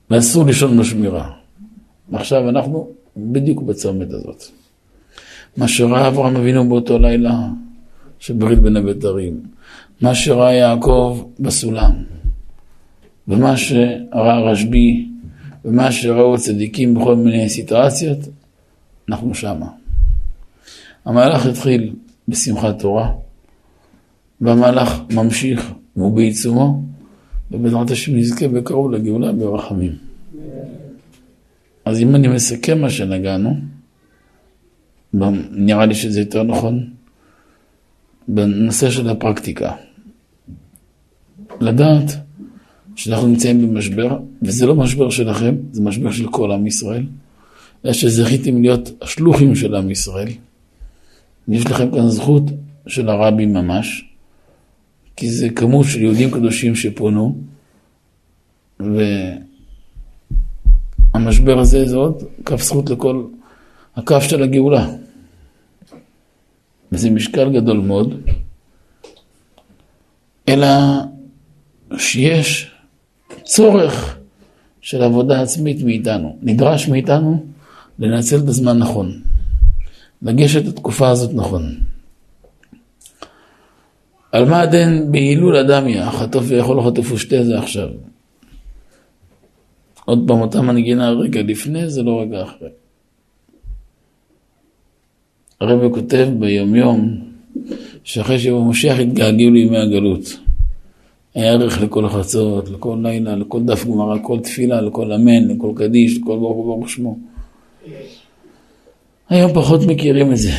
ואסור 0.09 0.45
לישון 0.45 0.77
בשמירה. 0.77 1.31
ועכשיו 2.09 2.49
אנחנו 2.49 2.87
בדיוק 3.17 3.61
בצומת 3.61 4.11
הזאת. 4.11 4.43
מה 5.57 5.67
שראה 5.67 6.07
אברהם 6.07 6.35
אבינו 6.35 6.69
באותו 6.69 6.99
לילה 6.99 7.47
שברית 8.19 8.59
בין 8.59 8.77
הבתרים, 8.77 9.41
מה 10.01 10.15
שראה 10.15 10.53
יעקב 10.53 11.23
בסולם, 11.39 11.91
ומה 13.27 13.57
שראה 13.57 14.39
רשב"י, 14.39 15.09
ומה 15.65 15.91
שראו 15.91 16.37
צדיקים 16.37 16.93
בכל 16.93 17.15
מיני 17.15 17.49
סיטואציות, 17.49 18.19
אנחנו 19.09 19.35
שמה. 19.35 19.78
המהלך 21.05 21.45
התחיל 21.45 21.93
בשמחת 22.27 22.79
תורה, 22.79 23.11
והמהלך 24.41 24.99
ממשיך 25.13 25.71
והוא 25.95 26.15
בעיצומו, 26.15 26.83
ובעזרת 27.51 27.91
השם 27.91 28.15
נזכה 28.15 28.47
בקרוב 28.47 28.91
לגאולה 28.91 29.31
ברחמים. 29.31 29.91
אז 31.85 31.99
אם 31.99 32.15
אני 32.15 32.27
מסכם 32.27 32.81
מה 32.81 32.89
שנגענו, 32.89 33.55
נראה 35.51 35.85
לי 35.85 35.95
שזה 35.95 36.19
יותר 36.19 36.43
נכון, 36.43 36.89
בנושא 38.27 38.89
של 38.89 39.09
הפרקטיקה. 39.09 39.71
לדעת 41.61 42.15
שאנחנו 42.95 43.27
נמצאים 43.27 43.61
במשבר, 43.61 44.19
וזה 44.41 44.65
לא 44.65 44.75
משבר 44.75 45.09
שלכם, 45.09 45.55
זה 45.71 45.81
משבר 45.81 46.11
של 46.11 46.27
כל 46.29 46.51
עם 46.51 46.67
ישראל, 46.67 47.05
אלא 47.85 47.93
שזכיתם 47.93 48.61
להיות 48.61 48.91
השלוחים 49.01 49.55
של 49.55 49.75
עם 49.75 49.91
ישראל. 49.91 50.29
יש 51.49 51.65
לכם 51.65 51.91
כאן 51.91 52.09
זכות 52.09 52.43
של 52.87 53.09
הרבי 53.09 53.45
ממש, 53.45 54.05
כי 55.15 55.29
זה 55.29 55.49
כמות 55.49 55.85
של 55.85 56.01
יהודים 56.01 56.31
קדושים 56.31 56.75
שפונו, 56.75 57.35
והמשבר 61.13 61.59
הזה 61.59 61.85
זה 61.85 61.95
עוד 61.95 62.23
כף 62.45 62.61
זכות 62.61 62.89
לכל 62.89 63.25
הכף 63.95 64.23
של 64.29 64.43
הגאולה. 64.43 64.87
וזה 66.91 67.09
משקל 67.09 67.53
גדול 67.53 67.77
מאוד, 67.77 68.21
אלא 70.49 70.67
שיש 71.97 72.71
צורך 73.43 74.17
של 74.81 75.01
עבודה 75.03 75.41
עצמית 75.41 75.83
מאיתנו. 75.83 76.37
נדרש 76.41 76.87
מאיתנו 76.87 77.45
לנצל 77.99 78.37
את 78.37 78.47
הזמן 78.47 78.77
נכון, 78.77 79.21
לגשת 80.21 80.63
את 80.63 80.67
התקופה 80.67 81.09
הזאת 81.09 81.33
נכון. 81.33 81.75
על 84.31 84.45
מה 84.45 84.61
הדין 84.61 85.11
בהילול 85.11 85.55
אדמיה, 85.55 86.11
חטוף 86.11 86.43
ויכול 86.47 86.79
לחטוף 86.79 87.11
ושתה 87.11 87.43
זה 87.43 87.59
עכשיו. 87.59 87.89
עוד 90.05 90.23
פעם 90.27 90.41
אותה 90.41 90.61
מנגינה 90.61 91.11
רגע 91.11 91.41
לפני, 91.41 91.89
זה 91.89 92.03
לא 92.03 92.21
רגע 92.21 92.43
אחרי. 92.43 92.69
הרב 95.61 95.93
כותב 95.93 96.27
ביומיום, 96.39 97.17
שאחרי 98.03 98.39
שיבוא 98.39 98.65
משיח 98.65 98.99
יתגעגעו 98.99 99.51
לימי 99.51 99.77
הגלות. 99.77 100.39
היה 101.35 101.51
ערך 101.51 101.81
לכל 101.81 102.05
החצות, 102.05 102.69
לכל 102.69 102.97
לילה, 103.03 103.35
לכל 103.35 103.63
דף 103.63 103.85
גמרא, 103.85 104.15
לכל 104.15 104.39
תפילה, 104.39 104.81
לכל 104.81 105.11
אמן, 105.11 105.47
לכל 105.47 105.71
קדיש, 105.75 106.17
לכל 106.17 106.37
ברוך 106.37 106.65
ברוך 106.65 106.89
שמו. 106.89 107.17
היום 109.29 109.53
פחות 109.53 109.81
מכירים 109.87 110.31
את 110.31 110.37
זה. 110.37 110.51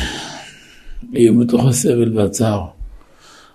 היום 1.13 1.39
בתוך 1.39 1.65
הסבל 1.65 2.17
והצער. 2.17 2.65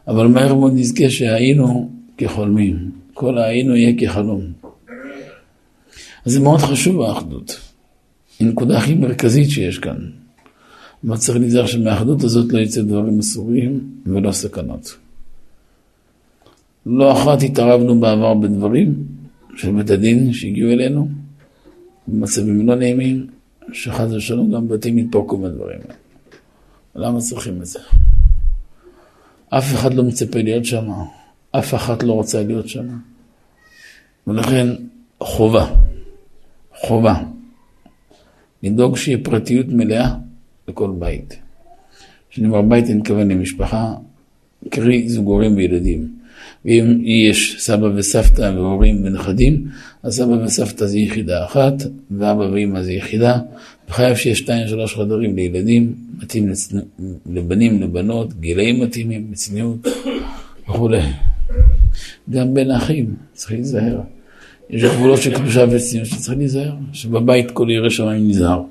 אבל 0.09 0.27
מהר 0.27 0.55
מאוד 0.55 0.73
נזכה 0.75 1.11
שהיינו 1.11 1.91
כחולמים. 2.19 2.91
כל 3.15 3.39
היינו 3.39 3.77
יהיה 3.77 3.93
כחלום. 3.99 4.41
אז 6.25 6.33
זה 6.33 6.41
מאוד 6.41 6.61
חשוב 6.61 7.01
האחדות. 7.01 7.61
היא 8.39 8.49
נקודה 8.49 8.79
הכי 8.79 8.95
מרכזית 8.95 9.51
שיש 9.51 9.79
כאן. 9.79 9.97
אבל 11.05 11.17
צריך 11.17 11.39
להיזהר 11.39 11.67
שמהאחדות 11.67 12.25
הזאת 12.25 12.53
לא 12.53 12.59
יצא 12.59 12.83
דברים 12.83 13.19
אסורים 13.19 13.91
ולא 14.07 14.33
סכנות. 14.33 14.97
לא 16.87 17.13
אחת 17.13 17.43
התערבנו 17.43 18.01
בעבר 18.01 18.35
בדברים 18.35 18.95
של 19.57 19.73
בית 19.73 19.91
הדין 19.91 20.33
שהגיעו 20.33 20.71
אלינו, 20.71 21.09
במצבים 22.09 22.67
לא 22.67 22.75
נעימים, 22.75 23.27
שחס 23.73 24.13
ושלום 24.13 24.53
גם 24.55 24.69
בתים 24.69 24.99
יתפרקו 24.99 25.39
מהדברים 25.39 25.79
האלה. 25.83 25.95
למה 26.95 27.21
צריכים 27.21 27.61
את 27.61 27.67
זה? 27.67 27.79
אף 29.49 29.75
אחד 29.75 29.95
לא 29.95 30.03
מצפה 30.03 30.39
להיות 30.43 30.65
שם, 30.65 30.91
אף 31.51 31.75
אחת 31.75 32.03
לא 32.03 32.13
רוצה 32.13 32.43
להיות 32.43 32.69
שם. 32.69 32.89
ולכן 34.27 34.67
חובה, 35.21 35.71
חובה, 36.75 37.23
לדאוג 38.63 38.97
שיהיה 38.97 39.19
פרטיות 39.23 39.67
מלאה 39.69 40.15
לכל 40.69 40.91
בית. 40.99 41.39
כשאני 42.31 42.47
אומר 42.49 42.63
בית, 42.63 42.85
אני 42.85 42.95
מתכוון 42.95 43.29
למשפחה, 43.29 43.95
קרי 44.71 45.09
זוג 45.09 45.27
הורים 45.27 45.57
וילדים. 45.57 46.16
ואם 46.67 47.01
יש 47.05 47.57
סבא 47.59 47.87
וסבתא 47.97 48.53
והורים 48.55 49.05
ונכדים, 49.05 49.67
אז 50.03 50.17
סבא 50.17 50.33
וסבתא 50.45 50.87
זה 50.87 50.99
יחידה 50.99 51.45
אחת, 51.45 51.75
ואבא 52.11 52.41
ואמא 52.41 52.83
זה 52.83 52.93
יחידה, 52.93 53.39
וחייב 53.89 54.17
שיש 54.17 54.39
שתיים 54.39 54.69
שלוש 54.69 54.95
חדרים 54.95 55.37
לילדים, 55.37 55.95
מתאים 56.23 56.49
לצנ... 56.49 56.79
לבנים, 57.33 57.83
לבנות, 57.83 58.41
גילאים 58.41 58.83
מתאימים, 58.83 59.31
בצניעות 59.31 59.87
וכולי. 60.69 61.01
גם 62.31 62.55
בין 62.55 62.71
האחים, 62.71 63.15
צריך 63.33 63.53
להיזהר. 63.53 64.01
יש 64.71 64.85
גבולות 64.85 65.23
של 65.23 65.35
קדושה 65.35 65.65
וצניעות 65.71 66.09
שצריך 66.09 66.39
להיזהר, 66.39 66.75
שבבית 66.93 67.51
כל 67.51 67.69
ירא 67.71 67.89
שמיים 67.89 68.29
נזהר. 68.29 68.63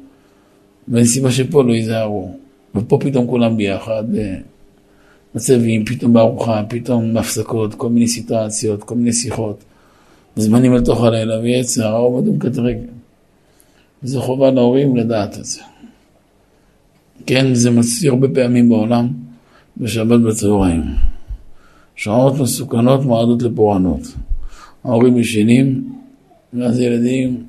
ואין 0.87 1.05
סיבה 1.05 1.31
שפה 1.31 1.63
לא 1.63 1.73
ייזהרו. 1.73 2.37
ופה 2.75 2.99
פתאום 3.01 3.27
כולם 3.27 3.57
ביחד, 3.57 4.03
מצבים, 5.36 5.86
פתאום 5.86 6.13
בארוחה, 6.13 6.63
פתאום 6.69 7.13
בהפסקות, 7.13 7.73
כל 7.73 7.89
מיני 7.89 8.07
סיטואציות, 8.07 8.83
כל 8.83 8.95
מיני 8.95 9.13
שיחות. 9.13 9.63
זמנים 10.36 10.73
אל 10.73 10.81
תוך 10.81 11.03
הלילה, 11.03 11.39
ויצר, 11.39 11.88
האור 11.88 12.21
מדום 12.21 12.39
כתרגל. 12.39 12.88
וזו 14.03 14.21
חובה 14.21 14.51
להורים 14.51 14.95
לדעת 14.95 15.38
את 15.38 15.45
זה. 15.45 15.61
כן, 17.25 17.53
זה 17.53 17.71
מציא 17.71 18.09
הרבה 18.09 18.27
פעמים 18.33 18.69
בעולם, 18.69 19.07
בשבת 19.77 20.19
בצהריים. 20.19 20.83
שעות 21.95 22.39
מסוכנות 22.39 23.05
מועדות 23.05 23.41
לפורענות. 23.41 24.01
ההורים 24.83 25.17
ישנים, 25.17 25.93
ואז 26.53 26.79
ילדים, 26.79 27.45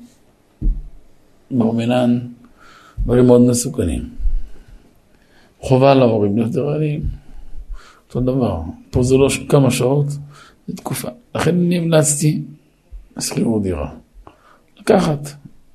מרמנן, 1.51 2.19
דברים 3.03 3.25
מאוד 3.25 3.41
מסוכנים. 3.41 4.09
חובה 5.59 5.93
להורים 5.93 6.37
להיות 6.37 6.55
ערניים. 6.55 7.16
אותו 8.07 8.21
דבר. 8.21 8.61
פה 8.91 9.03
זה 9.03 9.15
לא 9.17 9.27
כמה 9.49 9.71
שעות, 9.71 10.05
זה 10.67 10.75
תקופה. 10.75 11.07
לכן 11.35 11.55
אני 11.55 11.77
המלצתי 11.77 12.41
לשכירות 13.17 13.63
דירה. 13.63 13.89
לקחת, 14.79 15.29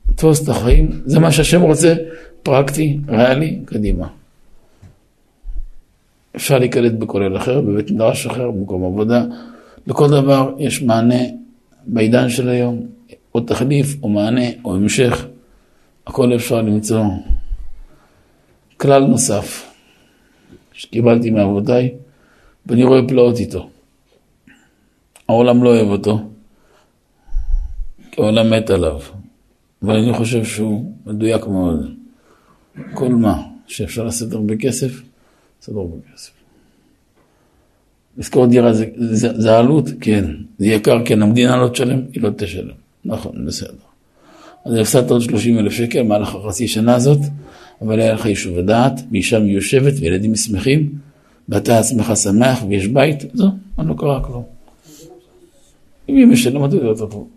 לתפוס 0.09 0.43
את 0.43 0.49
החיים, 0.49 0.91
זה 1.05 1.21
מה 1.21 1.33
שהשם 1.33 1.63
רוצה, 1.63 1.95
פרקטי, 2.43 2.99
ריאלי, 3.09 3.61
קדימה. 3.65 4.09
אפשר 6.37 6.59
להיקלט 6.59 6.93
בכולל 6.93 7.37
אחר, 7.37 7.61
בבית 7.61 7.91
מדרש 7.91 8.27
אחר, 8.27 8.51
במקום 8.51 8.85
עבודה. 8.85 9.25
לכל 9.87 10.11
דבר 10.11 10.55
יש 10.59 10.83
מענה 10.83 11.23
בעידן 11.87 12.29
של 12.29 12.49
היום, 12.49 12.87
או 13.35 13.41
תחליף, 13.41 13.97
או 14.03 14.09
מענה, 14.09 14.47
או 14.65 14.75
המשך. 14.75 15.27
הכל 16.07 16.35
אפשר 16.35 16.63
למצוא. 16.63 17.05
כלל 18.77 19.05
נוסף 19.05 19.73
שקיבלתי 20.73 21.31
מאבותיי, 21.31 21.95
ואני 22.67 22.85
רואה 22.85 23.01
פלאות 23.09 23.39
איתו. 23.39 23.71
העולם 25.29 25.65
לא 25.65 25.69
אוהב 25.69 25.89
אותו, 25.89 26.21
כי 28.11 28.21
העולם 28.23 28.51
מת 28.51 28.71
עליו, 28.71 29.01
אבל 29.83 29.97
אני 29.97 30.13
חושב 30.13 30.45
שהוא 30.45 30.93
מדויק 31.07 31.47
מאוד. 31.47 31.95
כל 32.95 33.09
מה 33.09 33.43
שאפשר 33.67 34.05
לעשות 34.05 34.33
הרבה 34.33 34.57
כסף, 34.57 35.03
לעשות 35.61 35.77
הרבה 35.77 35.97
כסף. 36.15 36.31
לשכור 38.19 38.47
דירה 38.47 38.73
זה, 38.73 38.87
זה, 38.97 39.41
זה 39.41 39.59
עלות? 39.59 39.89
כן. 40.01 40.25
זה 40.59 40.67
יקר? 40.67 40.99
כן. 41.05 41.23
המדינה 41.23 41.57
לא 41.57 41.69
תשלם? 41.69 42.01
היא 42.13 42.23
לא 42.23 42.31
תשלם. 42.37 42.75
נכון, 43.05 43.47
בסדר. 43.47 43.73
אז 44.65 44.75
הפסדת 44.75 45.11
עוד 45.11 45.23
30 45.23 45.59
אלף 45.59 45.73
שקל 45.73 46.03
במהלך 46.03 46.35
החצי 46.35 46.69
שנה 46.69 46.95
הזאת, 46.95 47.19
אבל 47.83 48.01
היה 48.01 48.13
לך 48.15 48.27
יישוב 48.27 48.59
הדעת, 48.59 49.01
ואישה 49.13 49.39
מיושבת 49.39 49.93
וילדים 50.01 50.37
שמחים, 50.37 50.99
ואתה 51.53 51.79
עצמך 51.79 52.13
שמח 52.17 52.63
ויש 52.69 52.87
בית, 52.87 53.25
זהו, 53.35 53.49
לא 53.79 53.95
קרה 53.99 54.21
כלום. 54.21 54.43
אם 56.09 56.17
היא 56.17 56.27
משלמת, 56.27 56.71
זה 56.71 56.77
יותר 56.77 57.07
טוב. 57.07 57.29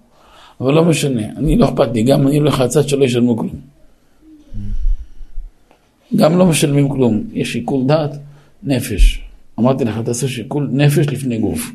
אבל 0.62 0.74
לא 0.74 0.86
משנה, 0.86 1.22
אני 1.38 1.56
לא 1.56 1.66
אכפת 1.66 1.94
לי, 1.94 2.04
גם 2.04 2.28
אני 2.28 2.38
הולך 2.38 2.60
לצד 2.60 2.88
שלא 2.88 3.06
ישלמו 3.06 3.38
כלום. 3.38 3.56
גם 6.16 6.38
לא 6.38 6.46
משלמים 6.46 6.90
כלום, 6.90 7.24
יש 7.34 7.54
שיקול 7.54 7.86
דעת, 7.86 8.12
נפש. 8.64 9.22
אמרתי 9.60 9.86
לך, 9.86 10.00
תעשה 10.06 10.28
שיקול 10.28 10.70
נפש 10.72 11.08
לפני 11.08 11.38
גוף. 11.38 11.72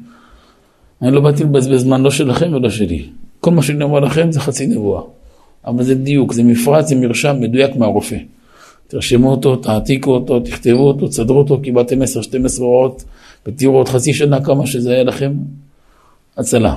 אני 1.03 1.11
לא 1.11 1.21
באתי 1.21 1.45
לבזבז 1.45 1.81
זמן 1.81 2.03
לא 2.03 2.11
שלכם 2.11 2.53
ולא 2.53 2.71
שלי. 2.71 3.09
כל 3.41 3.51
מה 3.51 3.63
שאני 3.63 3.85
אומר 3.85 4.01
לכם 4.01 4.33
זה 4.33 4.41
חצי 4.41 4.67
נבואה. 4.67 5.03
אבל 5.67 5.83
זה 5.83 5.95
דיוק, 5.95 6.33
זה 6.33 6.43
מפרט, 6.43 6.87
זה 6.87 6.97
מרשם 6.97 7.37
מדויק 7.41 7.77
מהרופא. 7.77 8.17
תרשמו 8.91 9.31
אותו, 9.31 9.57
תעתיקו 9.57 10.11
אותו, 10.11 10.41
תכתבו 10.41 10.89
אותו, 10.89 11.09
תסדרו 11.09 11.39
אותו, 11.39 11.61
קיבלתם 11.61 12.03
10-12 12.03 12.05
הוראות, 12.59 13.05
ותראו 13.47 13.77
עוד 13.77 13.89
חצי 13.89 14.15
שנה 14.15 14.45
כמה 14.45 14.67
שזה 14.67 14.93
היה 14.93 15.03
לכם 15.03 15.33
הצלה. 16.37 16.77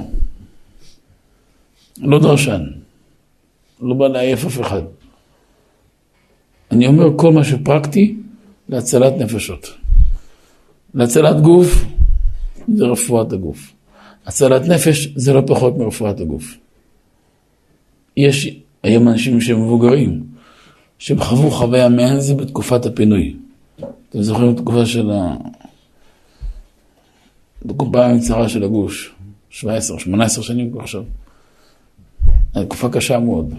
לא 1.98 2.20
דרשן, 2.20 2.62
לא 3.82 3.96
בא 3.96 4.08
לעייף 4.08 4.46
אף 4.46 4.62
אחד. 4.62 4.82
אני 6.72 6.88
אומר 6.88 7.10
כל 7.16 7.34
מה 7.34 7.44
שפרקטי 7.44 8.16
להצלת 8.70 9.14
נפשות. 9.18 9.74
להצלת 10.94 11.42
גוף 11.42 11.86
זה 12.76 12.86
רפואת 12.86 13.34
הגוף. 13.34 13.74
הצלת 14.26 14.62
נפש 14.62 15.08
זה 15.16 15.34
לא 15.34 15.42
פחות 15.48 15.78
מרפואת 15.78 16.20
הגוף. 16.20 16.58
יש 18.18 18.58
היום 18.84 19.08
אנשים 19.08 19.42
שהם 19.42 19.62
מבוגרים, 19.62 20.33
שהם 21.00 21.20
חוו 21.20 21.52
חוויה 21.52 21.90
מעין 21.90 22.20
זה 22.20 22.36
בתקופת 22.36 22.86
הפינוי. 22.86 23.36
אתם 24.10 24.22
זוכרים 24.22 24.54
את 24.54 24.60
התקופה 24.60 24.86
של 24.86 25.12
ה... 25.12 25.36
בתקופה 27.66 28.06
המצרה 28.06 28.50
של 28.50 28.64
הגוש, 28.64 29.14
17, 29.50 30.00
18 30.00 30.44
שנים 30.44 30.72
כבר 30.72 30.82
עכשיו. 30.82 31.04
תקופה 32.54 32.90
קשה 32.90 33.20
מאוד. 33.20 33.54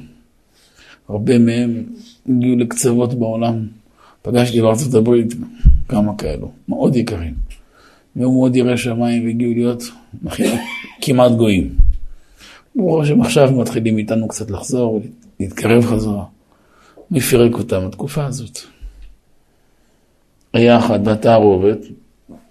הרבה 1.08 1.38
מהם 1.38 1.84
הגיעו 2.28 2.56
לקצוות 2.56 3.14
בעולם. 3.14 3.66
פגשתי 4.22 4.60
בארצות 4.60 4.94
הברית 4.94 5.34
כמה 5.88 6.16
כאלו, 6.16 6.50
מאוד 6.68 6.96
יקרים. 6.96 7.34
והיו 8.16 8.32
מאוד 8.32 8.56
יראי 8.56 8.76
שמיים 8.76 9.24
והגיעו 9.24 9.54
להיות 9.54 9.82
כמעט 11.00 11.32
גויים. 11.32 11.74
ברור 12.76 13.02
השם 13.02 13.20
עכשיו 13.20 13.52
מתחילים 13.52 13.98
איתנו 13.98 14.28
קצת 14.28 14.50
לחזור, 14.50 15.02
להתקרב 15.40 15.84
חזרה. 15.84 16.24
מי 17.10 17.20
פירק 17.20 17.54
אותם 17.54 17.88
בתקופה 17.88 18.26
הזאת? 18.26 18.58
היה 20.52 20.78
אחת 20.78 21.00
בתערובת, 21.00 21.78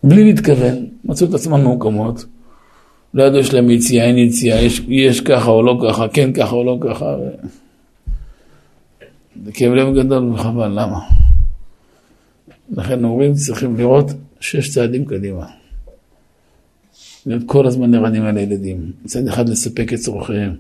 בלי 0.04 0.24
להתכוון, 0.24 0.86
מצאו 1.06 1.28
את 1.28 1.34
עצמם 1.34 1.64
במקומות, 1.64 2.26
לא 3.14 3.24
ידעו 3.24 3.40
יש 3.40 3.54
להם 3.54 3.70
יציאה, 3.70 4.06
אין 4.06 4.18
יציאה, 4.18 4.62
יש, 4.62 4.82
יש 4.88 5.22
ככה 5.22 5.50
או 5.50 5.64
לא 5.64 5.80
ככה, 5.88 6.08
כן 6.08 6.34
ככה 6.34 6.56
או 6.56 6.64
לא 6.64 6.78
ככה. 6.82 7.06
ו... 7.06 7.48
זה 9.46 9.52
כאב 9.52 9.74
לב 9.74 9.96
גדול 9.96 10.34
וחבל, 10.34 10.68
למה? 10.68 11.00
לכן 12.72 13.04
הורים 13.04 13.34
צריכים 13.34 13.78
לראות 13.78 14.12
שש 14.40 14.70
צעדים 14.70 15.06
קדימה. 15.06 15.46
להיות 17.26 17.44
כל 17.46 17.68
הזמן 17.68 17.96
ערנים 17.96 18.24
על 18.24 18.38
הילדים. 18.38 18.92
מצד 19.06 19.28
אחד 19.28 19.50
לספק 19.50 19.94
את 19.94 20.00
צורכיהם. 20.00 20.56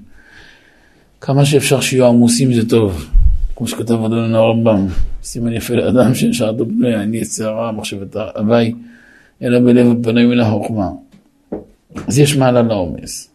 כמה 1.22 1.46
שאפשר 1.46 1.82
שיהיו 1.82 2.08
עמוסים 2.08 2.54
זה 2.54 2.70
טוב. 2.70 3.10
כמו 3.56 3.68
שכתב 3.68 3.94
אדון 3.94 4.36
הרמב"ם, 4.36 4.88
סימן 5.24 5.54
יפה 5.54 5.74
לאדם 5.74 6.16
שנשארתו 6.16 6.66
בנוי, 6.66 6.96
אני 6.96 7.18
יצרה 7.18 7.72
מחשבת 7.72 8.16
הווי, 8.16 8.74
אלא 9.42 9.60
בלב 9.60 9.88
ופנוי 9.88 10.26
מן 10.26 10.40
החוכמה. 10.40 10.90
אז 12.08 12.20
יש 12.20 12.38
מעלה 12.38 12.62
לעומס. 12.62 13.30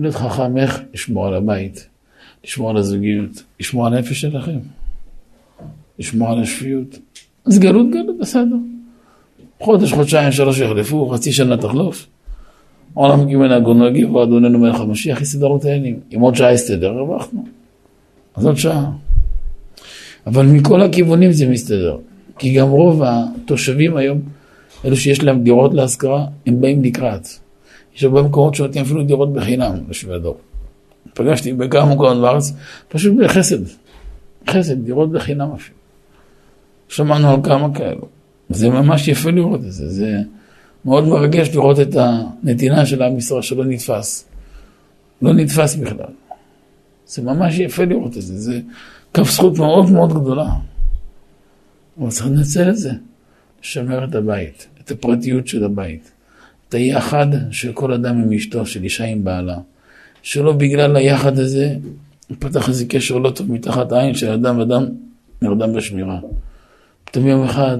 להיות 0.00 0.14
חכם 0.14 0.56
איך 0.56 0.82
לשמור 0.94 1.26
על 1.26 1.34
הבית, 1.34 1.86
לשמור 2.44 2.70
על 2.70 2.76
הזוגיות, 2.76 3.42
לשמור 3.60 3.86
על 3.86 3.94
הנפש 3.94 4.20
שלכם, 4.20 4.58
לשמור 5.98 6.28
על 6.28 6.42
השפיות. 6.42 6.98
אז 7.46 7.58
גלות 7.58 7.90
גלות 7.90 8.18
בסדר. 8.20 8.56
חודש, 9.60 9.92
חודשיים, 9.92 10.32
שלוש 10.32 10.58
יחלפו, 10.58 11.08
חצי 11.08 11.32
שנה 11.32 11.56
תחלוף. 11.56 12.06
עולם 12.94 13.30
ג' 13.30 13.52
הגון 13.52 13.82
הגיב, 13.82 14.14
ואדוננו 14.14 14.58
מלך 14.58 14.80
המשיח 14.80 15.20
יסדר 15.20 15.46
העניינים. 15.64 16.00
אם 16.14 16.20
עוד 16.20 16.34
שעה 16.34 16.52
יסתדר, 16.52 16.90
הרווחנו. 16.90 17.44
אז 18.34 18.46
עוד 18.46 18.56
שעה. 18.56 18.90
אבל 20.26 20.46
מכל 20.46 20.82
הכיוונים 20.82 21.32
זה 21.32 21.48
מסתדר. 21.48 21.96
כי 22.38 22.54
גם 22.54 22.68
רוב 22.68 23.02
התושבים 23.02 23.96
היום, 23.96 24.20
אלו 24.84 24.96
שיש 24.96 25.22
להם 25.22 25.42
דירות 25.42 25.74
להשכרה, 25.74 26.26
הם 26.46 26.60
באים 26.60 26.82
לקראת. 26.82 27.28
יש 27.96 28.04
הרבה 28.04 28.22
מקומות 28.22 28.54
שנותנים 28.54 28.84
אפילו 28.84 29.04
דירות 29.04 29.32
בחינם 29.32 29.72
לשבי 29.88 30.14
הדור. 30.14 30.38
פגשתי 31.14 31.52
בכמה 31.52 31.94
מקומות 31.94 32.20
בארץ, 32.20 32.52
פשוט 32.88 33.14
בחסד. 33.24 33.58
חסד, 34.50 34.84
דירות 34.84 35.12
בחינם 35.12 35.52
אפילו. 35.54 35.76
שמענו 36.88 37.30
על 37.30 37.36
כמה 37.42 37.74
כאלו. 37.74 38.06
זה 38.48 38.68
ממש 38.68 39.08
יפה 39.08 39.30
לראות 39.30 39.60
את 39.60 39.72
זה. 39.72 39.88
זה 39.88 40.18
מאוד 40.84 41.04
מרגש 41.08 41.48
לראות 41.54 41.80
את 41.80 41.96
הנתינה 41.96 42.86
של 42.86 43.02
עם 43.02 43.18
ישראל 43.18 43.42
שלא 43.42 43.64
נתפס. 43.64 44.28
לא 45.22 45.32
נתפס 45.32 45.74
בכלל. 45.74 46.12
זה 47.06 47.22
ממש 47.22 47.58
יפה 47.58 47.84
לראות 47.84 48.16
את 48.16 48.22
זה. 48.22 48.40
זה 48.40 48.60
כף 49.14 49.30
זכות 49.30 49.58
מאוד 49.58 49.90
מאוד 49.90 50.12
גדולה. 50.12 50.48
אבל 52.00 52.10
צריך 52.10 52.26
לנצל 52.26 52.70
את 52.70 52.76
זה, 52.76 52.90
לשמר 53.62 54.04
את 54.04 54.14
הבית, 54.14 54.66
את 54.84 54.90
הפרטיות 54.90 55.46
של 55.46 55.64
הבית, 55.64 56.10
את 56.68 56.74
היחד 56.74 57.26
של 57.50 57.72
כל 57.72 57.92
אדם 57.92 58.22
עם 58.22 58.32
אשתו, 58.32 58.66
של 58.66 58.84
אישה 58.84 59.04
עם 59.04 59.24
בעלה. 59.24 59.58
שלא 60.22 60.52
בגלל 60.52 60.96
היחד 60.96 61.38
הזה, 61.38 61.74
פתח 62.38 62.68
איזה 62.68 62.84
קשר 62.88 63.18
לא 63.18 63.30
טוב 63.30 63.52
מתחת 63.52 63.92
העין 63.92 64.14
של 64.14 64.30
אדם 64.30 64.58
ואדם 64.58 64.86
נרדם 65.42 65.72
בשמירה. 65.72 66.20
פתאום 67.04 67.26
יום 67.26 67.44
אחד 67.44 67.78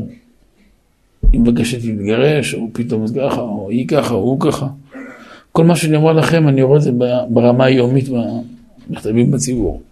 היא 1.33 1.41
מבקשת 1.41 1.85
להתגרש, 1.85 2.55
או 2.55 2.69
פתאום 2.73 3.07
ככה, 3.09 3.41
או 3.41 3.71
היא 3.71 3.89
ככה, 3.89 4.15
או 4.15 4.19
הוא 4.19 4.41
ככה. 4.41 4.67
כל 5.53 5.65
מה 5.65 5.77
שאני 5.77 5.97
אומר 5.97 6.13
לכם, 6.13 6.49
אני 6.49 6.63
רואה 6.63 6.77
את 6.77 6.83
זה 6.83 6.91
ברמה 7.29 7.65
היומית 7.65 8.09
במכתבים 8.09 9.31
בציבור. 9.31 9.83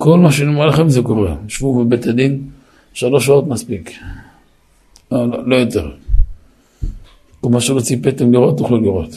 כל 0.00 0.18
מה 0.18 0.32
שאני 0.32 0.48
אומר 0.48 0.66
לכם 0.66 0.88
זה 0.88 1.02
קורה. 1.02 1.36
שבו 1.48 1.84
בבית 1.84 2.06
הדין, 2.06 2.50
שלוש 2.92 3.26
שעות 3.26 3.46
מספיק. 3.46 3.90
לא, 5.12 5.28
לא, 5.28 5.48
לא 5.48 5.56
יותר. 5.56 5.96
כל 7.40 7.48
מה 7.48 7.60
שלא 7.60 7.80
ציפיתם 7.80 8.32
לראות, 8.32 8.58
תוכלו 8.58 8.80
לראות. 8.80 9.10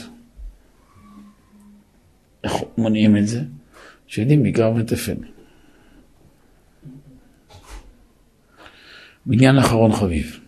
איך 2.43 2.53
מונעים 2.77 3.17
את 3.17 3.27
זה? 3.27 3.41
שיודעים 4.07 4.43
בעיקר 4.43 4.73
ותפן. 4.75 5.15
בניין 9.25 9.57
אחרון 9.57 9.93
חביב. 9.93 10.39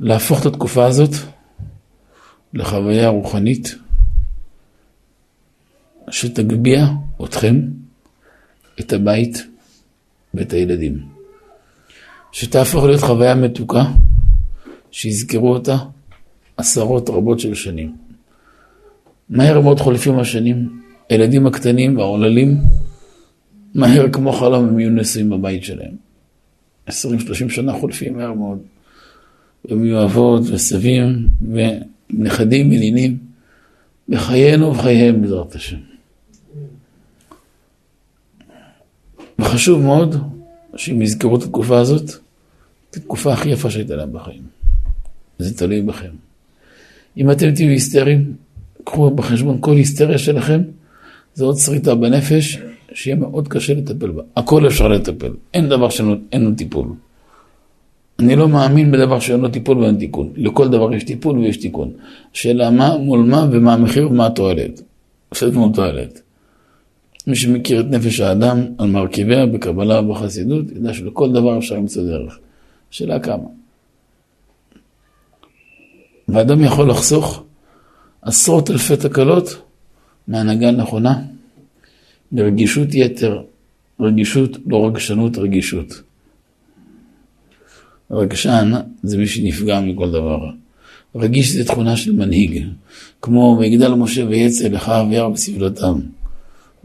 להפוך 0.00 0.40
את 0.40 0.46
התקופה 0.46 0.86
הזאת 0.86 1.12
לחוויה 2.54 3.08
רוחנית 3.08 3.85
שתגביה 6.10 6.86
אתכם, 7.24 7.60
את 8.80 8.92
הבית 8.92 9.46
ואת 10.34 10.52
הילדים. 10.52 10.98
שתהפוך 12.32 12.84
להיות 12.84 13.00
חוויה 13.00 13.34
מתוקה, 13.34 13.84
שיזכרו 14.90 15.52
אותה 15.52 15.76
עשרות 16.56 17.10
רבות 17.10 17.40
של 17.40 17.54
שנים. 17.54 17.96
מהר 19.28 19.60
מאוד 19.60 19.80
חולפים 19.80 20.18
השנים, 20.18 20.80
הילדים 21.08 21.46
הקטנים 21.46 21.98
והעוללים, 21.98 22.56
מהר 23.74 24.12
כמו 24.12 24.32
חלום 24.32 24.68
הם 24.68 24.78
יהיו 24.78 24.90
נשואים 24.90 25.30
בבית 25.30 25.64
שלהם. 25.64 25.96
20-30 26.88 26.92
שנה 27.48 27.72
חולפים 27.72 28.16
מהר 28.16 28.32
מאוד. 28.32 28.58
הם 29.68 29.84
יהיו 29.84 30.04
אבות 30.04 30.42
וסבים 30.50 31.28
ונכדים 31.52 32.66
ונינים 32.66 33.18
בחיינו 34.08 34.66
ובחייהם 34.66 35.22
בעזרת 35.22 35.54
השם. 35.54 35.95
וחשוב 39.38 39.82
מאוד 39.82 40.16
שהם 40.76 41.02
יזכרו 41.02 41.36
את 41.36 41.42
התקופה 41.42 41.78
הזאת, 41.78 42.10
את 42.90 42.96
התקופה 42.96 43.32
הכי 43.32 43.48
יפה 43.48 43.70
שהייתה 43.70 43.96
להם 43.96 44.12
בחיים. 44.12 44.42
זה 45.38 45.58
תלוי 45.58 45.82
בכם. 45.82 46.10
אם 47.16 47.30
אתם 47.30 47.54
תהיו 47.54 47.68
היסטריים, 47.68 48.32
קחו 48.84 49.10
בחשבון 49.10 49.58
כל 49.60 49.76
היסטריה 49.76 50.18
שלכם, 50.18 50.62
זה 51.34 51.44
עוד 51.44 51.56
שריטה 51.56 51.94
בנפש, 51.94 52.58
שיהיה 52.92 53.16
מאוד 53.16 53.48
קשה 53.48 53.74
לטפל 53.74 54.10
בה. 54.10 54.22
הכל 54.36 54.66
אפשר 54.66 54.88
לטפל, 54.88 55.32
אין 55.54 55.68
דבר 55.68 55.90
שאין 55.90 56.44
לו 56.44 56.54
טיפול. 56.56 56.86
אני 58.18 58.36
לא 58.36 58.48
מאמין 58.48 58.92
בדבר 58.92 59.20
שאין 59.20 59.40
לו 59.40 59.48
טיפול 59.48 59.78
ואין 59.78 59.96
תיקון. 59.96 60.32
לכל 60.36 60.68
דבר 60.68 60.94
יש 60.94 61.04
טיפול 61.04 61.38
ויש 61.38 61.56
תיקון. 61.56 61.92
שאלה 62.32 62.70
מה 62.70 62.96
מול 62.96 63.20
מה 63.20 63.46
ומה 63.52 63.74
המחיר 63.74 64.10
ומה 64.10 64.26
התועלת. 64.26 64.82
עושה 65.28 65.50
כמו 65.52 65.68
תועלת. 65.68 66.20
מי 67.26 67.36
שמכיר 67.36 67.80
את 67.80 67.86
נפש 67.90 68.20
האדם 68.20 68.66
על 68.78 68.90
מרכיביה 68.90 69.46
בקבלה 69.46 70.00
ובחסידות, 70.00 70.64
ידע 70.76 70.94
שלכל 70.94 71.32
דבר 71.32 71.58
אפשר 71.58 71.74
למצוא 71.74 72.02
דרך. 72.02 72.38
שאלה 72.90 73.20
כמה. 73.20 73.48
ואדם 76.28 76.64
יכול 76.64 76.90
לחסוך 76.90 77.42
עשרות 78.22 78.70
אלפי 78.70 78.96
תקלות 78.96 79.62
מהנהגה 80.28 80.70
נכונה, 80.70 81.22
ברגישות 82.32 82.88
יתר, 82.92 83.42
רגישות, 84.00 84.56
לא 84.66 84.86
רגשנות, 84.86 85.38
רגישות. 85.38 86.02
רגשן 88.10 88.72
זה 89.02 89.18
מי 89.18 89.26
שנפגע 89.26 89.80
מכל 89.80 90.10
דבר. 90.10 90.50
רגיש 91.14 91.52
זה 91.52 91.64
תכונה 91.64 91.96
של 91.96 92.12
מנהיג, 92.12 92.66
כמו 93.22 93.56
ויגדל 93.60 93.94
משה 93.94 94.26
ויצא 94.26 94.68
לך 94.68 94.92
וירא 95.10 95.28
בסבלותם. 95.28 96.00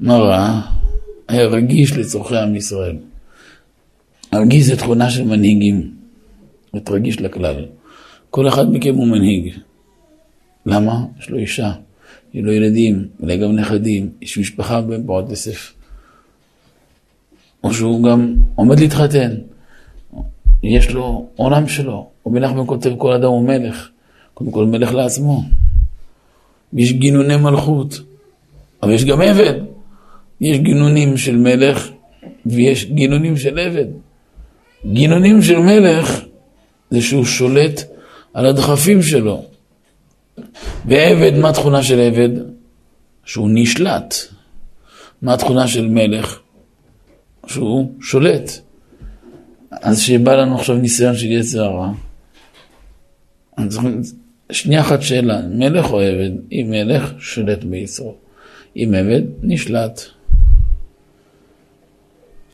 רע? 0.10 0.62
היה 1.28 1.46
רגיש 1.46 1.98
לצורכי 1.98 2.38
עם 2.38 2.56
ישראל. 2.56 2.98
רגיש 4.34 4.66
זה 4.66 4.78
תכונה 4.78 5.10
של 5.10 5.24
מנהיגים, 5.24 5.92
להיות 6.74 6.90
רגיש 6.90 7.22
לכלל. 7.22 7.66
כל 8.30 8.48
אחד 8.48 8.72
מכם 8.72 8.96
הוא 8.96 9.08
מנהיג. 9.08 9.54
למה? 10.66 11.06
יש 11.20 11.30
לו 11.30 11.38
אישה, 11.38 11.72
יש 12.34 12.44
לו 12.44 12.52
ילדים, 12.52 13.08
אולי 13.22 13.38
גם 13.38 13.52
נכדים, 13.52 14.10
יש 14.22 14.38
משפחה 14.38 14.82
פרות 15.06 15.32
כסף. 15.32 15.74
או 17.64 17.74
שהוא 17.74 18.04
גם 18.04 18.36
עומד 18.56 18.80
להתחתן, 18.80 19.32
יש 20.64 20.92
לו 20.92 21.28
עולם 21.36 21.68
שלו. 21.68 22.10
רבי 22.28 22.40
נחמן 22.40 22.64
כותב 22.66 22.92
כל 22.98 23.12
אדם 23.14 23.30
הוא 23.30 23.48
מלך, 23.48 23.90
קודם 24.34 24.52
כל 24.52 24.66
מלך 24.66 24.94
לעצמו. 24.94 25.44
יש 26.74 26.94
גינוני 26.94 27.38
מלכות, 27.38 28.00
אבל 28.84 28.92
יש 28.92 29.06
גם 29.06 29.22
עבד. 29.22 29.71
יש 30.42 30.58
גינונים 30.58 31.18
של 31.18 31.38
מלך 31.38 31.90
ויש 32.46 32.86
גינונים 32.86 33.38
של 33.38 33.60
עבד. 33.60 33.86
גינונים 34.94 35.42
של 35.42 35.60
מלך 35.60 36.22
זה 36.92 37.02
שהוא 37.02 37.26
שולט 37.26 37.82
על 38.34 38.46
הדחפים 38.46 39.02
שלו. 39.02 39.46
ועבד, 40.86 41.38
מה 41.38 41.50
התכונה 41.50 41.84
של 41.84 42.00
עבד? 42.00 42.30
שהוא 43.26 43.50
נשלט. 43.54 44.16
מה 45.22 45.34
התכונה 45.34 45.68
של 45.68 45.88
מלך? 45.88 46.40
שהוא 47.48 47.92
שולט. 48.02 48.52
אז 49.72 50.00
שבא 50.00 50.36
לנו 50.36 50.56
עכשיו 50.56 50.76
ניסיון 50.76 51.16
של 51.16 51.32
יצר 51.32 51.64
הרע, 51.64 51.92
שנייה 54.52 54.82
אחת 54.82 55.02
שאלה, 55.02 55.42
מלך 55.50 55.92
או 55.92 56.00
עבד? 56.00 56.32
אם 56.52 56.68
מלך, 56.70 57.14
שולט 57.20 57.64
ביצרו. 57.64 58.16
אם 58.76 58.94
עבד, 58.98 59.22
נשלט. 59.42 60.02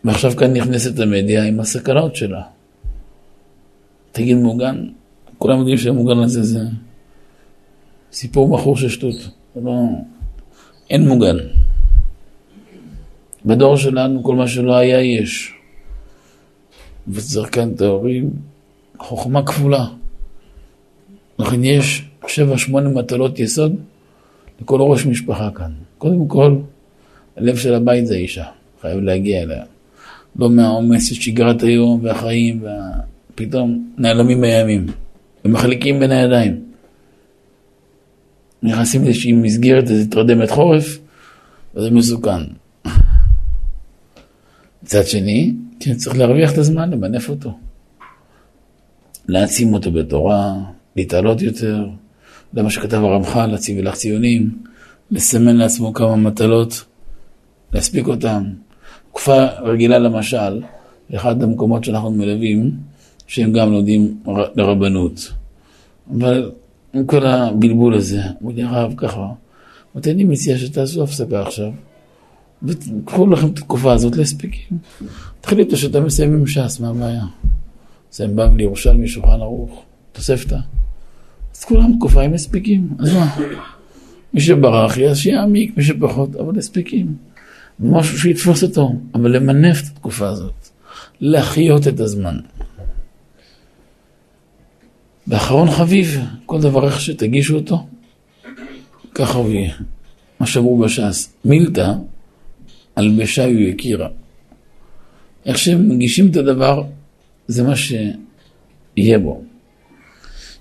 ועכשיו 0.08 0.36
כאן 0.36 0.54
נכנסת 0.54 1.00
המדיה 1.00 1.44
עם 1.44 1.60
הסכנות 1.60 2.16
שלה. 2.16 2.42
תגיד 4.12 4.38
מוגן, 4.38 4.88
כולם 5.38 5.60
יודעים 5.60 5.78
שהמוגן 5.78 6.18
הזה 6.18 6.44
זה 6.44 6.60
סיפור 8.12 8.50
מכור 8.50 8.78
של 8.78 8.90
שטות. 8.90 9.16
לא... 9.56 9.72
אין 10.90 11.08
מוגן. 11.08 11.38
בדור 13.46 13.78
שלנו 13.78 14.24
כל 14.24 14.36
מה 14.36 14.48
שלא 14.48 14.76
היה 14.76 15.02
יש. 15.02 15.54
וצריך 17.08 17.56
כאן 17.56 17.72
את 17.76 17.82
ההורים, 17.82 18.30
חוכמה 19.00 19.46
כפולה. 19.46 19.86
לכן 21.40 21.64
יש 21.64 22.06
שבע, 22.28 22.58
שמונה 22.58 22.90
מטלות 22.90 23.40
יסוד 23.40 23.76
לכל 24.62 24.82
ראש 24.82 25.06
משפחה 25.06 25.50
כאן. 25.56 25.72
קודם 25.98 26.28
כל, 26.28 26.58
הלב 27.38 27.56
של 27.56 27.74
הבית 27.74 28.08
זה 28.08 28.16
אישה, 28.16 28.46
חייב 28.82 29.00
להגיע 29.00 29.44
אליה. 29.44 29.64
לא 30.38 30.50
מהעומס 30.50 31.10
של 31.10 31.16
שגרת 31.16 31.64
היום 31.64 32.00
והחיים, 32.04 32.64
ופתאום 33.32 33.90
נעלמים 33.98 34.44
הימים, 34.44 34.86
ומחליקים 35.46 36.00
בין 36.00 36.12
הידיים. 36.12 36.64
נכנסים 38.64 39.04
לאיזושהי 39.04 39.32
מסגרת, 39.32 39.90
איזו 39.90 40.10
תרדמת 40.10 40.52
חורף, 40.52 41.00
וזה 41.76 41.92
מסוכן. 41.92 42.42
מצד 44.84 45.06
שני, 45.06 45.54
כן, 45.80 45.94
צריך 45.94 46.18
להרוויח 46.18 46.54
את 46.54 46.58
הזמן, 46.58 46.90
למנף 46.90 47.30
אותו. 47.30 47.58
להעצים 49.28 49.74
אותו 49.74 49.92
בתורה, 49.92 50.54
להתעלות 50.96 51.42
יותר, 51.42 51.88
זה 52.54 52.64
מה 52.64 52.70
שכתב 52.70 52.98
הרמח"ל, 52.98 53.46
להציב 53.46 53.80
לך 53.80 53.96
ציונים, 53.96 54.58
לסמן 55.12 55.56
לעצמו 55.56 55.94
כמה 55.94 56.16
מטלות, 56.16 56.86
להספיק 57.74 58.08
אותם. 58.08 58.44
תקופה 59.18 59.46
רגילה 59.62 60.00
למשל, 60.00 60.62
אחד 61.16 61.44
המקומות 61.44 61.84
שאנחנו 61.84 62.12
מלווים, 62.12 62.72
שהם 63.28 63.52
גם 63.52 63.72
לומדים 63.72 64.18
לרבנות. 64.56 65.34
אבל 66.18 66.52
עם 66.94 67.06
כל 67.06 67.26
הבלבול 67.26 67.94
הזה, 67.94 68.22
הוא 68.40 68.52
אומר 68.52 68.76
הרב 68.76 68.94
ככה, 68.98 69.28
אני 70.08 70.24
מציע 70.24 70.58
שתעשו 70.58 71.04
הפסקה 71.04 71.42
עכשיו, 71.42 71.72
וקחו 72.64 73.28
לכם 73.28 73.48
את 73.48 73.58
התקופה 73.58 73.94
הזאת 73.94 74.16
להספקים. 74.16 74.78
תחליטו 75.42 75.78
שאתה 75.78 76.00
מסיים 76.00 76.34
עם 76.34 76.48
ש"ס, 76.48 76.80
מה 76.80 76.90
הבעיה? 76.90 77.24
מסיים 78.12 78.36
בבלי, 78.36 78.64
ירושלמי, 78.64 79.08
שולחן 79.08 79.42
ערוך, 79.42 79.84
תוספתא. 80.12 80.58
אז 81.56 81.64
כולם 81.64 81.94
תקופה 81.98 82.22
עם 82.22 82.34
הספקים, 82.34 82.90
אז 83.00 83.14
מה? 83.14 83.36
מי 84.34 84.42
שברח, 84.42 84.98
שיעמיק, 85.14 85.78
מי 85.78 85.84
שפחות, 85.84 86.36
אבל 86.36 86.60
הספקים. 86.60 87.28
משהו 87.80 88.20
שיתפוס 88.20 88.64
אותו, 88.64 88.94
אבל 89.16 89.36
למנף 89.36 89.82
את 89.82 89.88
התקופה 89.94 90.28
הזאת, 90.28 90.70
להחיות 91.22 91.88
את 91.88 92.00
הזמן. 92.00 92.40
ואחרון 95.28 95.72
חביב, 95.72 96.20
כל 96.46 96.62
דבר 96.62 96.86
איך 96.86 97.02
שתגישו 97.02 97.56
אותו, 97.56 97.88
ככה 99.16 99.38
הוא 99.38 99.52
יהיה. 99.52 99.74
מה 100.40 100.48
שאמרו 100.48 100.78
בש"ס, 100.78 101.34
מילתא, 101.46 101.94
הלבשה 102.96 103.46
הוא 103.46 103.70
הכירה. 103.74 104.08
איך 105.46 105.58
שמגישים 105.58 106.32
את 106.32 106.36
הדבר, 106.36 106.84
זה 107.48 107.64
מה 107.64 107.74
שיהיה 107.76 109.20
בו. 109.20 109.44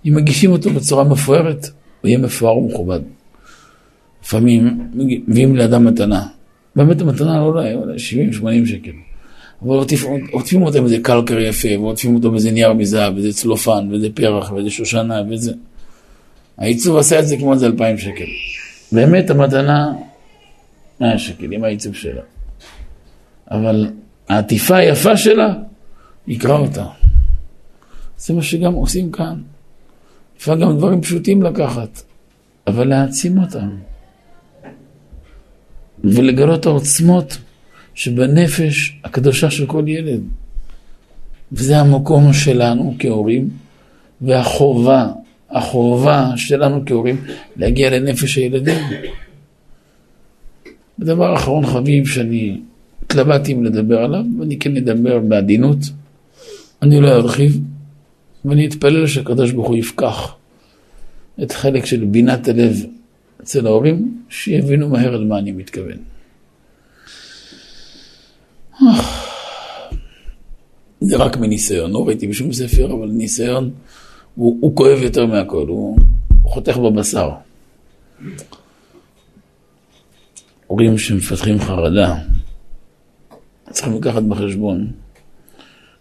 אם 0.06 0.14
מגישים 0.14 0.50
אותו 0.50 0.70
בצורה 0.70 1.04
מפוארת, 1.04 1.70
הוא 2.00 2.08
יהיה 2.08 2.18
מפואר 2.18 2.58
ומכובד. 2.58 3.00
לפעמים 4.24 4.90
מביאים 5.28 5.56
לאדם 5.56 5.84
מתנה. 5.84 6.26
באמת 6.76 7.00
המתנה 7.00 7.36
לא 7.36 7.42
עולה 7.42 7.94
70-80 7.94 7.98
שקל. 8.66 8.90
אבל 9.62 9.76
עוטפים 10.32 10.62
אותו 10.62 10.80
באיזה 10.80 10.98
קלקר 11.02 11.40
יפה, 11.40 11.68
ועוטפים 11.78 12.14
אותו 12.14 12.30
באיזה 12.30 12.50
נייר 12.50 12.72
מזהב, 12.72 13.14
ואיזה 13.14 13.32
צלופן, 13.32 13.88
ואיזה 13.90 14.08
פרח, 14.14 14.52
ואיזה 14.52 14.70
שושנה, 14.70 15.22
ואיזה... 15.28 15.52
העיצוב 16.58 16.96
עשה 16.96 17.20
את 17.20 17.28
זה 17.28 17.36
כמו 17.36 17.52
איזה 17.52 17.66
2,000 17.66 17.98
שקל. 17.98 18.24
באמת 18.92 19.30
המתנה 19.30 19.92
100 21.00 21.18
שקל, 21.18 21.52
עם 21.52 21.64
העיצוב 21.64 21.94
שלה. 21.94 22.22
אבל 23.50 23.90
העטיפה 24.28 24.76
היפה 24.76 25.16
שלה, 25.16 25.54
יקרא 26.26 26.58
אותה. 26.58 26.84
זה 28.18 28.34
מה 28.34 28.42
שגם 28.42 28.72
עושים 28.72 29.12
כאן. 29.12 29.40
לפעמים 30.38 30.60
גם 30.60 30.76
דברים 30.76 31.00
פשוטים 31.00 31.42
לקחת, 31.42 32.02
אבל 32.66 32.88
להעצים 32.88 33.38
אותם. 33.38 33.68
ולגלות 36.14 36.66
העוצמות 36.66 37.38
שבנפש 37.94 38.98
הקדושה 39.04 39.50
של 39.50 39.66
כל 39.66 39.84
ילד. 39.86 40.20
וזה 41.52 41.78
המקום 41.78 42.32
שלנו 42.32 42.94
כהורים, 42.98 43.48
והחובה, 44.20 45.08
החובה 45.50 46.30
שלנו 46.36 46.82
כהורים, 46.86 47.24
להגיע 47.56 47.90
לנפש 47.90 48.36
הילדים. 48.36 48.78
ודבר 50.98 51.34
אחרון 51.34 51.66
חביב 51.66 52.06
שאני 52.06 52.60
התלבטתי 53.02 53.52
אם 53.52 53.64
לדבר 53.64 53.98
עליו, 53.98 54.24
ואני 54.38 54.58
כן 54.58 54.76
אדבר 54.76 55.18
בעדינות, 55.18 55.78
אני 56.82 57.00
לא 57.00 57.08
ארחיב, 57.08 57.60
ואני 58.44 58.66
אתפלל 58.66 59.06
שהקדוש 59.06 59.52
ברוך 59.52 59.68
הוא 59.68 59.76
יפקח 59.76 60.34
את 61.42 61.52
חלק 61.52 61.84
של 61.86 62.04
בינת 62.04 62.48
הלב 62.48 62.84
אצל 63.46 63.66
ההורים, 63.66 64.22
שיבינו 64.28 64.88
מהר 64.88 65.16
למה 65.16 65.38
אני 65.38 65.52
מתכוון. 65.52 65.98
זה 71.00 71.16
רק 71.16 71.36
מניסיון, 71.36 71.90
לא 71.90 72.06
ראיתי 72.06 72.26
בשום 72.26 72.52
ספר, 72.52 72.92
אבל 72.92 73.08
ניסיון 73.08 73.70
הוא, 74.34 74.58
הוא 74.60 74.76
כואב 74.76 75.02
יותר 75.02 75.26
מהכל, 75.26 75.66
הוא, 75.68 75.98
הוא 76.42 76.52
חותך 76.52 76.76
בבשר. 76.76 77.30
הורים 80.66 80.98
שמפתחים 80.98 81.60
חרדה, 81.60 82.14
צריכים 83.70 83.96
לקחת 83.96 84.22
בחשבון 84.22 84.92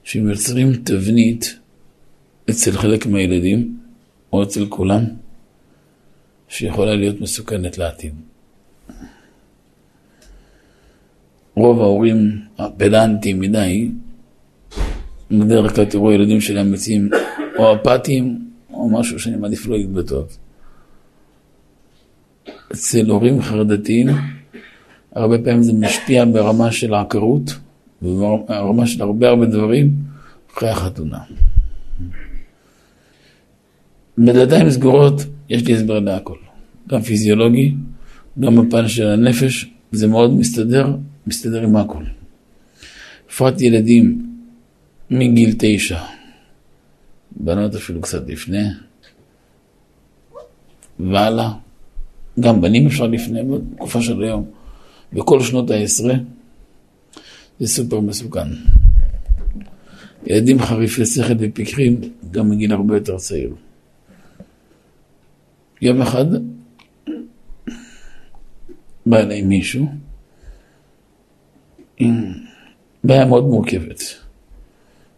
שהם 0.04 0.30
יוצרים 0.30 0.74
תבנית 0.74 1.60
אצל 2.50 2.72
חלק 2.72 3.06
מהילדים, 3.06 3.78
או 4.34 4.44
אצל 4.44 4.66
כולם, 4.70 5.04
שיכולה 6.48 6.96
להיות 6.96 7.22
מסוכנת 7.22 7.78
לעתיד. 7.78 8.14
רוב 11.56 11.80
ההורים 11.80 12.42
הפדנטים 12.58 13.40
מדי, 13.40 13.92
בדרך 15.32 15.76
כלל 15.76 15.86
תראו 15.86 16.12
ילדים 16.12 16.42
שלהם 16.42 16.72
יוצאים 16.74 17.10
או 17.58 17.76
אפתיים 17.76 18.46
או 18.74 18.90
משהו 18.90 19.20
שאני 19.20 19.36
מעדיף 19.36 19.68
לא 19.68 19.78
בטוב. 19.94 20.38
אצל 22.72 23.10
הורים 23.10 23.42
חרדתיים, 23.42 24.08
הרבה 25.16 25.38
פעמים 25.38 25.64
זה 25.64 25.74
משפיע 25.74 26.26
ברמה 26.26 26.72
של 26.72 26.94
העקרות 26.94 27.56
וברמה 28.02 28.88
של 28.88 29.02
הרבה 29.02 29.30
הרבה 29.30 29.46
דברים 29.46 29.92
אחרי 30.54 30.70
החתונה. 30.70 31.20
בדלתיים 34.18 34.70
סגורות 34.70 35.22
יש 35.50 35.64
לי 35.64 35.76
הסבר 35.76 36.00
להכל, 36.00 36.38
גם 36.90 37.02
פיזיולוגי, 37.02 37.74
גם 38.40 38.56
בפן 38.56 38.88
של 38.88 39.08
הנפש, 39.08 39.70
זה 39.92 40.08
מאוד 40.08 40.34
מסתדר, 40.34 40.96
מסתדר 41.28 41.62
עם 41.62 41.76
הכל. 41.76 42.04
בפרט 43.30 43.62
ילדים 43.62 44.28
מגיל 45.10 45.56
תשע, 45.58 46.00
בנות 47.32 47.76
אפילו 47.76 48.02
קצת 48.02 48.30
לפני, 48.30 48.64
והלאה, 51.00 51.52
גם 52.40 52.62
בנים 52.62 52.88
אפשר 52.88 53.08
לפני, 53.08 53.40
בתקופה 53.44 54.02
של 54.02 54.24
היום, 54.24 54.46
בכל 55.14 55.42
שנות 55.42 55.72
העשרה, 55.72 56.14
זה 57.60 57.68
סופר 57.68 58.00
מסוכן. 58.00 58.48
ילדים 60.28 60.60
חריפי 60.60 61.06
שכל 61.06 61.34
ופיקחים 61.40 62.02
גם 62.32 62.50
מגיל 62.50 62.74
הרבה 62.74 62.96
יותר 62.96 63.18
צעיר. 63.18 63.56
יום 65.82 66.02
אחד 66.02 66.26
בא 69.06 69.18
אליי 69.18 69.42
מישהו 69.42 69.86
עם 71.98 72.34
בעיה 73.04 73.26
מאוד 73.26 73.44
מורכבת. 73.44 74.02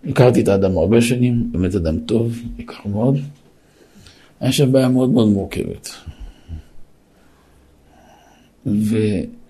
הכרתי 0.10 0.42
את 0.42 0.48
האדם 0.48 0.78
הרבה 0.78 1.02
שנים, 1.02 1.52
באמת 1.52 1.76
אדם 1.76 2.00
טוב, 2.00 2.40
יקר 2.58 2.90
מאוד. 2.90 3.18
היה 4.40 4.52
שם 4.52 4.72
בעיה 4.72 4.90
מאוד 4.90 5.10
מאוד 5.10 5.28
מורכבת. 5.28 5.90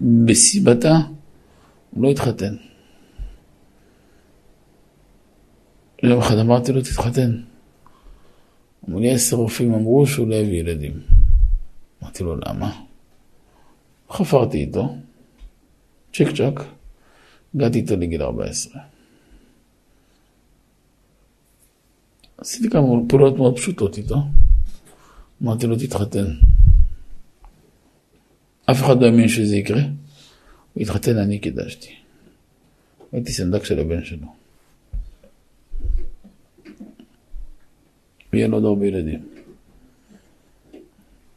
ובסיבתה 0.02 0.98
הוא 1.92 2.04
לא 2.04 2.10
התחתן. 2.12 2.56
יום 6.04 6.20
אחד 6.20 6.38
אמרתי 6.38 6.72
לו, 6.72 6.82
תתחתן. 6.82 7.42
אמרו 8.90 9.00
לי, 9.00 9.12
עשר 9.12 9.36
רופאים 9.36 9.74
אמרו 9.74 10.08
שהוא 10.08 10.28
לא 10.28 10.36
יביא 10.36 10.60
ילדים. 10.60 11.02
אמרתי 12.04 12.24
לו, 12.24 12.36
למה? 12.36 12.82
חפרתי 14.12 14.58
איתו, 14.58 14.96
צ'יק 16.14 16.28
צ'אק, 16.28 16.64
הגעתי 17.56 17.80
איתו 17.80 17.96
לגיל 17.96 18.22
14. 18.22 18.82
עשיתי 22.38 22.70
כמה 22.70 22.88
פעולות 23.10 23.38
מאוד 23.38 23.58
פשוטות 23.58 23.98
איתו. 23.98 24.16
אמרתי 25.44 25.68
לו, 25.68 25.76
תתחתן. 25.76 26.26
אף 28.72 28.84
אחד 28.84 29.02
לא 29.02 29.06
האמין 29.06 29.28
שזה 29.28 29.56
יקרה. 29.56 29.82
הוא 30.74 30.82
התחתן, 30.82 31.18
אני 31.18 31.40
קידשתי. 31.40 31.96
הייתי 33.12 33.32
סנדק 33.32 33.64
של 33.64 33.80
הבן 33.80 34.06
שלו. 34.06 34.37
ויהיה 38.38 38.48
לו 38.48 38.58
עוד 38.58 38.66
הרבה 38.66 38.86
ילדים. 38.86 39.20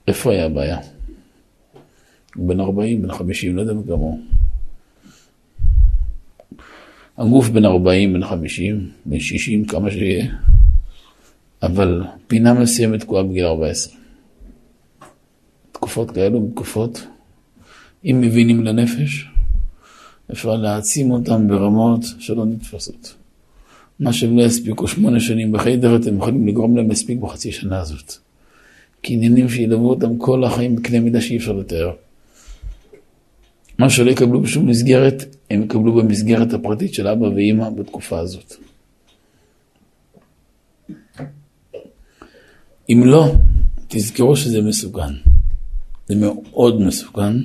איפה 0.09 0.33
היה 0.33 0.47
הבעיה? 0.47 0.79
הוא 2.35 2.49
בן 2.49 2.61
40, 2.61 3.03
בן 3.03 3.13
50, 3.13 3.57
לא 3.57 3.61
יודע 3.61 3.73
מה 3.73 3.83
כמוהו. 3.83 4.19
הגוף 7.19 7.49
בן 7.49 7.65
40, 7.65 8.13
בן 8.13 8.25
50, 8.25 8.91
בן 9.07 9.21
60, 9.21 9.65
כמה 9.65 9.91
שיהיה, 9.91 10.35
אבל 11.63 12.03
פינה 12.27 12.55
מסוימת 12.55 13.01
תקועה 13.01 13.23
בגיל 13.23 13.45
14. 13.45 13.95
תקופות 15.73 16.11
כאלו, 16.11 16.49
תקופות, 16.51 17.07
אם 18.05 18.21
מבינים 18.21 18.65
לנפש, 18.65 19.29
אפשר 20.33 20.57
להעצים 20.57 21.11
אותם 21.11 21.49
ברמות 21.49 22.01
שלא 22.19 22.47
נתפסות. 22.47 23.20
מה 24.01 24.13
שהם 24.13 24.39
לא 24.39 24.43
יספיקו 24.43 24.89
שמונה 24.89 25.21
שנים 25.21 25.53
בחדר, 25.53 25.97
אתם 25.97 26.17
יכולים 26.17 26.49
לגרום 26.49 26.77
להם 26.77 26.89
להספיק 26.89 27.19
בחצי 27.19 27.53
שנה 27.53 27.81
הזאת. 27.81 28.13
כי 29.03 29.15
עניינים 29.15 29.49
שילוו 29.49 29.91
אותם 29.91 30.19
כל 30.19 30.45
החיים 30.45 30.77
בקנה 30.77 31.01
מידה 31.01 31.21
שאי 31.21 31.37
אפשר 31.37 31.53
לתאר. 31.53 31.93
מה 33.79 33.91
שלא 33.91 34.11
יקבלו 34.11 34.41
בשום 34.41 34.67
מסגרת, 34.67 35.37
הם 35.51 35.63
יקבלו 35.63 35.93
במסגרת 35.95 36.53
הפרטית 36.53 36.95
של 36.95 37.09
אבא 37.09 37.25
ואימא 37.25 37.71
בתקופה 37.71 38.19
הזאת. 38.19 38.55
אם 42.89 43.03
לא, 43.05 43.33
תזכרו 43.89 44.37
שזה 44.37 44.63
מסוכן. 44.63 45.13
זה 46.09 46.15
מאוד 46.17 46.81
מסוכן, 46.81 47.37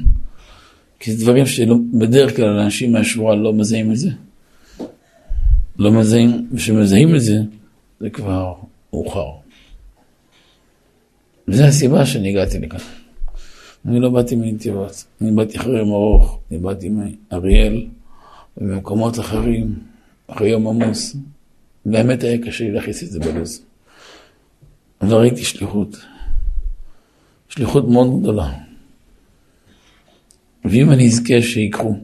כי 0.99 1.13
זה 1.13 1.23
דברים 1.23 1.45
שבדרך 1.45 2.35
כלל 2.35 2.59
אנשים 2.59 2.91
מהשבועה 2.91 3.35
לא 3.35 3.53
מזהים 3.53 3.91
את 3.91 3.97
זה. 3.97 4.09
לא 5.77 5.91
מזהים, 5.91 6.47
וכשמזהים 6.53 7.15
את 7.15 7.21
זה, 7.21 7.37
זה 7.99 8.09
כבר 8.09 8.53
מאוחר. 8.93 9.31
וזו 11.47 11.63
הסיבה 11.63 12.05
שאני 12.05 12.29
הגעתי 12.29 12.59
לכאן. 12.59 12.79
אני 13.85 13.99
לא 13.99 14.09
באתי 14.09 14.35
מנתיבות, 14.35 15.03
אני 15.21 15.31
באתי 15.31 15.57
אחרי 15.57 15.79
יום 15.79 15.91
ארוך, 15.91 16.39
אני 16.51 16.59
באתי 16.59 16.89
מאריאל 16.89 17.87
ובמקומות 18.57 19.19
אחרים, 19.19 19.79
אחרי 20.27 20.49
יום 20.49 20.67
עמוס. 20.67 21.15
באמת 21.85 22.23
היה 22.23 22.37
קשה 22.37 22.63
לי 22.63 22.71
להכניס 22.71 23.03
את 23.03 23.09
זה 23.11 23.19
בלו"ז. 23.19 23.61
אבל 25.01 25.13
ראיתי 25.13 25.43
שליחות. 25.43 26.05
שליחות 27.49 27.87
מאוד 27.87 28.21
גדולה. 28.21 28.53
ואם 30.65 30.91
אני 30.91 31.07
אזכה 31.07 31.41
שיקחו, 31.41 31.95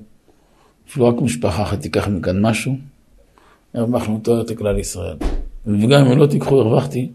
אפילו 0.89 1.07
רק 1.07 1.21
משפחה 1.21 1.63
אחת 1.63 1.81
תיקח 1.81 2.07
מכאן 2.07 2.41
משהו, 2.41 2.77
הרווחנו 3.73 4.19
תואר 4.19 4.43
לכלל 4.49 4.79
ישראל. 4.79 5.17
וגם 5.65 6.05
אם 6.05 6.17
לא 6.17 6.27
תיקחו, 6.27 6.61
הרווחתי, 6.61 7.09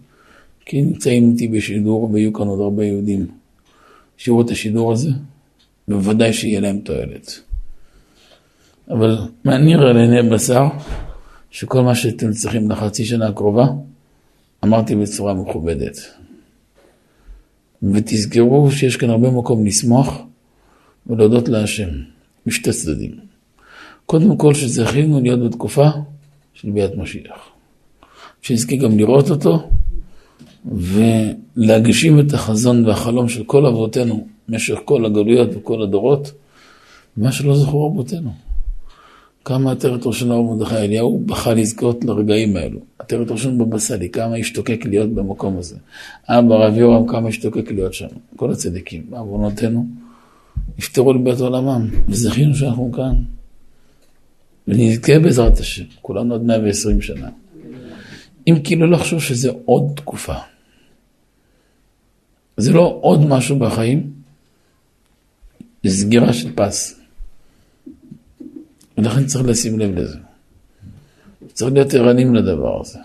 כי 0.66 0.82
נמצאים 0.82 1.30
איתי 1.30 1.48
בשידור 1.48 2.10
ויהיו 2.12 2.32
כאן 2.32 2.46
עוד 2.46 2.60
הרבה 2.60 2.84
יהודים. 2.84 3.26
שיראו 4.16 4.40
את 4.40 4.50
השידור 4.50 4.92
הזה, 4.92 5.10
בוודאי 5.88 6.32
שיהיה 6.32 6.60
להם 6.60 6.78
תועלת. 6.78 7.40
אבל 8.90 9.18
מעניין 9.44 9.80
על 9.80 9.96
עיני 9.96 10.30
בשר, 10.30 10.66
שכל 11.50 11.82
מה 11.82 11.94
שאתם 11.94 12.32
צריכים 12.32 12.70
לחצי 12.70 13.04
שנה 13.04 13.28
הקרובה, 13.28 13.66
אמרתי 14.64 14.96
בצורה 14.96 15.34
מכובדת. 15.34 15.96
ותזכרו 17.82 18.70
שיש 18.70 18.96
כאן 18.96 19.10
הרבה 19.10 19.30
מקום 19.30 19.66
לשמוח 19.66 20.18
ולהודות 21.06 21.48
להשם, 21.48 21.88
משתי 22.46 22.72
צדדים. 22.72 23.12
קודם 24.06 24.36
כל 24.36 24.54
שזכינו 24.54 25.20
להיות 25.20 25.40
בתקופה 25.40 25.88
של 26.60 26.70
ביאת 26.70 26.96
משיח. 26.96 27.50
שנזכה 28.42 28.76
גם 28.76 28.98
לראות 28.98 29.30
אותו 29.30 29.70
ולהגשים 30.66 32.20
את 32.20 32.34
החזון 32.34 32.86
והחלום 32.86 33.28
של 33.28 33.44
כל 33.44 33.66
אבותינו 33.66 34.26
במשך 34.48 34.78
כל 34.84 35.04
הגלויות 35.06 35.48
וכל 35.56 35.82
הדורות, 35.82 36.32
מה 37.16 37.32
שלא 37.32 37.56
זכור 37.56 37.86
רבותינו. 37.86 38.30
כמה 39.44 39.72
עטרת 39.72 40.06
ראשון 40.06 40.30
הרב 40.30 40.44
מרדכי 40.44 40.76
אליהו 40.76 41.22
בכה 41.26 41.54
לזכות 41.54 42.04
לרגעים 42.04 42.56
האלו. 42.56 42.80
עטרת 42.98 43.30
ראשון 43.30 43.58
בבא 43.58 43.78
סאלי, 43.78 44.08
כמה 44.10 44.36
השתוקק 44.36 44.84
להיות 44.86 45.10
במקום 45.10 45.58
הזה. 45.58 45.76
אבא 46.28 46.54
רב 46.54 46.76
יורם, 46.76 47.06
כמה 47.06 47.28
השתוקק 47.28 47.70
להיות 47.70 47.94
שם. 47.94 48.06
כל 48.36 48.50
הצדיקים, 48.50 49.02
בעוונותינו, 49.10 49.86
נפטרו 50.78 51.12
לבית 51.12 51.40
עולמם, 51.40 51.88
וזכינו 52.08 52.54
שאנחנו 52.54 52.92
כאן. 52.92 53.35
ונזכה 54.68 55.18
בעזרת 55.18 55.58
השם, 55.58 55.84
כולנו 56.02 56.34
עד 56.34 56.42
120 56.42 57.02
שנה. 57.02 57.28
אם 58.46 58.54
כאילו 58.64 58.86
לא 58.86 58.96
לחשוב 58.96 59.22
שזה 59.22 59.50
עוד 59.64 59.92
תקופה. 59.96 60.36
זה 62.56 62.72
לא 62.72 62.98
עוד 63.02 63.26
משהו 63.26 63.58
בחיים, 63.58 64.12
זה 65.84 65.90
סגירה 65.90 66.32
של 66.32 66.52
פס. 66.54 67.00
ולכן 68.98 69.26
צריך 69.26 69.46
לשים 69.46 69.78
לב 69.78 69.98
לזה. 69.98 70.18
צריך 71.52 71.72
להיות 71.72 71.94
ערנים 71.94 72.34
לדבר 72.34 72.80
הזה. 72.80 72.98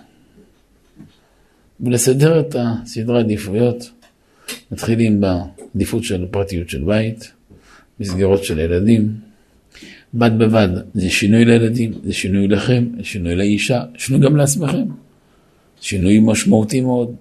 ולסדר 1.79 2.39
את 2.39 2.55
הסדרי 2.59 3.17
העדיפויות, 3.17 3.91
מתחילים 4.71 5.21
בעדיפות 5.21 6.03
של 6.03 6.25
פרטיות 6.31 6.69
של 6.69 6.83
בית, 6.83 7.31
מסגרות 7.99 8.43
של 8.43 8.59
ילדים. 8.59 9.30
בד 10.13 10.31
בבד, 10.37 10.69
זה 10.93 11.09
שינוי 11.09 11.45
לילדים, 11.45 11.91
זה 12.03 12.13
שינוי 12.13 12.47
לכם, 12.47 12.85
זה 12.97 13.03
שינוי 13.03 13.35
לאישה, 13.35 13.83
שינוי 13.97 14.21
גם 14.21 14.35
לעצמכם. 14.35 14.83
שינוי 15.81 16.19
משמעותי 16.23 16.81
מאוד. 16.81 17.15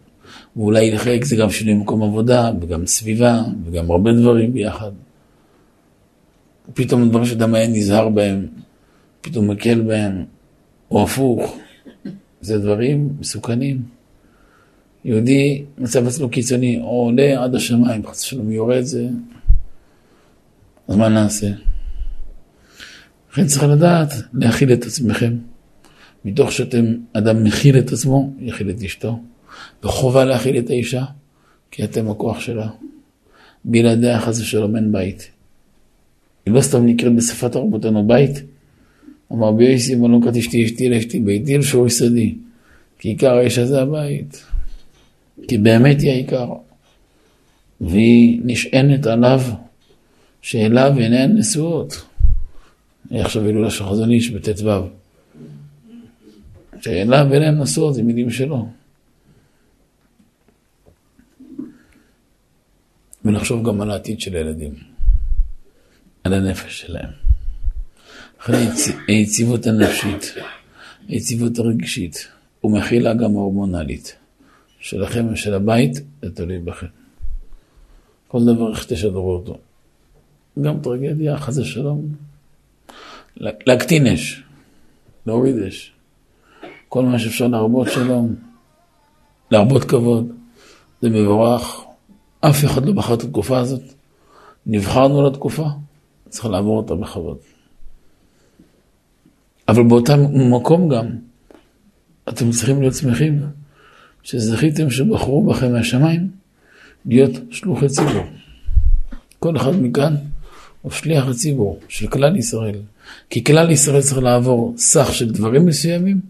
ואולי 0.56 0.90
לחלק 0.90 1.24
זה 1.24 1.36
גם 1.36 1.50
שינוי 1.50 1.74
מקום 1.74 2.02
עבודה, 2.02 2.50
וגם 2.60 2.86
סביבה, 2.86 3.42
וגם 3.64 3.90
הרבה 3.90 4.12
דברים 4.12 4.52
ביחד. 4.52 4.90
פתאום 6.74 7.08
דברים 7.08 7.26
שאדם 7.26 7.54
היה 7.54 7.68
נזהר 7.68 8.08
בהם, 8.08 8.46
פתאום 9.20 9.50
מקל 9.50 9.80
בהם, 9.80 10.24
או 10.90 11.02
הפוך. 11.02 11.58
זה 12.40 12.58
דברים 12.58 13.08
מסוכנים. 13.20 13.82
יהודי 15.04 15.64
מצב 15.78 16.06
עצמו 16.06 16.28
קיצוני, 16.28 16.80
או 16.80 16.86
עולה 16.86 17.44
עד 17.44 17.54
השמיים, 17.54 18.06
חס 18.06 18.22
ושלום 18.22 18.52
יורד 18.52 18.80
זה, 18.80 19.08
אז 20.88 20.96
מה 20.96 21.08
נעשה? 21.08 21.69
לכן 23.32 23.46
צריך 23.46 23.62
לדעת 23.62 24.12
להכיל 24.34 24.72
את 24.72 24.84
עצמכם. 24.84 25.36
מתוך 26.24 26.52
שאתם, 26.52 26.84
אדם 27.12 27.44
מכיל 27.44 27.78
את 27.78 27.92
עצמו, 27.92 28.32
יכיל 28.40 28.70
את 28.70 28.82
אשתו. 28.82 29.18
וחובה 29.84 30.24
להכיל 30.24 30.58
את 30.58 30.70
האישה, 30.70 31.04
כי 31.70 31.84
אתם 31.84 32.10
הכוח 32.10 32.40
שלה. 32.40 32.68
בלעדיה 33.64 34.20
חס 34.20 34.40
ושלום 34.40 34.76
אין 34.76 34.92
בית. 34.92 35.30
היא 36.46 36.54
לא 36.54 36.60
סתם 36.60 36.86
נקראת 36.86 37.16
בשפת 37.16 37.56
רבותינו 37.56 38.06
בית. 38.06 38.42
אמר 39.32 39.52
בייסי 39.52 39.94
מלוכת 39.94 40.36
אשתי 40.36 40.64
אשתי 40.64 40.88
לאשתי 40.88 41.20
ביתי 41.20 41.58
לשור 41.58 41.86
יסודי. 41.86 42.34
כי 42.98 43.08
עיקר 43.08 43.34
האישה 43.34 43.66
זה 43.66 43.82
הבית. 43.82 44.44
כי 45.48 45.58
באמת 45.58 46.00
היא 46.00 46.10
העיקר. 46.10 46.52
והיא 47.80 48.40
נשענת 48.44 49.06
עליו, 49.06 49.40
שאליו 50.42 50.92
עיניהן 50.96 51.36
נשואות. 51.38 52.09
עכשיו 53.10 53.44
הילולה 53.44 53.70
של 53.70 53.84
חזון 53.84 54.10
איש 54.10 54.30
בט"ו. 54.30 54.88
שאליו 56.80 57.26
עיניהן 57.32 57.60
נשואות 57.60 57.94
זה 57.94 58.02
מילים 58.02 58.30
שלו. 58.30 58.68
ולחשוב 63.24 63.68
גם 63.68 63.80
על 63.80 63.90
העתיד 63.90 64.20
של 64.20 64.36
הילדים, 64.36 64.74
על 66.24 66.32
הנפש 66.34 66.80
שלהם. 66.80 67.10
אחרי 68.40 68.66
היציבות 69.08 69.66
הנפשית, 69.66 70.34
היציבות 71.08 71.58
הרגשית, 71.58 72.28
ומכילה 72.64 73.14
גם 73.14 73.30
הורמונלית, 73.30 74.16
שלכם 74.78 75.26
ושל 75.32 75.54
הבית, 75.54 75.94
זה 76.22 76.30
תלוי 76.34 76.58
בכם. 76.58 76.86
כל 78.28 78.44
דבר 78.44 78.72
איך 78.72 78.86
תשדרו 78.86 79.32
אותו. 79.32 79.58
גם 80.62 80.80
טרגדיה, 80.82 81.38
חס 81.38 81.58
ושלום, 81.58 82.14
להקטין 83.36 84.06
אש, 84.06 84.42
להוריד 85.26 85.56
אש. 85.58 85.92
כל 86.88 87.04
מה 87.04 87.18
שאפשר 87.18 87.46
להרבות 87.46 87.88
שלום, 87.90 88.34
להרבות 89.50 89.84
כבוד, 89.84 90.32
זה 91.02 91.10
מבורך. 91.10 91.80
אף 92.40 92.64
אחד 92.64 92.86
לא 92.86 92.92
בחר 92.92 93.14
את 93.14 93.22
התקופה 93.22 93.58
הזאת. 93.58 93.82
נבחרנו 94.66 95.26
לתקופה, 95.26 95.66
צריך 96.28 96.46
לעבור 96.46 96.76
אותה 96.76 96.94
בכבוד. 96.94 97.38
אבל 99.68 99.82
באותם 99.82 100.20
מקום 100.52 100.88
גם, 100.88 101.06
אתם 102.28 102.50
צריכים 102.50 102.80
להיות 102.80 102.94
שמחים 102.94 103.42
שזכיתם 104.22 104.90
שבחרו 104.90 105.46
בכם 105.46 105.72
מהשמיים 105.72 106.30
להיות 107.06 107.30
שלוחי 107.50 107.88
ציבור. 107.88 108.24
כל 109.38 109.56
אחד 109.56 109.70
מכאן 109.70 110.16
הוא 110.82 110.92
שליח 110.92 111.28
הציבור 111.28 111.80
של 111.88 112.06
כלל 112.06 112.36
ישראל. 112.36 112.80
כי 113.30 113.44
כלל 113.44 113.70
ישראל 113.70 114.00
צריך 114.02 114.18
לעבור 114.18 114.74
סך 114.76 115.08
של 115.14 115.30
דברים 115.30 115.66
מסוימים, 115.66 116.20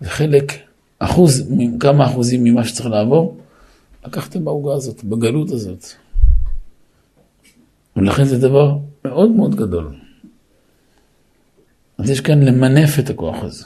וחלק, 0.00 0.52
אחוז, 0.98 1.52
כמה 1.80 2.06
אחוזים 2.06 2.44
ממה 2.44 2.64
שצריך 2.64 2.88
לעבור, 2.88 3.38
לקחתם 4.06 4.44
בעוגה 4.44 4.74
הזאת, 4.74 5.04
בגלות 5.04 5.50
הזאת. 5.50 5.86
ולכן 7.96 8.24
זה 8.24 8.38
דבר 8.38 8.78
מאוד 9.04 9.30
מאוד 9.30 9.54
גדול. 9.54 9.94
אז 11.98 12.10
יש 12.10 12.20
כאן 12.20 12.42
למנף 12.42 12.98
את 12.98 13.10
הכוח 13.10 13.36
הזה, 13.42 13.64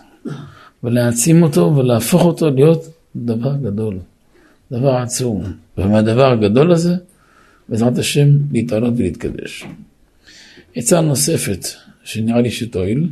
ולהעצים 0.84 1.43
אותו 1.43 1.76
ולהפוך 1.76 2.24
אותו 2.24 2.51
להיות 2.51 2.84
דבר 3.16 3.56
גדול, 3.56 3.98
דבר 4.72 4.94
עצום. 4.94 5.44
ומהדבר 5.78 6.32
הגדול 6.32 6.72
הזה, 6.72 6.94
בעזרת 7.68 7.98
השם, 7.98 8.28
להתעלות 8.52 8.94
ולהתקדש. 8.97 9.64
עצה 10.76 11.01
נוספת, 11.01 11.66
שנראה 12.05 12.41
לי 12.41 12.51
שתועיל, 12.51 13.09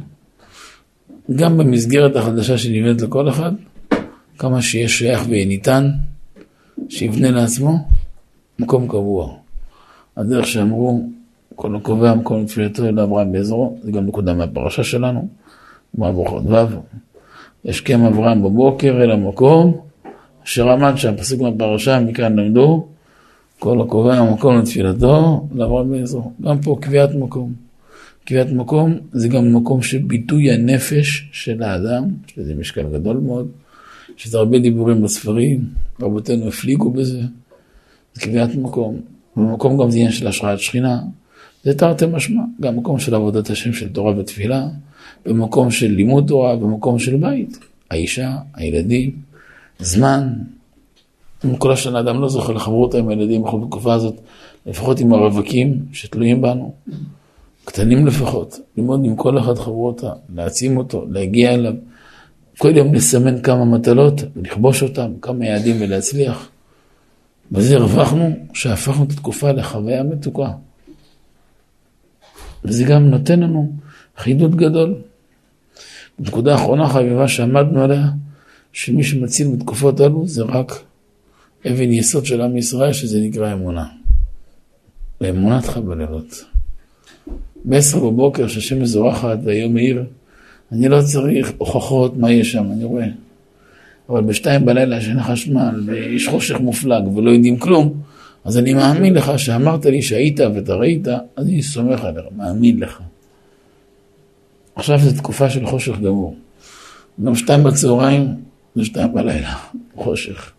גם 1.36 1.58
במסגרת 1.58 2.16
החדשה 2.16 2.58
שנבנית 2.58 3.02
לכל 3.02 3.28
אחד, 3.28 3.52
כמה 4.38 4.62
שיש 4.62 4.98
שייך 4.98 5.22
ויהיה 5.28 5.46
ניתן, 5.46 5.90
שיבנה 6.88 7.30
לעצמו 7.30 7.88
מקום 8.58 8.88
קבוע. 8.88 9.34
הדרך 10.16 10.46
שאמרו, 10.46 11.08
כל 11.54 11.76
הקובע 11.76 12.14
מקום 12.14 12.42
לתפילתו 12.42 12.84
אל 12.84 13.00
אברהם 13.00 13.32
בעזרו, 13.32 13.78
זה 13.82 13.92
גם 13.92 14.06
נקודה 14.06 14.34
מהפרשה 14.34 14.84
שלנו, 14.84 15.28
גמרא 15.96 16.10
ברוכות 16.10 16.42
ו', 16.46 16.76
ישכם 17.64 18.04
אברהם 18.04 18.42
בבוקר 18.42 19.02
אל 19.02 19.10
המקום 19.10 19.80
אשר 20.44 20.70
עמד 20.70 20.92
שם, 20.96 21.16
פסוק 21.16 21.40
מהפרשה, 21.40 22.00
מכאן 22.00 22.38
למדו, 22.38 22.86
כל 23.58 23.80
הקובע 23.80 24.32
מקום 24.32 24.58
לתפילתו, 24.58 25.46
לאברהם 25.54 25.90
בעזרו. 25.90 26.32
גם 26.42 26.60
פה 26.60 26.78
קביעת 26.80 27.14
מקום. 27.14 27.69
קביעת 28.30 28.52
מקום 28.52 28.98
זה 29.12 29.28
גם 29.28 29.54
מקום 29.54 29.82
של 29.82 29.98
ביטוי 29.98 30.50
הנפש 30.50 31.28
של 31.32 31.62
האדם, 31.62 32.04
יש 32.28 32.38
לזה 32.38 32.54
משקל 32.54 32.82
גדול 32.92 33.16
מאוד. 33.16 33.48
יש 34.18 34.34
הרבה 34.34 34.58
דיבורים 34.58 35.02
בספרים, 35.02 35.64
רבותינו 36.00 36.48
הפליגו 36.48 36.90
בזה, 36.90 37.20
זה 38.14 38.20
קביעת 38.20 38.54
מקום. 38.54 39.00
במקום 39.36 39.82
גם 39.82 39.90
זה 39.90 39.96
עניין 39.96 40.12
של 40.12 40.26
השראת 40.26 40.58
שכינה, 40.58 41.00
זה 41.64 41.74
תרתי 41.74 42.06
משמע, 42.06 42.42
גם 42.60 42.76
מקום 42.76 42.98
של 42.98 43.14
עבודת 43.14 43.50
השם 43.50 43.72
של 43.72 43.88
תורה 43.88 44.18
ותפילה, 44.18 44.68
במקום 45.26 45.70
של 45.70 45.90
לימוד 45.90 46.24
תורה, 46.28 46.56
במקום 46.56 46.98
של 46.98 47.16
בית, 47.16 47.58
האישה, 47.90 48.36
הילדים, 48.54 49.10
זמן. 49.78 50.32
כל 51.58 51.72
השנה 51.72 52.00
אדם 52.00 52.20
לא 52.20 52.28
זוכר 52.28 52.52
לחברות 52.52 52.94
עם 52.94 53.08
הילדים 53.08 53.42
בכל 53.42 53.60
בתקופה 53.60 53.94
הזאת, 53.94 54.20
לפחות 54.66 55.00
עם 55.00 55.12
הרווקים 55.12 55.78
שתלויים 55.92 56.42
בנו, 56.42 56.74
קטנים 57.64 58.06
לפחות, 58.06 58.58
ללמוד 58.76 59.00
עם 59.04 59.16
כל 59.16 59.38
אחד 59.38 59.58
חברותה, 59.58 60.12
להעצים 60.34 60.76
אותו, 60.76 61.06
להגיע 61.10 61.54
אליו, 61.54 61.74
כל 62.58 62.76
יום 62.76 62.94
לסמן 62.94 63.42
כמה 63.42 63.64
מטלות, 63.64 64.14
לכבוש 64.36 64.82
אותם, 64.82 65.12
כמה 65.22 65.46
יעדים 65.46 65.76
ולהצליח. 65.80 66.48
בזה 67.52 67.76
הרווחנו 67.76 68.36
שהפכנו 68.54 69.04
את 69.04 69.10
התקופה 69.10 69.52
לחוויה 69.52 70.02
מתוקה. 70.02 70.50
וזה 72.64 72.84
גם 72.84 73.02
נותן 73.02 73.40
לנו 73.40 73.72
חידוד 74.16 74.56
גדול. 74.56 74.94
נקודה 76.18 76.54
אחרונה 76.54 76.88
חביבה 76.88 77.28
שעמדנו 77.28 77.82
עליה, 77.82 78.06
שמי 78.72 79.04
שמציל 79.04 79.48
בתקופות 79.56 80.00
אלו 80.00 80.26
זה 80.26 80.42
רק 80.42 80.72
אבן 81.66 81.92
יסוד 81.92 82.26
של 82.26 82.40
עם 82.40 82.56
ישראל, 82.56 82.92
שזה 82.92 83.20
נקרא 83.20 83.52
אמונה. 83.52 83.86
לאמונת 85.20 85.76
בלילות. 85.76 86.44
ב-10 87.64 87.98
בבוקר, 87.98 88.48
שהשמש 88.48 88.88
זורחת 88.88 89.38
והיום 89.44 89.74
מאיר, 89.74 90.04
אני 90.72 90.88
לא 90.88 91.02
צריך 91.02 91.52
הוכחות 91.58 92.16
מה 92.16 92.32
יש 92.32 92.52
שם, 92.52 92.64
אני 92.72 92.84
רואה. 92.84 93.06
אבל 94.08 94.22
בשתיים 94.22 94.64
בלילה 94.64 95.00
שאין 95.00 95.22
חשמל 95.22 95.82
ויש 95.86 96.28
חושך 96.28 96.60
מופלג 96.60 97.16
ולא 97.16 97.30
יודעים 97.30 97.56
כלום, 97.56 97.92
אז 98.44 98.58
אני 98.58 98.74
מאמין 98.74 99.14
לך 99.14 99.38
שאמרת 99.38 99.86
לי 99.86 100.02
שהיית 100.02 100.40
ואתה 100.40 100.74
ראית, 100.74 101.08
אז 101.08 101.46
אני 101.46 101.62
סומך 101.62 102.04
עליך, 102.04 102.24
מאמין 102.36 102.80
לך. 102.80 103.00
עכשיו 104.74 104.98
זו 104.98 105.16
תקופה 105.16 105.50
של 105.50 105.66
חושך 105.66 105.98
גמור. 105.98 106.36
גם 107.24 107.34
שתיים 107.34 107.64
בצהריים 107.64 108.28
זה 108.74 108.84
שתיים 108.84 109.14
בלילה, 109.14 109.54
חושך. 110.04 110.52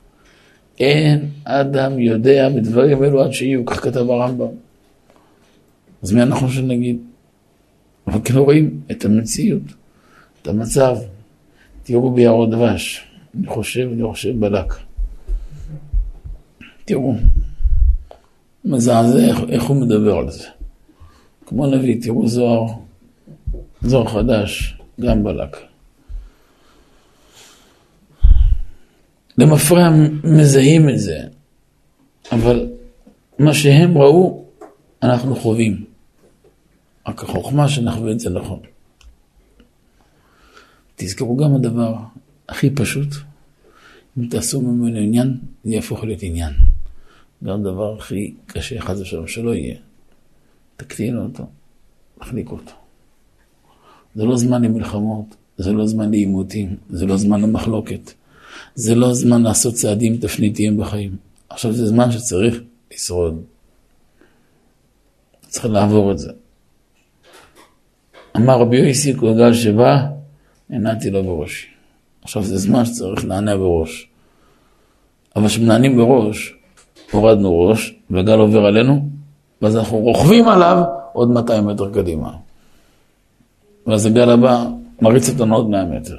אין 0.79 1.25
אדם 1.43 1.99
יודע 1.99 2.49
בדברים 2.49 3.03
אלו 3.03 3.23
עד 3.23 3.31
שיהיו, 3.31 3.65
כך 3.65 3.83
כתב 3.83 4.09
הרמב"ם. 4.09 4.70
אז 6.03 6.11
מי 6.11 6.21
אנחנו 6.21 6.49
שנגיד? 6.49 6.97
אבל 8.07 8.19
כן 8.23 8.37
רואים 8.37 8.81
את 8.91 9.05
המציאות, 9.05 9.61
את 10.41 10.47
המצב. 10.47 10.97
תראו 11.83 12.11
ביערות 12.11 12.49
דבש, 12.49 13.07
אני 13.37 13.47
חושב, 13.47 13.89
אני 13.93 14.03
חושב 14.03 14.39
בלק. 14.39 14.73
תראו, 16.85 17.15
מזעזע 18.65 19.27
איך, 19.27 19.39
איך 19.49 19.63
הוא 19.63 19.77
מדבר 19.77 20.17
על 20.17 20.31
זה. 20.31 20.47
כמו 21.45 21.67
נביא, 21.67 22.01
תראו 22.01 22.27
זוהר, 22.27 22.65
זוהר 23.81 24.07
חדש, 24.07 24.77
גם 24.99 25.23
בלק. 25.23 25.57
למפרע 29.37 29.89
מזהים 30.23 30.89
את 30.89 30.99
זה, 30.99 31.19
אבל 32.31 32.69
מה 33.39 33.53
שהם 33.53 33.97
ראו, 33.97 34.45
אנחנו 35.03 35.35
חווים. 35.35 35.85
רק 37.07 37.23
החוכמה 37.23 37.69
שנחווה 37.69 38.11
את 38.11 38.19
זה 38.19 38.29
נכון. 38.29 38.59
תזכרו 40.95 41.37
גם 41.37 41.55
הדבר 41.55 41.95
הכי 42.49 42.69
פשוט, 42.69 43.07
אם 44.17 44.27
תעשו 44.27 44.61
ממנו 44.61 44.97
עניין, 44.97 45.37
זה 45.63 45.71
יהפוך 45.71 46.03
להיות 46.03 46.23
עניין. 46.23 46.53
גם 47.43 47.63
דבר 47.63 47.97
הכי 47.97 48.33
קשה, 48.47 48.81
חס 48.81 48.99
ושלום, 48.99 49.27
שלא 49.27 49.55
יהיה. 49.55 49.75
תקטינו 50.77 51.23
אותו, 51.23 51.43
תחליקו 52.19 52.55
אותו. 52.55 52.71
זה 54.15 54.25
לא 54.25 54.37
זמן 54.37 54.61
למלחמות, 54.61 55.35
זה 55.57 55.71
לא 55.71 55.87
זמן 55.87 56.11
לעימותים, 56.11 56.75
זה 56.89 57.05
לא 57.05 57.17
זמן 57.17 57.41
למחלוקת. 57.41 58.11
זה 58.75 58.95
לא 58.95 59.13
זמן 59.13 59.41
לעשות 59.41 59.73
צעדים 59.73 60.17
תפניתיים 60.17 60.77
בחיים. 60.77 61.15
עכשיו 61.49 61.73
זה 61.73 61.87
זמן 61.87 62.11
שצריך 62.11 62.61
לשרוד. 62.93 63.41
צריך 65.51 65.65
לעבור 65.65 66.11
את 66.11 66.17
זה. 66.17 66.31
אמר 68.37 68.59
רבי 68.59 68.77
יויסי, 68.77 69.13
כל 69.17 69.33
גל 69.33 69.53
שבא, 69.53 69.97
עינתי 70.69 71.09
לו 71.09 71.23
בראשי. 71.23 71.67
עכשיו 72.21 72.43
זה 72.43 72.57
זמן 72.57 72.85
שצריך 72.85 73.25
לענע 73.25 73.55
בראש. 73.55 74.07
אבל 75.35 75.47
כשמנענים 75.47 75.97
בראש, 75.97 76.53
הורדנו 77.11 77.59
ראש, 77.59 77.95
וגל 78.11 78.39
עובר 78.39 78.65
עלינו, 78.65 79.09
ואז 79.61 79.77
אנחנו 79.77 79.97
רוכבים 79.97 80.47
עליו 80.47 80.83
עוד 81.13 81.29
200 81.29 81.67
מטר 81.67 81.93
קדימה. 81.93 82.31
ואז 83.87 84.05
הגל 84.05 84.29
הבא 84.29 84.65
מריץ 85.01 85.29
אותנו 85.29 85.55
עוד 85.55 85.69
100 85.69 85.85
מטר. 85.85 86.17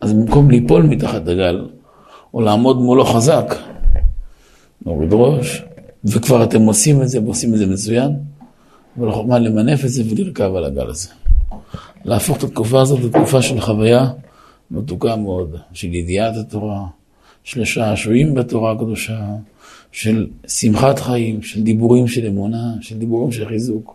אז 0.00 0.12
במקום 0.12 0.50
ליפול 0.50 0.82
מתחת 0.82 1.22
לגל, 1.26 1.68
או 2.34 2.40
לעמוד 2.40 2.76
מולו 2.76 3.04
חזק, 3.04 3.54
נוריד 4.86 5.10
ראש, 5.12 5.62
וכבר 6.04 6.44
אתם 6.44 6.62
עושים 6.62 7.02
את 7.02 7.08
זה 7.08 7.22
ועושים 7.22 7.54
את 7.54 7.58
זה 7.58 7.66
מצוין, 7.66 8.12
אבל 8.98 9.08
החוכמה 9.08 9.38
למנף 9.38 9.84
את 9.84 9.90
זה 9.90 10.02
ולרכב 10.10 10.54
על 10.54 10.64
הגל 10.64 10.90
הזה. 10.90 11.08
להפוך 12.04 12.38
את 12.38 12.42
התקופה 12.42 12.80
הזאת 12.80 13.00
לתקופה 13.00 13.42
של 13.42 13.60
חוויה 13.60 14.10
מתוקה 14.70 15.16
מאוד, 15.16 15.56
של 15.72 15.94
ידיעת 15.94 16.36
התורה, 16.36 16.86
של 17.44 17.64
שעשועים 17.64 18.34
בתורה 18.34 18.72
הקדושה, 18.72 19.20
של 19.92 20.26
שמחת 20.46 20.98
חיים, 20.98 21.42
של 21.42 21.62
דיבורים 21.62 22.08
של 22.08 22.26
אמונה, 22.26 22.74
של 22.80 22.98
דיבורים 22.98 23.32
של 23.32 23.48
חיזוק. 23.48 23.94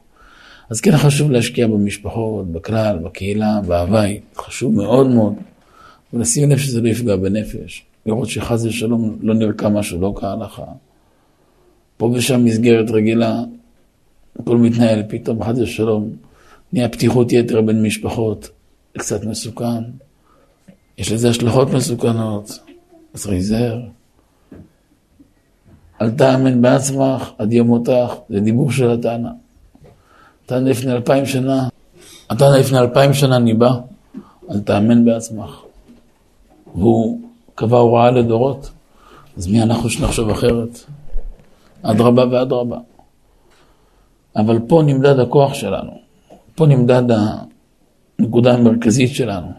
אז 0.70 0.82
כן 0.82 0.98
חשוב 0.98 1.32
להשקיע 1.32 1.68
במשפחות, 1.68 2.52
בכלל, 2.52 2.98
בקהילה, 2.98 3.62
בהווי, 3.68 4.20
חשוב 4.38 4.76
מאוד 4.76 5.08
מאוד. 5.08 5.34
ולשים 6.14 6.50
לב 6.50 6.58
שזה 6.58 6.82
לא 6.82 6.88
יפגע 6.90 7.16
בנפש, 7.16 7.84
לראות 8.06 8.30
שחס 8.30 8.66
ושלום 8.66 9.18
לא 9.22 9.34
נרקע 9.34 9.70
משהו 9.70 10.02
לא 10.02 10.14
כהלכה. 10.16 10.64
פה 11.98 12.12
ושם 12.14 12.46
מסגרת 12.46 12.90
רגילה, 12.90 13.44
הכל 14.40 14.58
מתנהל, 14.58 15.04
פתאום 15.08 15.44
חס 15.44 15.58
ושלום 15.58 16.10
נהיה 16.74 16.90
פתיחות 16.90 17.32
יתר 17.32 17.62
בין 17.62 17.84
משפחות, 17.84 18.50
קצת 18.98 19.24
מסוכן, 19.26 19.84
יש 20.98 21.12
לזה 21.12 21.30
השלכות 21.30 21.70
מסוכנות, 21.70 22.60
אז 23.14 23.26
להיזהר. 23.26 23.82
אל 26.02 26.12
תאמן 26.12 26.62
בעצמך 26.62 27.32
עד 27.38 27.54
יום 27.54 27.68
מותך, 27.68 28.14
זה 28.30 28.40
דיבור 28.40 28.72
של 28.72 28.92
התנא. 28.92 29.30
התנא 30.46 30.70
לפני 30.70 30.92
אלפיים 30.92 31.26
שנה, 31.26 31.68
התנא 32.30 32.58
לפני 32.58 32.80
אלפיים 32.80 33.14
שנה 33.14 33.40
ניבא, 33.40 33.72
אל 34.52 34.60
תאמן 34.60 35.06
בעצמך. 35.06 35.62
והוא 36.76 37.20
קבע 37.56 37.78
הוראה 37.78 38.12
לדורות, 38.12 38.72
אז 39.38 39.48
מי 39.48 39.62
אנחנו 39.62 39.90
שנחשוב 39.90 40.30
אחרת? 40.30 40.80
אדרבה 41.84 42.24
ואדרבה. 42.32 42.78
אבל 44.36 44.60
פה 44.68 44.82
נמדד 44.86 45.20
הכוח 45.20 45.54
שלנו, 45.54 45.92
פה 46.56 46.66
נמדד 46.66 47.04
הנקודה 48.20 48.54
המרכזית 48.54 49.16
שלנו. 49.16 49.52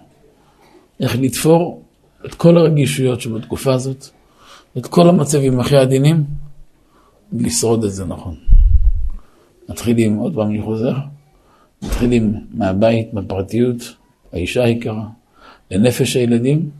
איך 1.00 1.16
לתפור 1.20 1.82
את 2.26 2.34
כל 2.34 2.58
הרגישויות 2.58 3.20
שבתקופה 3.20 3.74
הזאת, 3.74 4.08
את 4.78 4.86
כל 4.86 5.08
המצבים 5.08 5.60
הכי 5.60 5.76
עדינים, 5.76 6.24
ולשרוד 7.32 7.84
את 7.84 7.92
זה 7.92 8.04
נכון. 8.04 8.34
מתחילים, 9.68 10.16
עוד 10.16 10.34
פעם 10.34 10.48
אני 10.48 10.62
חוזר, 10.62 10.94
מתחילים 11.82 12.46
מהבית, 12.54 13.14
בפרטיות, 13.14 13.76
האישה 14.32 14.64
היקרה, 14.64 15.06
לנפש 15.70 16.16
הילדים, 16.16 16.70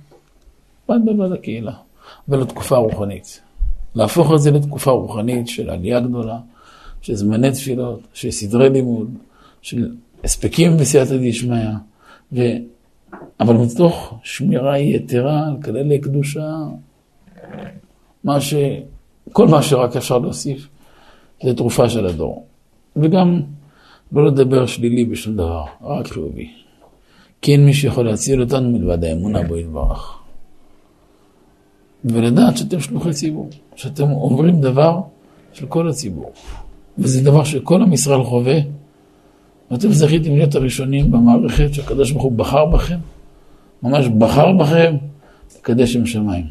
בד 0.89 0.99
בבד 1.07 1.33
הקהילה, 1.33 1.73
ולתקופה 2.29 2.77
הרוחנית. 2.77 3.41
להפוך 3.95 4.33
את 4.35 4.41
זה 4.41 4.51
לתקופה 4.51 4.91
רוחנית 4.91 5.49
של 5.49 5.71
עלייה 5.71 6.01
גדולה, 6.01 6.39
של 7.03 7.15
זמני 7.15 7.51
תפילות, 7.51 8.01
של 8.15 8.31
סדרי 8.31 8.71
לימוד, 8.71 9.11
של 9.63 9.95
הספקים 10.25 10.77
בסייעתא 10.77 11.17
דשמיא, 11.17 11.69
ו... 12.33 12.41
אבל 13.41 13.55
מתוך 13.55 14.15
שמירה 14.23 14.79
יתרה 14.79 15.47
על 15.47 15.63
כללי 15.63 15.99
קדושה, 15.99 16.51
מה 18.25 18.41
ש... 18.41 18.55
כל 19.33 19.49
מה 19.49 19.63
שרק 19.63 19.97
אפשר 19.97 20.19
להוסיף, 20.19 20.69
זה 21.43 21.55
תרופה 21.55 21.89
של 21.89 22.07
הדור. 22.07 22.47
וגם 22.97 23.41
לא 24.13 24.27
לדבר 24.27 24.67
שלילי 24.67 25.05
בשום 25.05 25.35
דבר, 25.35 25.65
רק 25.83 26.07
חיובי. 26.07 26.51
כי 27.43 27.53
אין 27.53 27.67
מי 27.67 27.75
שיכול 27.75 28.07
להציל 28.07 28.41
אותנו 28.41 28.71
מלבד 28.71 29.05
האמונה 29.05 29.43
בו 29.43 29.57
יתברך. 29.57 30.24
ולדעת 32.05 32.57
שאתם 32.57 32.81
שלוחי 32.81 33.13
ציבור, 33.13 33.49
שאתם 33.77 34.11
אומרים 34.11 34.61
דבר 34.61 35.01
של 35.53 35.67
כל 35.67 35.89
הציבור. 35.89 36.33
וזה 36.99 37.25
דבר 37.25 37.45
שכל 37.45 37.83
עם 37.83 37.93
ישראל 37.93 38.25
חווה, 38.25 38.59
ואתם 39.71 39.93
זכיתם 39.93 40.35
להיות 40.35 40.55
הראשונים 40.55 41.11
במערכת 41.11 41.75
שהקדוש 41.75 42.11
ברוך 42.11 42.25
הוא 42.25 42.33
בחר 42.33 42.67
בכם, 42.67 42.99
ממש 43.83 44.07
בחר 44.19 44.53
בכם 44.53 44.97
לקדש 45.59 45.93
שם 45.93 46.07
שמיים. 46.07 46.45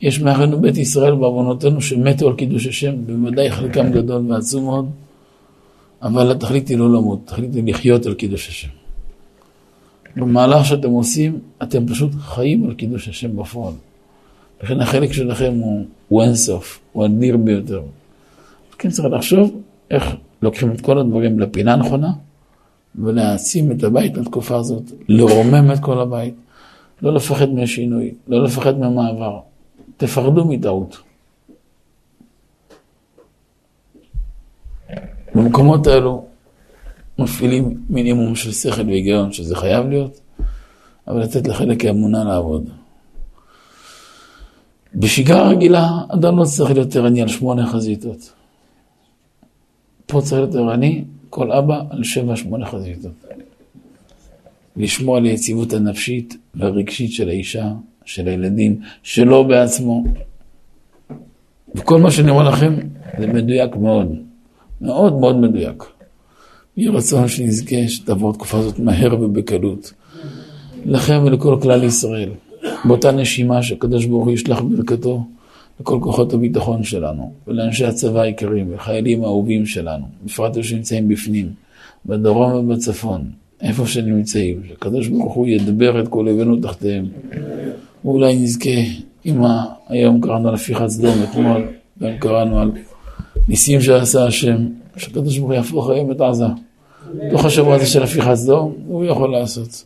יש 0.00 0.20
מאחינו 0.20 0.60
בית 0.60 0.76
ישראל 0.76 1.14
בעוונותינו 1.14 1.80
שמתו 1.80 2.28
על 2.28 2.34
קידוש 2.34 2.66
השם, 2.66 3.06
בוודאי 3.06 3.50
חלקם 3.50 3.92
גדול 3.92 4.32
ועצום 4.32 4.64
מאוד, 4.64 4.90
אבל 6.02 6.30
התכלית 6.30 6.68
היא 6.68 6.78
לא 6.78 6.92
למות, 6.92 7.20
התכלית 7.24 7.54
היא 7.54 7.62
לחיות 7.66 8.06
על 8.06 8.14
קידוש 8.14 8.48
השם. 8.48 8.68
במהלך 10.16 10.66
שאתם 10.66 10.90
עושים, 10.90 11.38
אתם 11.62 11.86
פשוט 11.86 12.10
חיים 12.18 12.64
על 12.64 12.74
קידוש 12.74 13.08
השם 13.08 13.36
בפועל. 13.36 13.72
לכן 14.62 14.80
החלק 14.80 15.12
שלכם 15.12 15.52
הוא, 15.54 15.84
הוא 16.08 16.22
אינסוף, 16.22 16.80
הוא 16.92 17.06
אדיר 17.06 17.36
ביותר. 17.36 17.82
כן 18.78 18.90
צריך 18.90 19.08
לחשוב 19.08 19.60
איך 19.90 20.04
לוקחים 20.42 20.72
את 20.72 20.80
כל 20.80 20.98
הדברים 20.98 21.40
לפינה 21.40 21.72
הנכונה, 21.72 22.12
ולהעצים 22.94 23.72
את 23.72 23.84
הבית 23.84 24.18
בתקופה 24.18 24.56
הזאת, 24.56 24.82
לרומם 25.08 25.72
את 25.72 25.78
כל 25.78 26.00
הבית, 26.00 26.34
לא 27.02 27.14
לפחד 27.14 27.48
מהשינוי, 27.48 28.14
לא 28.28 28.44
לפחד 28.44 28.78
מהמעבר. 28.78 29.40
תפחדו 29.96 30.44
מטעות. 30.44 30.98
במקומות 35.34 35.86
האלו 35.86 36.24
מפעילים 37.18 37.80
מינימום 37.88 38.34
של 38.34 38.52
שכל 38.52 38.82
והיגיון, 38.86 39.32
שזה 39.32 39.56
חייב 39.56 39.86
להיות, 39.86 40.20
אבל 41.08 41.20
לתת 41.20 41.48
לחלק 41.48 41.84
האמונה 41.84 42.24
לעבוד. 42.24 42.81
בשגרה 44.94 45.48
רגילה, 45.48 45.88
אדם 46.08 46.38
לא 46.38 46.44
צריך 46.44 46.70
להיות 46.70 46.96
ערני 46.96 47.22
על 47.22 47.28
שמונה 47.28 47.66
חזיתות. 47.66 48.32
פה 50.06 50.20
צריך 50.20 50.32
להיות 50.32 50.54
ערני, 50.54 51.04
כל 51.30 51.52
אבא, 51.52 51.82
על 51.90 52.04
שבע, 52.04 52.36
שמונה 52.36 52.66
חזיתות. 52.66 53.12
לשמור 54.76 55.16
על 55.16 55.24
היציבות 55.24 55.72
הנפשית 55.72 56.36
והרגשית 56.54 57.12
של 57.12 57.28
האישה, 57.28 57.72
של 58.04 58.28
הילדים, 58.28 58.80
שלו 59.02 59.44
בעצמו. 59.48 60.04
וכל 61.74 61.98
מה 61.98 62.10
שאני 62.10 62.30
אומר 62.30 62.48
לכם 62.48 62.74
זה 63.18 63.26
מדויק 63.26 63.76
מאוד, 63.76 64.12
מאוד 64.80 65.20
מאוד 65.20 65.36
מדויק. 65.36 65.84
יהי 66.76 66.88
רצון 66.88 67.28
שנזכה 67.28 67.88
שתעבור 67.88 68.32
תקופה 68.32 68.58
הזאת 68.58 68.78
מהר 68.78 69.22
ובקלות. 69.22 69.92
לכם 70.84 71.22
ולכל 71.24 71.58
כלל 71.62 71.84
ישראל, 71.84 72.30
באותה 72.84 73.12
נשימה 73.12 73.62
שהקדוש 73.62 74.06
ברוך 74.06 74.24
הוא 74.24 74.32
ישלח 74.32 74.60
ברכתו 74.60 75.24
לכל 75.80 75.98
כוחות 76.02 76.32
הביטחון 76.32 76.82
שלנו, 76.82 77.32
ולאנשי 77.46 77.84
הצבא 77.84 78.20
היקרים, 78.20 78.74
וחיילים 78.74 79.24
האהובים 79.24 79.66
שלנו, 79.66 80.04
בפרט 80.24 80.56
אלה 80.56 80.64
שנמצאים 80.64 81.08
בפנים, 81.08 81.48
בדרום 82.06 82.52
ובצפון, 82.52 83.30
איפה 83.62 83.86
שנמצאים, 83.86 84.60
שהקדוש 84.68 85.08
ברוך 85.08 85.32
הוא 85.32 85.46
ידבר 85.46 86.00
את 86.00 86.08
כל 86.08 86.28
אבינו 86.28 86.56
תחתיהם. 86.56 87.08
ואולי 88.04 88.36
נזכה, 88.36 88.70
אם 89.26 89.40
היום 89.88 90.20
קראנו 90.20 90.48
על 90.48 90.54
הפיכת 90.54 90.86
סדום, 90.86 91.14
אתמול 91.30 91.66
גם 92.02 92.10
קראנו 92.18 92.58
על 92.58 92.70
ניסים 93.48 93.80
שעשה 93.80 94.24
השם, 94.24 94.56
שהקדוש 94.96 95.38
ברוך 95.38 95.50
הוא 95.50 95.54
יהפוך 95.54 95.90
היום 95.90 96.12
את 96.12 96.20
עזה. 96.20 96.44
תוך 97.30 97.44
השבוע 97.44 97.74
הזה 97.74 97.86
של 97.86 98.02
הפיכת 98.02 98.34
סדום, 98.34 98.72
הוא 98.86 99.04
יכול 99.04 99.32
לעשות. 99.32 99.84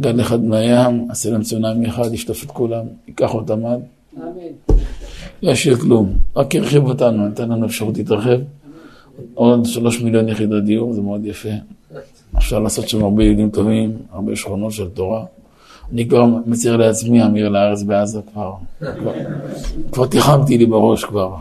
גל 0.00 0.20
אחד 0.20 0.44
מהים, 0.44 1.06
עשה 1.10 1.30
להם 1.30 1.42
צונאמי 1.42 1.88
אחד, 1.88 2.14
ישטוף 2.14 2.44
את 2.44 2.50
כולם, 2.50 2.84
ייקח 3.08 3.34
אותם 3.34 3.66
עד. 3.66 3.80
לא 5.42 5.50
ישאיר 5.50 5.76
כלום, 5.76 6.12
רק 6.36 6.54
ירחיב 6.54 6.84
אותנו, 6.84 7.28
נתן 7.28 7.48
לנו 7.48 7.66
אפשרות 7.66 7.96
להתרחב. 7.96 8.38
עוד 9.34 9.64
שלוש 9.64 10.02
מיליון 10.02 10.28
יחידות 10.28 10.64
דיור, 10.64 10.92
זה 10.92 11.00
מאוד 11.00 11.26
יפה. 11.26 11.48
אפשר 12.38 12.58
לעשות 12.58 12.88
שם 12.88 13.04
הרבה 13.04 13.24
יהודים 13.24 13.50
טובים, 13.50 13.96
הרבה 14.12 14.36
שכונות 14.36 14.72
של 14.72 14.88
תורה. 14.88 15.24
אני 15.92 16.08
כבר 16.08 16.26
מצייר 16.46 16.76
לעצמי 16.76 17.24
אמיר 17.24 17.48
לארץ 17.48 17.82
בעזה 17.82 18.20
כבר. 18.32 18.52
כבר, 18.78 19.12
כבר 19.92 20.06
תיחמתי 20.06 20.58
לי 20.58 20.66
בראש 20.66 21.04
כבר. 21.04 21.34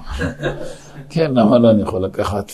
כן, 1.10 1.32
למה 1.34 1.60
לא 1.60 1.72
אני 1.72 1.82
יכול 1.82 2.03
לקחת 2.06 2.52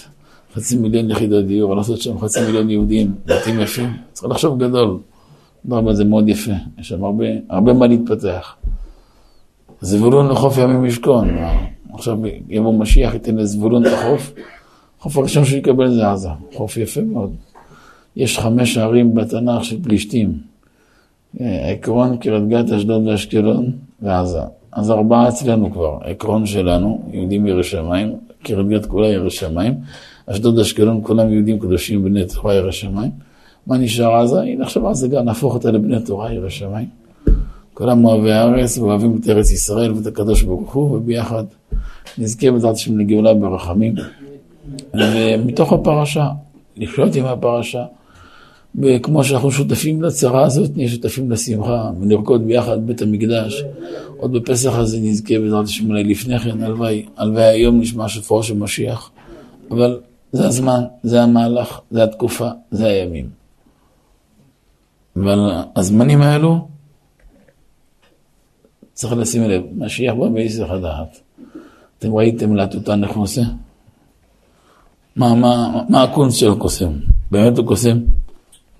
חצי 0.56 0.78
מיליון 0.78 1.12
יחידות 1.12 1.46
דיור, 1.46 1.72
ולעשות 1.72 2.02
שם 2.02 2.20
חצי 2.20 2.40
מיליון 2.46 2.70
יהודים, 2.70 3.16
בתים 3.26 3.60
יפים? 3.60 3.94
צריך 4.14 4.32
לחשוב 4.32 4.64
גדול. 4.64 4.98
דרבה 5.66 5.94
זה 5.94 6.06
מאוד 6.06 6.30
יפה, 6.30 6.52
יש 6.80 6.90
שם 6.90 7.04
הרבה, 7.04 7.26
הרבה 7.50 7.74
מה 7.74 7.88
להתפתח. 7.88 8.56
זבולון 9.82 10.28
לחוף 10.30 10.58
ימים 10.58 10.86
ישכון. 10.86 11.30
עכשיו 11.94 12.18
יבוא 12.50 12.74
משיח, 12.74 13.14
ייתן 13.14 13.36
לזבולון 13.36 13.86
את 13.86 13.92
החוף. 13.92 14.34
החוף 15.00 15.18
הראשון 15.18 15.46
שהוא 15.46 15.60
יקבל 15.60 15.90
זה 15.92 16.12
עזה. 16.12 16.30
חוף 16.54 16.78
יפה 16.78 17.02
מאוד. 17.02 17.36
יש 18.16 18.40
חמש 18.40 18.78
ערים 18.78 19.16
בתנ"ך 19.16 19.66
של 19.66 19.84
פלישתים. 19.84 20.34
עקרון, 21.40 22.18
קריית 22.18 22.48
גת, 22.48 22.72
אשדוד 22.72 23.08
ואשקלון 23.08 23.72
ועזה. 24.02 24.42
אז 24.72 24.92
ארבעה 24.92 25.30
אצלנו 25.30 25.72
כבר. 25.72 25.98
עקרון 26.02 26.46
שלנו, 26.46 27.10
יהודים 27.14 27.48
ירא 27.48 27.64
שמיים, 27.64 28.16
קריית 28.44 28.68
גת 28.68 28.86
כולה 28.86 29.08
ירא 29.08 29.30
שמיים, 29.30 29.74
אשדוד, 30.26 30.60
אשקלון, 30.60 31.00
כולם 31.04 31.34
יהודים 31.34 31.60
קדושים 31.60 32.04
בני 32.04 32.26
תורה 32.26 32.54
ירא 32.56 32.72
שמיים. 32.72 33.12
מה 33.72 33.78
נשאר 33.78 34.16
עזה? 34.16 34.42
הנה 34.42 34.64
עכשיו 34.64 34.88
עזה 34.88 35.08
גם 35.08 35.26
נהפוך 35.26 35.54
אותה 35.54 35.72
לבני 35.72 36.00
תורה 36.00 36.34
ירא 36.34 36.50
שמיים. 36.50 36.88
כולם 37.74 38.06
אוהבי 38.06 38.32
הארץ 38.32 38.78
ואוהבים 38.78 39.20
את 39.22 39.30
ארץ 39.30 39.52
ישראל 39.52 39.92
ואת 39.92 40.08
הקדוש 40.08 40.42
ברוך 40.42 40.74
הוא, 40.74 40.98
וביחד 40.98 41.44
נזכה 42.18 42.52
בעזרת 42.52 42.76
השם 42.76 42.98
לגאולה 42.98 43.34
ברחמים. 43.34 43.96
ומתוך 44.94 45.74
הפרשה, 45.74 46.28
לחיות 46.78 47.16
עם 47.16 47.26
הפרשה, 47.26 47.84
וכמו 48.76 49.24
שאנחנו 49.24 49.52
שותפים 49.52 50.02
לצרה 50.02 50.46
הזאת, 50.46 50.78
נהיה 50.78 50.90
שותפים 50.90 51.32
לשמחה, 51.32 51.92
ונרקוד 52.02 52.48
ביחד 52.48 52.88
בית 52.88 53.02
המקדש. 53.02 53.64
עוד 54.18 54.34
בפסח 54.34 54.78
הזה 54.78 54.98
נזכה 55.02 55.40
בעזרת 55.40 55.66
השם 55.66 55.90
אולי 55.90 56.04
לפני 56.04 56.40
כן, 56.40 56.64
הלוואי, 56.64 57.06
הלוואי 57.18 57.44
היום 57.44 57.80
נשמע 57.80 58.10
שפרו 58.10 58.44
של 58.44 58.56
אבל 59.72 60.00
זה 60.32 60.48
הזמן, 60.48 60.82
זה 61.04 61.22
המהלך, 61.22 61.80
זה 61.92 62.04
התקופה, 62.04 62.50
זה 62.72 62.86
הימים. 62.86 63.41
אבל 65.16 65.52
הזמנים 65.76 66.22
האלו, 66.22 66.68
צריך 68.94 69.14
לשים 69.14 69.44
לב, 69.44 69.64
משיח 69.76 70.14
בא 70.14 70.30
בהיסח 70.30 70.70
הדעת. 70.70 71.20
אתם 72.00 72.16
ראיתם 72.16 72.56
להטוטן 72.56 73.04
איך 73.04 73.12
הוא 73.12 73.24
עושה? 73.24 73.42
מה, 75.16 75.36
מה, 75.36 75.84
מה 75.90 76.04
הקונץ 76.04 76.34
של 76.34 76.52
הקוסם? 76.52 76.92
באמת 77.32 77.58
הוא 77.58 77.68
קוסם? 77.68 77.98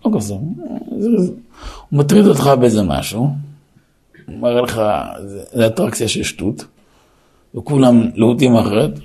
לא 0.06 0.12
קוסם. 0.12 0.36
הוא 0.36 2.00
מטריד 2.00 2.26
אותך 2.26 2.50
באיזה 2.60 2.84
משהו, 2.84 3.30
הוא 4.28 4.38
מראה 4.40 4.62
לך, 4.62 4.82
זה, 5.26 5.44
זה 5.52 5.68
אטרקציה 5.68 6.08
של 6.08 6.24
שטות, 6.24 6.66
וכולם 7.56 8.10
להוטים 8.16 8.56
אחרת, 8.56 9.00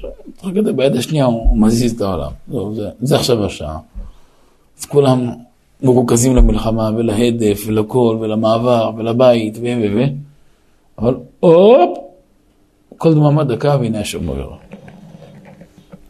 כדי 0.54 0.72
ביד 0.72 0.96
השנייה 0.96 1.24
הוא 1.24 1.58
מזיז 1.58 1.92
את 1.92 2.00
העולם. 2.00 2.32
זה, 2.74 2.90
זה 3.00 3.16
עכשיו 3.16 3.46
השעה. 3.46 3.78
אז 4.78 4.84
כולם 4.84 5.30
מרוכזים 5.82 6.36
למלחמה 6.36 6.90
ולהדף 6.96 7.64
ולקול 7.66 8.16
ולמעבר 8.16 8.90
ולבית 8.96 9.56
ו... 9.56 9.60
ו... 9.60 9.96
ו... 9.96 10.04
אבל 10.98 11.14
הופ, 11.40 11.98
כל 12.96 13.14
דממה 13.14 13.44
דקה 13.44 13.76
והנה 13.80 14.00
השומר. 14.00 14.50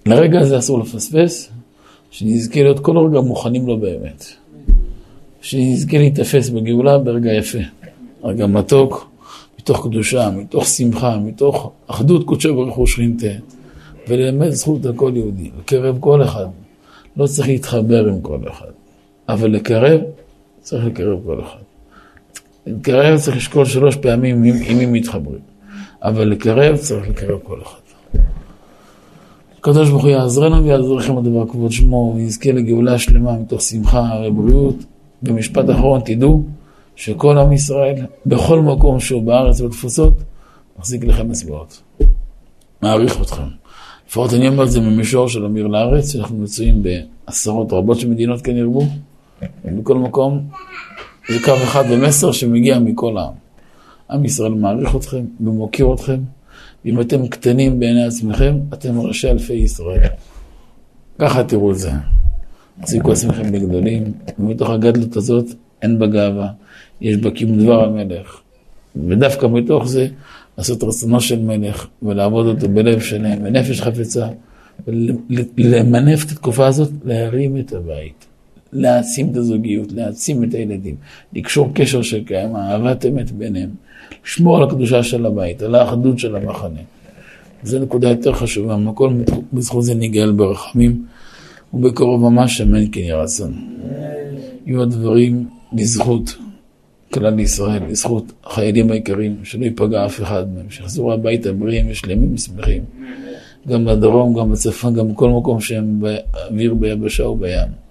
לרגע 0.06 0.40
הזה 0.40 0.58
אסור 0.58 0.78
לפספס, 0.78 1.50
שנזכה 2.10 2.62
להיות 2.62 2.80
כל 2.80 2.98
רגע 2.98 3.20
מוכנים 3.20 3.66
לו 3.66 3.78
באמת. 3.78 4.24
שנזכה 5.40 5.98
להתאפס 5.98 6.48
בגאולה 6.48 6.98
ברגע 6.98 7.32
יפה. 7.32 7.58
רגע 8.24 8.46
מתוק, 8.46 9.10
מתוך 9.58 9.86
קדושה, 9.86 10.30
מתוך 10.30 10.66
שמחה, 10.66 11.18
מתוך 11.18 11.70
אחדות 11.86 12.24
קודשו 12.24 12.54
ברוך 12.54 12.76
הוא 12.76 12.86
שכינתה. 12.86 13.26
וללמד 14.08 14.50
זכות 14.50 14.86
על 14.86 14.92
כל 14.92 15.12
יהודי, 15.14 15.50
לקרב 15.58 15.96
כל 16.00 16.22
אחד. 16.22 16.46
לא 17.16 17.26
צריך 17.26 17.48
להתחבר 17.48 18.06
עם 18.08 18.20
כל 18.20 18.38
אחד, 18.50 18.70
אבל 19.28 19.50
לקרב, 19.50 20.00
צריך 20.60 20.84
לקרב 20.84 21.18
כל 21.26 21.40
אחד. 21.42 21.58
לקרב 22.66 23.18
צריך 23.18 23.36
לשקול 23.36 23.64
שלוש 23.64 23.96
פעמים 23.96 24.42
עם 24.42 24.78
מי 24.78 24.86
מתחברים, 24.86 25.40
אבל 26.02 26.24
לקרב 26.28 26.76
צריך 26.76 27.08
לקרב 27.08 27.38
כל 27.42 27.58
אחד. 27.62 27.78
הקדוש 29.58 29.90
ברוך 29.90 30.02
הוא 30.02 30.10
יעזרנו 30.10 30.64
ויעזור 30.64 30.96
לכם 30.96 31.18
הדבר 31.18 31.46
כבוד 31.48 31.72
שמו, 31.72 32.14
ונזכה 32.16 32.52
לגאולה 32.52 32.98
שלמה 32.98 33.38
מתוך 33.38 33.60
שמחה 33.60 34.10
ובריאות. 34.28 34.76
במשפט 35.22 35.70
אחרון 35.70 36.00
תדעו 36.04 36.42
שכל 36.96 37.38
עם 37.38 37.52
ישראל, 37.52 37.94
בכל 38.26 38.60
מקום 38.60 39.00
שהוא 39.00 39.22
בארץ 39.22 39.60
ובתפוצות, 39.60 40.14
מחזיק 40.78 41.04
לכם 41.04 41.30
אצבעות. 41.30 41.82
מעריך 42.82 43.22
אתכם. 43.22 43.42
לפחות 44.08 44.34
אני 44.34 44.48
אומר 44.48 44.64
את 44.64 44.70
זה 44.70 44.80
במישור 44.80 45.28
של 45.28 45.44
אמיר 45.44 45.66
לארץ, 45.66 46.12
שאנחנו 46.12 46.38
מצויים 46.38 46.82
בעשרות 46.82 47.72
רבות 47.72 48.00
של 48.00 48.08
מדינות 48.08 48.42
כן 48.42 48.56
ובכל 49.64 49.98
מקום 49.98 50.48
זה 51.28 51.38
קו 51.44 51.54
אחד 51.54 51.84
במסר 51.92 52.32
שמגיע 52.32 52.78
מכל 52.78 53.18
העם. 53.18 53.32
עם 54.10 54.24
ישראל 54.24 54.54
מעריך 54.54 54.96
אתכם 54.96 55.24
ומוקיר 55.40 55.94
אתכם, 55.94 56.18
ואם 56.84 57.00
אתם 57.00 57.28
קטנים 57.28 57.80
בעיני 57.80 58.06
עצמכם, 58.06 58.58
אתם 58.72 59.00
ראשי 59.00 59.30
אלפי 59.30 59.52
ישראל. 59.52 60.08
ככה 61.18 61.44
תראו 61.44 61.70
את 61.70 61.78
זה. 61.78 61.90
תחזיקו 62.80 63.12
עצמכם 63.12 63.54
לגדולים, 63.54 64.12
ומתוך 64.38 64.70
הגדלות 64.70 65.16
הזאת 65.16 65.46
אין 65.82 65.98
בה 65.98 66.06
גאווה, 66.06 66.48
יש 67.00 67.16
בה 67.16 67.30
קיום 67.30 67.58
דבר 67.58 67.84
המלך. 67.84 68.40
ודווקא 69.08 69.46
מתוך 69.46 69.86
זה, 69.86 70.06
לעשות 70.58 70.84
רצונו 70.84 71.20
של 71.20 71.42
מלך 71.42 71.86
ולעבוד 72.02 72.46
אותו 72.46 72.68
בלב 72.68 73.00
שלם, 73.00 73.42
בנפש 73.42 73.80
חפצה, 73.80 74.28
ולמנף 74.86 76.24
את 76.24 76.30
התקופה 76.30 76.66
הזאת, 76.66 76.90
להרים 77.04 77.56
את 77.56 77.72
הבית, 77.72 78.26
להעצים 78.72 79.30
את 79.30 79.36
הזוגיות, 79.36 79.92
להעצים 79.92 80.44
את 80.44 80.54
הילדים, 80.54 80.94
לקשור 81.32 81.70
קשר 81.74 82.02
שקיים, 82.02 82.56
אהבת 82.56 83.06
אמת 83.06 83.30
ביניהם, 83.30 83.70
לשמור 84.24 84.56
על 84.56 84.62
הקדושה 84.62 85.02
של 85.02 85.26
הבית, 85.26 85.62
על 85.62 85.74
האחדות 85.74 86.18
של 86.18 86.36
המחנה. 86.36 86.80
זו 87.62 87.78
נקודה 87.78 88.08
יותר 88.08 88.32
חשובה, 88.32 88.76
הכל 88.88 89.12
בזכות 89.52 89.84
זה 89.84 89.94
ניגאל 89.94 90.32
ברחמים, 90.32 91.04
ובקרוב 91.74 92.20
ממש 92.20 92.60
אמן 92.60 92.84
כן 92.92 93.00
יהי 93.00 93.12
רצון. 93.12 93.54
יהיו 94.66 94.82
הדברים 94.82 95.48
לזכות 95.72 96.36
כלל 97.14 97.40
ישראל, 97.40 97.82
לזכות 97.88 98.32
החיילים 98.44 98.90
היקרים, 98.90 99.36
שלא 99.44 99.64
ייפגע 99.64 100.06
אף 100.06 100.22
אחד 100.22 100.54
מהם, 100.54 100.70
שיחזרו 100.70 101.12
הביתה 101.12 101.52
בריאים 101.52 101.90
ושלמים 101.90 102.34
ושמחים. 102.34 102.82
גם 103.68 103.84
בדרום, 103.84 104.34
גם 104.34 104.52
בצפון, 104.52 104.94
גם 104.94 105.12
בכל 105.12 105.30
מקום 105.30 105.60
שהם 105.60 106.00
באוויר, 106.00 106.74
ביבשה 106.74 107.26
ובים. 107.26 107.85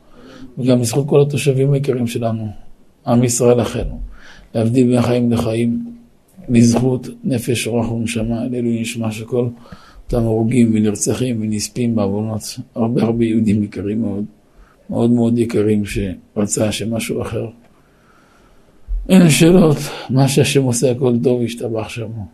וגם 0.57 0.79
לזכות 0.79 1.07
כל 1.07 1.21
התושבים 1.21 1.73
היקרים 1.73 2.07
שלנו, 2.07 2.47
עם 3.07 3.23
ישראל 3.23 3.61
אחינו, 3.61 3.99
להבדיל 4.55 4.87
בין 4.87 5.01
חיים 5.01 5.31
לחיים, 5.31 5.85
לזכות 6.49 7.07
נפש, 7.23 7.67
רוח 7.67 7.91
ונשמה, 7.91 8.45
לעילוי 8.51 8.81
נשמע 8.81 9.11
שכל 9.11 9.47
אותם 10.05 10.23
הרוגים 10.23 10.71
ונרצחים 10.73 11.41
ונספים 11.41 11.95
בעוונות, 11.95 12.59
הרבה 12.75 13.03
הרבה 13.03 13.25
יהודים 13.25 13.63
יקרים 13.63 14.01
מאוד, 14.01 14.25
מאוד 14.89 15.11
מאוד 15.11 15.37
יקרים, 15.37 15.83
שרצה 15.85 16.71
שמשהו 16.71 17.21
אחר. 17.21 17.47
אין 19.09 19.29
שאלות, 19.29 19.77
מה 20.09 20.27
שהשם 20.27 20.63
עושה 20.63 20.91
הכל 20.91 21.13
טוב, 21.23 21.41
ישתבח 21.41 21.89
שמו. 21.89 22.25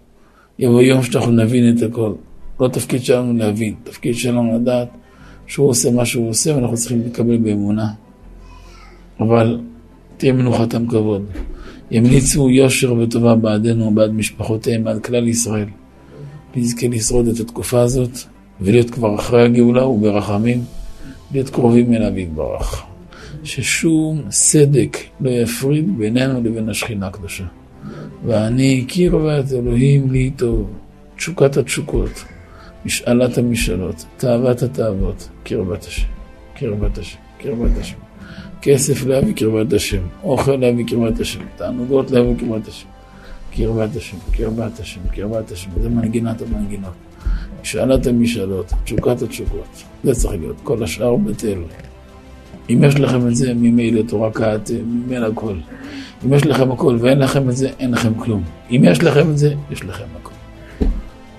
יבוא 0.59 0.81
יום 0.81 1.03
שאנחנו 1.03 1.31
נבין 1.31 1.77
את 1.77 1.83
הכל. 1.83 2.13
לא 2.59 2.67
תפקיד 2.67 3.03
שלנו 3.03 3.33
להבין, 3.33 3.75
תפקיד 3.83 4.15
שלנו 4.15 4.55
לדעת 4.55 4.87
שהוא 5.47 5.69
עושה 5.69 5.91
מה 5.91 6.05
שהוא 6.05 6.29
עושה 6.29 6.55
ואנחנו 6.55 6.75
צריכים 6.75 7.01
לקבל 7.05 7.37
באמונה. 7.37 7.87
אבל 9.21 9.59
תהיה 10.17 10.33
מנוחתם 10.33 10.87
כבוד. 10.87 11.25
ימליצו 11.91 12.49
יושר 12.49 12.93
וטובה 12.93 13.35
בעדנו 13.35 13.85
ובעד 13.85 14.11
משפחותיהם, 14.11 14.83
בעד 14.83 15.03
כלל 15.03 15.27
ישראל. 15.27 15.67
נזכה 16.55 16.87
לשרוד 16.87 17.27
את 17.27 17.39
התקופה 17.39 17.81
הזאת 17.81 18.11
ולהיות 18.61 18.89
כבר 18.89 19.15
אחרי 19.15 19.45
הגאולה 19.45 19.85
וברחמים, 19.85 20.63
להיות 21.31 21.49
קרובים 21.49 21.93
אליו 21.93 22.19
יתברך. 22.19 22.83
ששום 23.43 24.21
סדק 24.31 24.97
לא 25.21 25.29
יפריד 25.29 25.97
בינינו 25.97 26.41
לבין 26.43 26.69
השכינה 26.69 27.07
הקדושה. 27.07 27.43
ואני 28.25 28.85
קרבת 28.87 29.51
אלוהים 29.51 30.11
לי 30.11 30.31
טוב, 30.35 30.69
תשוקת 31.15 31.57
התשוקות, 31.57 32.23
משאלת 32.85 33.37
המשאלות, 33.37 34.05
תאוות 34.17 34.61
התאוות, 34.61 35.29
קרבת 35.43 35.83
השם, 35.83 36.07
קרבת 36.55 36.97
השם, 36.97 37.17
קרבת 37.37 37.77
השם. 37.79 38.10
כסף 38.61 39.05
להביא 39.05 39.33
קרבת 39.33 39.73
השם, 39.73 40.01
אוכל 40.23 40.55
להביא 40.55 40.85
קרבת 40.85 41.19
השם, 41.19 41.39
תענוגות 41.55 42.11
להביא 42.11 42.35
קרבת 42.39 42.67
השם. 42.67 42.87
קרבת 43.55 43.95
השם, 43.95 44.17
קרבת 44.31 44.79
השם, 44.79 45.01
קרבת 45.15 45.51
השם, 45.51 45.69
זה 45.81 45.89
מנגינת 45.89 46.41
המנגינות. 46.41 46.93
משאלת 47.61 48.07
המשאלות, 48.07 48.73
תשוקת 48.83 49.21
התשוקות, 49.21 49.83
זה 50.03 50.13
צריך 50.13 50.41
להיות, 50.41 50.55
כל 50.63 50.83
השאר 50.83 51.15
בטל. 51.15 51.57
אם 52.69 52.83
יש 52.83 52.95
לכם 52.95 53.27
את 53.27 53.35
זה, 53.35 53.53
ממילא 53.53 54.01
תורה 54.07 54.31
כעתם, 54.31 54.75
ממילא 54.85 55.27
הכל. 55.27 55.53
אם 56.25 56.33
יש 56.33 56.45
לכם 56.45 56.71
הכל 56.71 56.97
ואין 56.99 57.19
לכם 57.19 57.49
את 57.49 57.55
זה, 57.55 57.69
אין 57.79 57.91
לכם 57.91 58.13
כלום. 58.13 58.43
אם 58.71 58.81
יש 58.83 59.03
לכם 59.03 59.29
את 59.29 59.37
זה, 59.37 59.53
יש 59.71 59.83
לכם 59.83 60.05
הכל. 60.21 60.33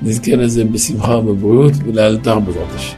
נזכה 0.02 0.36
לזה 0.36 0.64
בשמחה 0.64 1.16
ובבריאות 1.16 1.72
ולאלתר 1.84 2.38
בעזרת 2.38 2.74
השם. 2.74 2.96